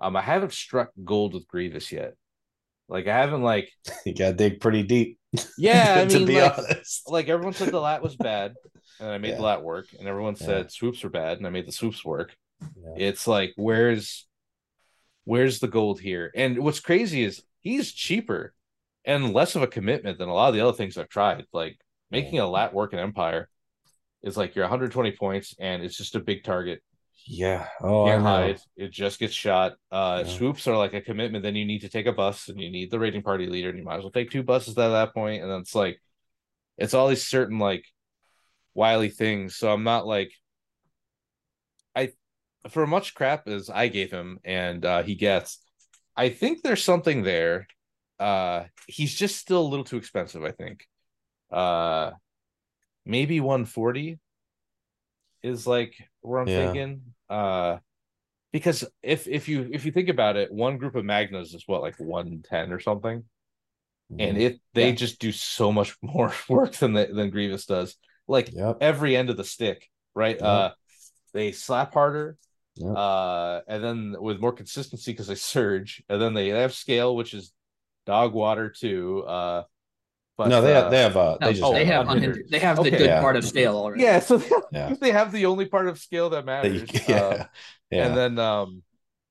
[0.00, 2.14] Um, I haven't struck gold with Grievous yet.
[2.90, 3.70] Like I haven't like
[4.06, 5.18] you got to dig pretty deep.
[5.56, 7.10] Yeah, I to mean, be like- honest.
[7.10, 8.52] like everyone said the lat was bad,
[9.00, 9.36] and I made Yeah.
[9.36, 10.46] the lat work, and everyone Yeah.
[10.46, 12.36] said swoops were bad, and I made the swoops work.
[12.60, 12.94] Yeah.
[13.08, 14.27] It's like where's
[15.28, 16.30] where's the gold here?
[16.34, 18.54] And what's crazy is he's cheaper
[19.04, 21.44] and less of a commitment than a lot of the other things I've tried.
[21.52, 21.78] Like
[22.10, 23.48] making a lat work in Empire
[24.22, 26.82] is like you're 120 points and it's just a big target.
[27.26, 27.68] Yeah.
[27.82, 28.24] Oh, I Can't know.
[28.24, 28.60] hide.
[28.76, 29.74] It just gets shot.
[29.90, 30.24] Uh Yeah.
[30.24, 32.90] swoops are like a commitment, then you need to take a bus and you need
[32.90, 35.42] the raiding party leader, and you might as well take two buses at that point.
[35.42, 36.00] And then it's like
[36.78, 37.84] it's all these certain like
[38.74, 39.56] wily things.
[39.56, 40.32] So I'm not like
[42.70, 45.58] for much crap as I gave him and uh he gets,
[46.16, 47.66] I think there's something there.
[48.18, 50.86] Uh he's just still a little too expensive, I think.
[51.50, 52.12] Uh
[53.06, 54.18] maybe 140
[55.42, 56.50] is like where I'm Yeah.
[56.50, 57.02] thinking.
[57.28, 57.78] Uh
[58.52, 61.82] because if if you if you think about it, one group of Magnas is what
[61.82, 63.24] like 110 or something
[64.18, 64.38] and Mhm.
[64.38, 64.92] it they Yeah.
[64.92, 67.96] just do so much more work than the, than Grievous does.
[68.26, 68.80] Like Yep.
[68.80, 70.40] every end of the stick, right?
[70.40, 70.42] Yep.
[70.42, 70.72] Uh
[71.34, 72.36] they slap harder,
[72.78, 72.96] Yep.
[72.96, 77.34] uh, and then with more consistency because they surge, and then they have scale, which
[77.34, 77.52] is
[78.06, 79.24] dog water too.
[79.26, 79.62] Uh
[80.36, 82.36] but no, they uh, have, they have uh No, they just oh, they have unhindered.
[82.36, 82.50] unhindered.
[82.50, 82.90] They have the Okay.
[82.98, 83.20] good Yeah.
[83.20, 84.04] part of scale already.
[84.04, 84.94] yeah, so they, Yeah.
[85.00, 86.88] they have the only part of scale that they- matters.
[87.08, 87.16] yeah.
[87.16, 87.44] Uh,
[87.90, 88.06] yeah.
[88.06, 88.82] and then um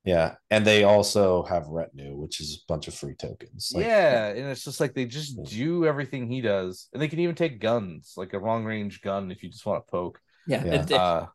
[0.04, 0.36] yeah.
[0.50, 3.74] And they also have retinue, which is a bunch of free tokens.
[3.76, 5.44] Like, yeah, and it's just like they just Yeah.
[5.50, 9.32] do everything he does, and they can even take guns, like a long range gun,
[9.32, 10.20] if you just want to poke.
[10.48, 10.64] yeah.
[10.64, 10.74] Yeah.
[10.84, 11.26] It, it, Uh,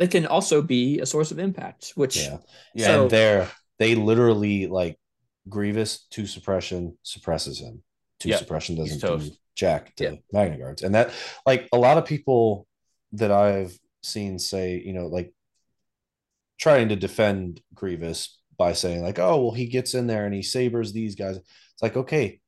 [0.00, 2.38] it can also be a source of impact, which Yeah.
[2.74, 4.98] yeah, So- and they're they literally like
[5.48, 7.82] Grievous two suppression suppresses him.
[8.18, 10.14] Two Yeah, suppression doesn't do jack to Yeah.
[10.32, 10.82] Magna Guards.
[10.82, 11.12] And that
[11.46, 12.66] like a lot of people
[13.12, 15.32] that I've seen say, you know, like
[16.58, 20.42] trying to defend Grievous by saying, like, oh, well, he gets in there and he
[20.42, 21.36] sabers these guys.
[21.36, 22.40] It's like, okay,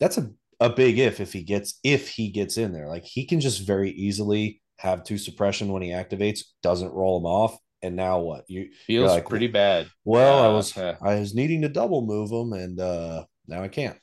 [0.00, 2.88] that's a, a big if if he gets if he gets in there.
[2.88, 7.26] Like he can just very easily have two suppression when he activates, doesn't roll him
[7.26, 7.58] off.
[7.82, 8.44] And now what?
[8.48, 9.90] You feels like, pretty bad.
[10.04, 10.96] well, I Uh, was yeah.
[11.00, 13.98] I was needing to double move him, and uh now I can't.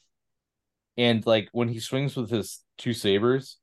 [0.98, 3.58] And like when he swings with his two sabers,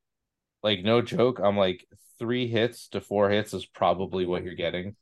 [0.62, 1.86] like no joke, I'm like
[2.18, 4.96] three hits to four hits is probably what you're getting.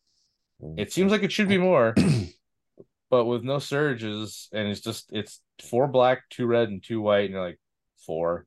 [0.76, 1.94] It seems like it should be more,
[3.10, 7.24] but with no surges, and it's just it's four black, two red, and two white,
[7.26, 7.60] and you're like
[8.06, 8.46] four,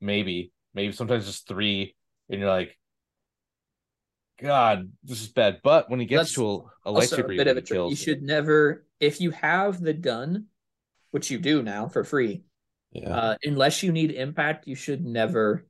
[0.00, 1.96] maybe, maybe sometimes just three,
[2.30, 2.76] and you're like,
[4.40, 5.60] God, this is bad.
[5.62, 6.46] But when he gets That's to
[6.84, 7.76] a, a also lightsaber, a bit of a he trick.
[7.76, 10.46] kills You should never, if you have the gun,
[11.10, 12.44] which you do now for free,
[12.92, 13.14] yeah.
[13.14, 15.66] uh, unless you need impact, you should never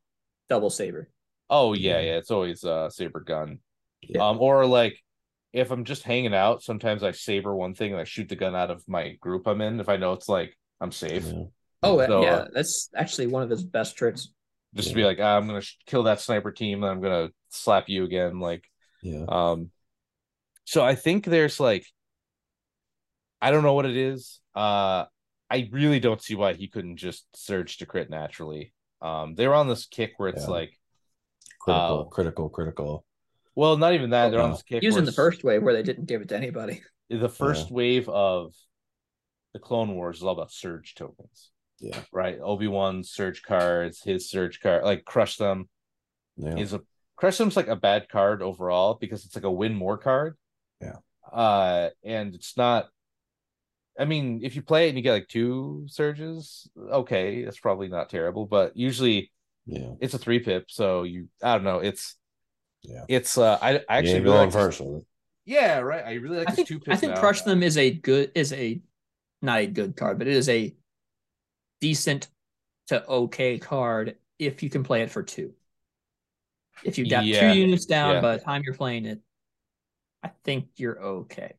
[0.48, 1.10] double saber.
[1.48, 2.00] Oh yeah, Yeah.
[2.00, 3.60] yeah, it's always uh saber gun.
[4.02, 4.26] Yeah.
[4.30, 4.98] Um, or like
[5.52, 8.54] if I'm just hanging out, sometimes I saber one thing and I shoot the gun
[8.54, 11.34] out of my group I'm in if I know it's like I'm safe.
[11.34, 11.44] yeah.
[11.82, 14.28] Oh So, yeah, uh, that's actually one of his best tricks.
[14.76, 17.30] Just to be like, ah, I'm gonna sh- kill that sniper team, and I'm gonna
[17.48, 18.38] slap you again.
[18.40, 18.64] Like,
[19.02, 19.24] Yeah.
[19.28, 19.70] um,
[20.64, 21.86] so I think there's like,
[23.40, 24.40] I don't know what it is.
[24.54, 25.06] Uh,
[25.50, 28.72] I really don't see why he couldn't just surge to crit naturally.
[29.00, 30.50] Um, they were on this kick where it's Yeah.
[30.50, 30.78] like,
[31.60, 33.04] Critical, uh, critical, critical.
[33.54, 34.30] well, not even that.
[34.30, 34.52] They're on Oh.
[34.54, 34.80] this kick.
[34.82, 36.82] He was where in the first wave where they didn't give it to anybody.
[37.08, 38.54] the first wave of
[39.52, 41.50] the Clone Wars is all about surge tokens,
[41.80, 42.00] Yeah.
[42.12, 42.38] right?
[42.40, 45.68] Obi Wan surge cards, his surge card, like crush them
[46.36, 46.56] Yeah.
[46.56, 46.80] is a
[47.16, 50.36] crush them's like a bad card overall because it's like a win more card.
[50.80, 50.96] Yeah.
[51.30, 52.88] Uh, and it's not.
[53.98, 57.88] I mean, if you play it and you get like two surges, okay, that's probably
[57.88, 59.32] not terrible, but usually
[59.66, 59.92] yeah.
[60.00, 62.16] it's a three pip, so you I don't know, it's
[62.82, 63.04] Yeah.
[63.08, 65.06] it's uh I, I actually ain't really like this- first with it.
[65.46, 66.04] yeah, right.
[66.04, 67.20] I really like I this think two I pip think now.
[67.20, 68.80] crush them is a good is a
[69.42, 70.74] not a good card, but it is a
[71.80, 72.28] decent
[72.88, 75.54] to okay card if you can play it for two.
[76.82, 78.20] If you've got Yeah, two units down yeah.
[78.20, 79.20] by the time you're playing it,
[80.22, 81.54] I think you're okay.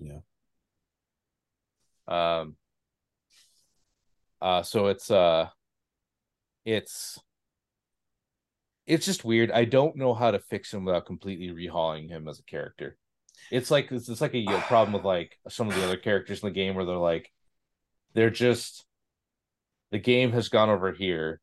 [0.00, 0.20] Yeah.
[2.06, 2.56] Um.
[4.40, 5.48] Uh, so it's uh,
[6.64, 7.18] it's
[8.86, 9.50] it's just weird.
[9.50, 12.98] I don't know how to fix him without completely rehauling him as a character.
[13.50, 15.96] it's like it's, it's like a you know, problem with like some of the other
[15.96, 17.30] characters in the game where they're like
[18.14, 18.86] they're just
[19.94, 21.40] the game has gone over here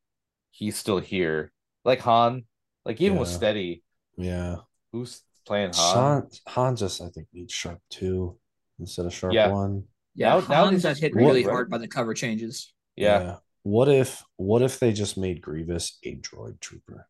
[0.52, 1.52] he's still here
[1.86, 2.44] like han
[2.86, 3.82] like even with steady
[4.18, 4.57] Yeah.
[4.91, 8.38] who's playing han Han, Han just I think needs sharp two
[8.78, 9.48] instead of sharp Yeah.
[9.48, 9.86] one.
[10.15, 11.52] Yeah, Now- now Hans he's hit really right?
[11.53, 12.73] hard by the cover changes.
[12.98, 17.07] yeah What if what if they just made Grievous a droid trooper?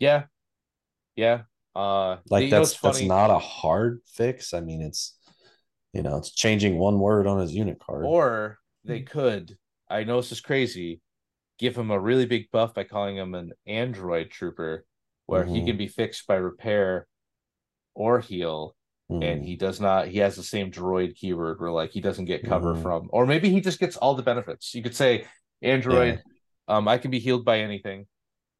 [0.00, 0.24] yeah
[1.14, 1.42] yeah
[1.76, 4.52] uh Like that's that's not a hard fix.
[4.54, 5.16] I mean, it's
[5.92, 8.04] you know, it's changing one word on his unit card.
[8.04, 9.56] Or they could,
[9.88, 11.00] I know this is crazy,
[11.58, 14.84] give him a really big buff by calling him an android trooper,
[15.26, 15.66] where he Mhm.
[15.66, 17.06] can be fixed by repair
[17.94, 18.74] or heal,
[19.08, 19.22] Hmm.
[19.22, 20.08] and he does not.
[20.08, 22.82] He has the same droid keyword where like he doesn't get cover Mhm.
[22.82, 24.74] from, or maybe he just gets all the benefits.
[24.74, 25.26] You could say
[25.62, 26.22] android.
[26.66, 28.06] Um, I can be healed by anything.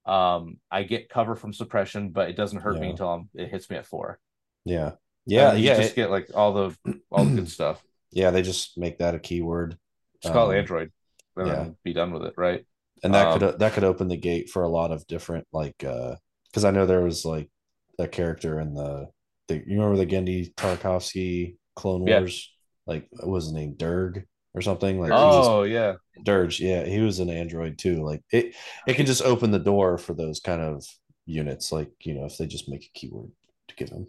[0.04, 3.70] Um, I get cover from suppression, but it doesn't hurt me until I'm, it hits
[3.70, 4.20] me at four.
[4.64, 4.96] yeah.
[5.26, 5.76] Yeah, you yeah.
[5.78, 7.82] just it- get like all the all the good stuff.
[8.10, 9.78] yeah, they just make that a keyword.
[10.20, 10.92] Just call it Um, Android,
[11.36, 11.68] and yeah.
[11.84, 12.64] be done with it, right?
[13.02, 15.82] and that Um, could that could open the gate for a lot of different like
[15.84, 16.16] uh
[16.46, 17.50] because I know there was like
[17.98, 19.08] a character in the,
[19.48, 22.20] the you remember the Genndy Tartakovsky Clone Yeah.
[22.20, 22.50] Wars
[22.86, 24.24] like what was his name Durge
[24.54, 25.94] or something like he was- Oh yeah,
[26.24, 28.54] Durge yeah he was an android too like it
[28.86, 30.84] it can just open the door for those kind of
[31.26, 33.30] units like you know if they just make a keyword
[33.68, 34.06] to give them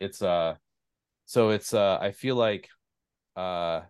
[0.00, 0.54] it's uh,
[1.26, 2.68] so it's uh, I feel like
[3.36, 3.82] uh,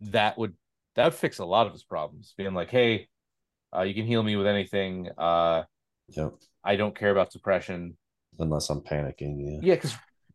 [0.00, 0.54] that would
[0.96, 2.34] that would fix a lot of his problems.
[2.36, 3.08] Being like, hey,
[3.76, 5.10] uh, you can heal me with anything.
[5.16, 5.64] Uh,
[6.08, 6.32] yep
[6.64, 7.96] I don't care about suppression.
[8.38, 9.94] unless I'm panicking yeah Yeah, because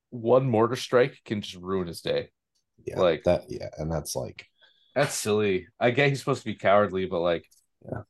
[0.10, 2.30] one mortar strike can just ruin his day.
[2.86, 4.46] yeah like- that yeah and that's like
[4.96, 5.68] That's silly.
[5.80, 7.46] I get he's supposed to be cowardly, but like,
[7.86, 8.02] yeah,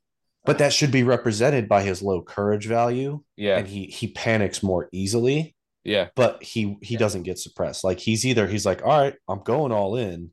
[0.44, 4.62] but that should be represented by his low courage value yeah, and he he panics
[4.62, 5.54] more easily
[5.84, 9.42] yeah, but he he doesn't get suppressed like he's either he's like all right i'm
[9.42, 10.30] going all in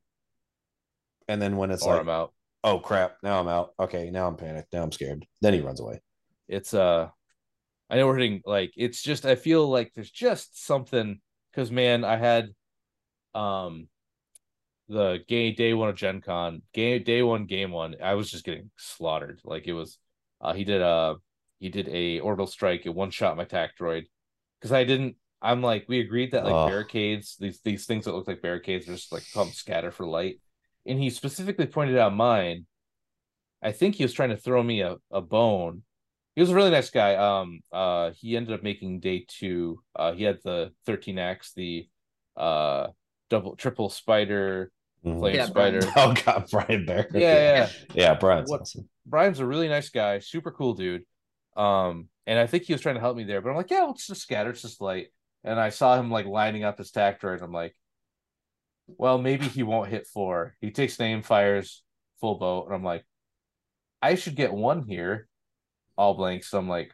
[1.30, 2.32] and then when it's or like I'm out.
[2.64, 5.80] oh crap now i'm out okay now i'm panicked now i'm scared then he runs
[5.80, 6.00] away
[6.48, 7.08] it's uh
[7.90, 11.20] I know we're hitting like it's just I feel like there's just something
[11.50, 12.50] because man, I had
[13.34, 13.88] um
[14.88, 18.44] the gay day one of Gen Con, game day one, game one, I was just
[18.44, 19.40] getting slaughtered.
[19.44, 19.98] Like it was
[20.40, 21.16] uh he did a
[21.58, 24.04] he did a orbital strike, it one shot my tac droid.
[24.60, 26.68] Because I didn't I'm like we agreed that like Ugh.
[26.68, 30.40] barricades, these these things that look like barricades are just like come scatter for light.
[30.86, 32.66] And he specifically pointed out mine.
[33.62, 35.82] I think he was trying to throw me a, a bone
[36.36, 37.16] he was a really nice guy.
[37.16, 39.82] Um, uh, he ended up making day two.
[39.96, 41.88] Uh, he had the 13x, the
[42.36, 42.86] uh,
[43.28, 44.70] double, triple spider,
[45.04, 45.18] Mhm.
[45.18, 45.80] flame Yeah, spider.
[45.80, 45.92] Brian.
[45.96, 47.68] oh god brian bear Yeah, yeah.
[47.94, 51.02] yeah brian's What- awesome Brian's a really nice guy, super cool dude.
[51.56, 53.90] Um, and I think he was trying to help me there, but I'm like, yeah,
[53.90, 55.08] it's just scatter, it's just light.
[55.42, 57.42] And I saw him like lining up his tac droid.
[57.42, 57.74] I'm like,
[58.98, 60.56] well, maybe he won't hit four.
[60.60, 61.82] He takes name, fires
[62.20, 63.04] full boat, and I'm like,
[64.02, 65.28] I should get one here,
[65.96, 66.44] all blank.
[66.44, 66.92] So I'm like,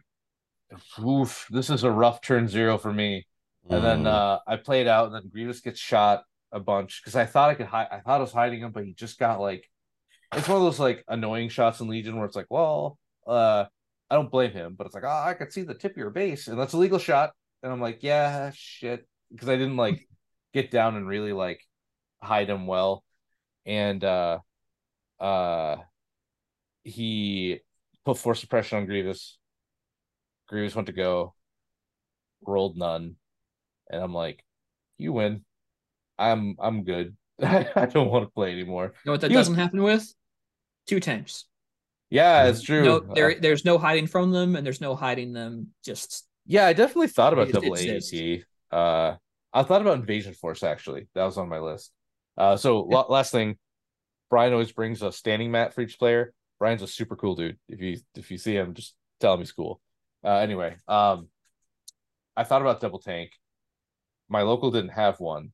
[1.00, 3.26] oof, this is a rough turn zero for me.
[3.70, 4.06] And then Mhm.
[4.06, 7.54] uh, I played out, and then Grievous gets shot a bunch because I thought I
[7.54, 7.88] could hide.
[7.90, 9.68] I thought I was hiding him, but he just got like,
[10.34, 13.66] it's one of those like annoying shots in Legion where it's like, well, uh,
[14.10, 16.10] I don't blame him, but it's like, oh, I could see the tip of your
[16.10, 17.32] base, and that's a legal shot.
[17.62, 20.08] And I'm like, yeah, shit, because I didn't like
[20.54, 21.65] get down and really like
[22.26, 23.04] hide him well,
[23.64, 24.38] and uh,
[25.20, 25.76] uh,
[26.84, 27.60] he
[28.04, 29.38] put force suppression on Grievous.
[30.48, 31.34] Grievous went to go,
[32.46, 33.16] rolled none,
[33.90, 34.44] and I'm like,
[34.98, 35.44] you win.
[36.18, 37.16] I'm I'm good.
[37.42, 38.86] I don't want to play anymore.
[38.86, 40.14] You know what that doesn't happen with?
[40.86, 41.44] Two tanks.
[42.08, 42.84] Yeah, it's true.
[42.84, 45.68] No, Uh, there, there's no hiding from them, and there's no hiding them.
[45.84, 47.74] Just yeah, I definitely thought about It double.
[47.74, 48.44] AAT.
[48.70, 49.16] Uh,
[49.52, 51.08] I thought about Invasion Force actually.
[51.14, 51.90] That was on my list.
[52.36, 53.00] Uh, so Yeah.
[53.08, 53.58] last thing,
[54.30, 56.34] Brian always brings a standing mat for each player.
[56.58, 57.58] Brian's a super cool dude.
[57.68, 59.80] If you if you see him, just tell him he's cool.
[60.24, 61.28] Uh, anyway, um,
[62.36, 63.32] I thought about double tank.
[64.28, 65.52] My local didn't have one.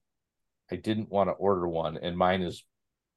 [0.71, 2.65] I didn't want to order one, and mine is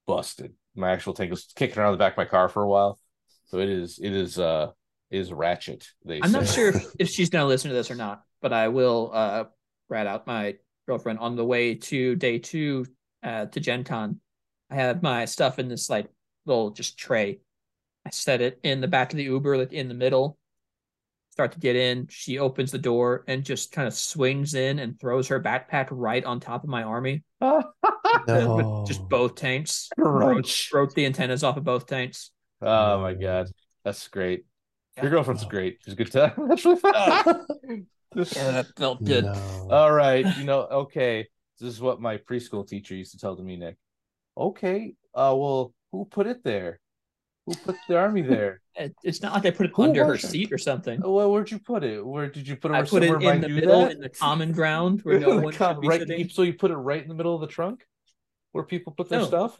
[0.05, 0.53] busted.
[0.75, 2.99] My actual tank was kicking around the back of my car for a while,
[3.45, 4.71] so it is it is uh
[5.09, 5.87] is ratchet.
[6.03, 8.67] They I'm not sure if, if she's gonna listen to this or not, but I
[8.67, 9.45] will uh
[9.87, 12.85] rat out my girlfriend on the way to day two
[13.25, 14.21] uh to Gen Con.
[14.69, 16.07] I had my stuff in this like
[16.45, 17.39] little just tray.
[18.05, 20.37] I set it in the back of the Uber, like in the middle.
[21.31, 22.07] Start to get in.
[22.09, 26.23] She opens the door and just kind of swings in and throws her backpack right
[26.23, 27.23] on top of my army.
[27.41, 27.65] With
[28.87, 29.89] Just both tanks.
[29.97, 32.31] Broke, broke the antennas off of both tanks.
[32.61, 33.47] Oh my god,
[33.83, 34.45] that's great.
[35.01, 35.79] Your girlfriend's great.
[35.83, 36.31] She's a good time.
[36.47, 37.45] That's really fun.
[38.15, 39.25] Yeah, that felt good.
[39.25, 39.67] No.
[39.69, 41.27] All right, you know, okay.
[41.59, 43.77] This is what my preschool teacher used to tell to me, Nick.
[44.37, 46.79] Okay, uh, well, who put it there?
[47.45, 48.61] Who put the army there?
[49.03, 50.21] It's not like I put it Who under her it?
[50.21, 50.99] seat or something.
[51.01, 52.05] well, where'd you put it?
[52.05, 52.75] Where did you put it?
[52.75, 53.91] I put it in the middle, that?
[53.93, 56.27] in the common ground where no one com- should be right, sitting.
[56.29, 57.85] So you put it right in the middle of the trunk,
[58.51, 59.25] where people put their No.
[59.25, 59.57] stuff.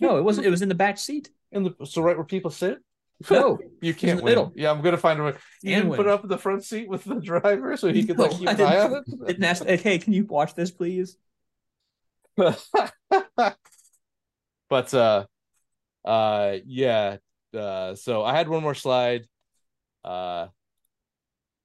[0.00, 0.46] No, it wasn't.
[0.46, 1.30] It was in the back seat.
[1.50, 2.78] In the so right where people sit.
[3.30, 4.26] No, you can't win.
[4.26, 4.52] middle.
[4.54, 5.32] Yeah, I'm gonna find a way.
[5.62, 8.04] You And didn't put it up in the front seat with the driver so he
[8.04, 9.26] could No, like keep an eye on it.
[9.26, 9.64] didn't ask.
[9.64, 11.16] like, Hey, can you watch this, please?
[14.70, 15.24] but uh
[16.04, 17.16] uh yeah
[17.56, 19.26] uh so i had one more slide
[20.04, 20.46] uh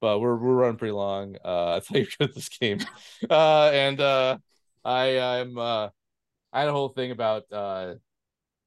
[0.02, 2.80] but we're we're running pretty long uh i thought you were good at this game
[3.30, 4.38] uh and uh
[4.84, 5.90] i i'm uh
[6.52, 7.94] i had a whole thing about uh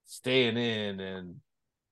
[0.04, 1.36] staying in and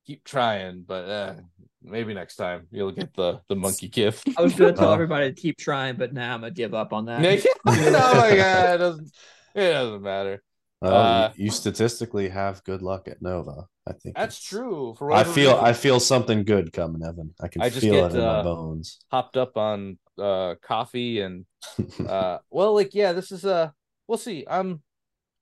[0.06, 1.34] keep trying but uh
[1.82, 4.94] maybe next time you'll get the the monkey gift I was gonna tell Oh.
[4.94, 7.20] everybody to keep trying, but now I'm gonna give up on that.
[7.66, 9.12] oh my god it doesn't
[9.62, 10.42] it doesn't matter
[10.80, 13.66] Well, Uh, you, you statistically have good luck at Nova.
[13.86, 15.60] I think that's true for I feel reason.
[15.62, 17.34] I feel something good coming, Evan.
[17.40, 19.00] I can I just feel get, it in my uh, bones.
[19.10, 21.46] hopped up on uh coffee and
[22.06, 23.70] uh well like yeah this is uh
[24.08, 24.82] we'll see i'm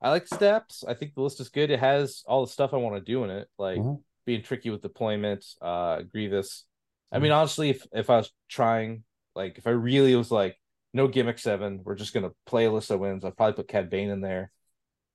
[0.02, 2.78] i like steps i think the list is good it has all the stuff i
[2.78, 4.02] want to do in it like Mhm.
[4.26, 6.64] being tricky with deployment uh grievous
[7.12, 7.24] i Mm-hmm.
[7.24, 9.04] mean honestly if if i was trying
[9.36, 10.56] like if i really was like
[10.92, 14.20] no gimmick seven we're just gonna play alyssa wins i'd probably put cad bane in
[14.20, 14.50] there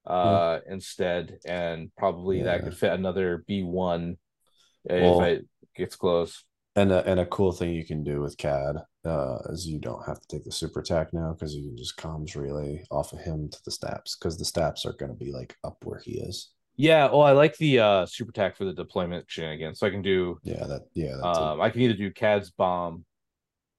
[0.05, 4.17] uh instead and probably that could fit another b1
[4.85, 5.45] Well- if it
[5.75, 6.43] gets close
[6.75, 10.05] And a, and a cool thing you can do with Cad uh, is you don't
[10.05, 13.19] have to take the super attack now because you can just comms relay off of
[13.19, 16.19] him to the staps because the staps are going to be like up where he
[16.19, 16.51] is.
[16.75, 19.79] Yeah, well, I like the uh super attack for the deployment shenanigans.
[19.79, 21.17] So I can do Yeah, that yeah.
[21.23, 23.03] Um I can either do CAD's bomb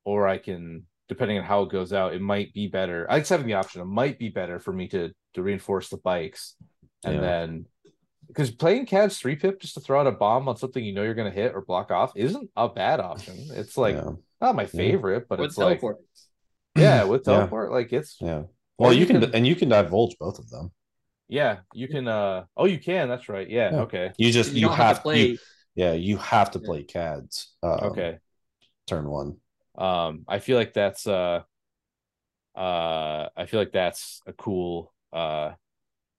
[0.05, 3.07] or I can depending on how it goes out, it might be better.
[3.11, 5.99] I just having the option, it might be better for me to to reinforce the
[5.99, 6.55] bikes
[7.05, 7.21] and Yeah.
[7.21, 7.67] then
[8.27, 11.03] because playing Cad's three pip just to throw out a bomb on something you know
[11.03, 13.37] you're gonna hit or block off isn't a bad option.
[13.53, 14.11] It's like yeah,
[14.41, 15.81] not my favorite, but With it's like
[16.77, 17.35] yeah, with Yeah.
[17.35, 18.43] teleport, like it's yeah.
[18.79, 20.73] Well, you you can, can- and you can divulge both of them.
[21.29, 23.49] yeah, you can uh oh you can, that's right.
[23.49, 23.81] Yeah, Yeah.
[23.83, 24.13] okay.
[24.19, 25.27] You just You, you, have, have to play.
[25.27, 25.39] you-
[25.75, 26.67] yeah, you have to Yeah.
[26.67, 27.55] play CADs.
[27.63, 28.19] Um, Okay.
[28.87, 29.37] turn one.
[29.79, 31.41] Um i feel like that's uh
[32.57, 35.53] uh i feel like that's a cool uh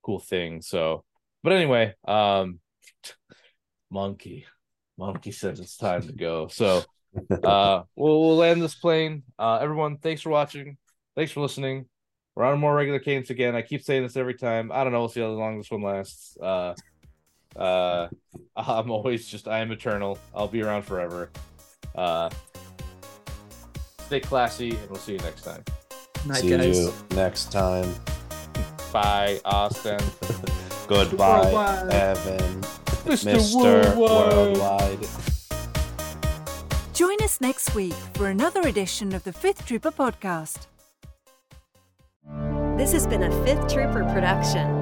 [0.01, 0.61] cool thing.
[0.61, 1.03] So
[1.43, 2.59] but anyway um
[3.89, 4.45] monkey
[4.97, 6.47] monkey says it's time to go.
[6.47, 6.83] So
[7.43, 9.23] uh we'll, we'll land this plane.
[9.37, 10.77] Uh everyone thanks for watching.
[11.15, 11.85] Thanks for listening.
[12.35, 13.55] We're on more regular cadence again.
[13.55, 14.71] I keep saying this every time.
[14.71, 16.37] I don't know we'll see how long this one lasts.
[16.41, 16.73] Uh
[17.55, 18.07] uh
[18.55, 20.17] i'm always just i am eternal.
[20.33, 21.31] I'll be around forever.
[21.95, 22.29] Uh
[24.09, 25.63] stay classy and we'll see you next time
[26.25, 26.79] Night, See guys.
[26.79, 27.93] you next time.
[28.91, 29.99] bye austin
[30.87, 31.93] Goodbye, Worldwide.
[31.93, 32.61] Evan,
[33.05, 33.95] mr, Mr.
[33.95, 35.07] Worldwide.
[36.95, 40.65] Join us next week for another edition of the Fifth Trooper podcast.
[42.79, 44.78] This has been a Fifth Trooper production.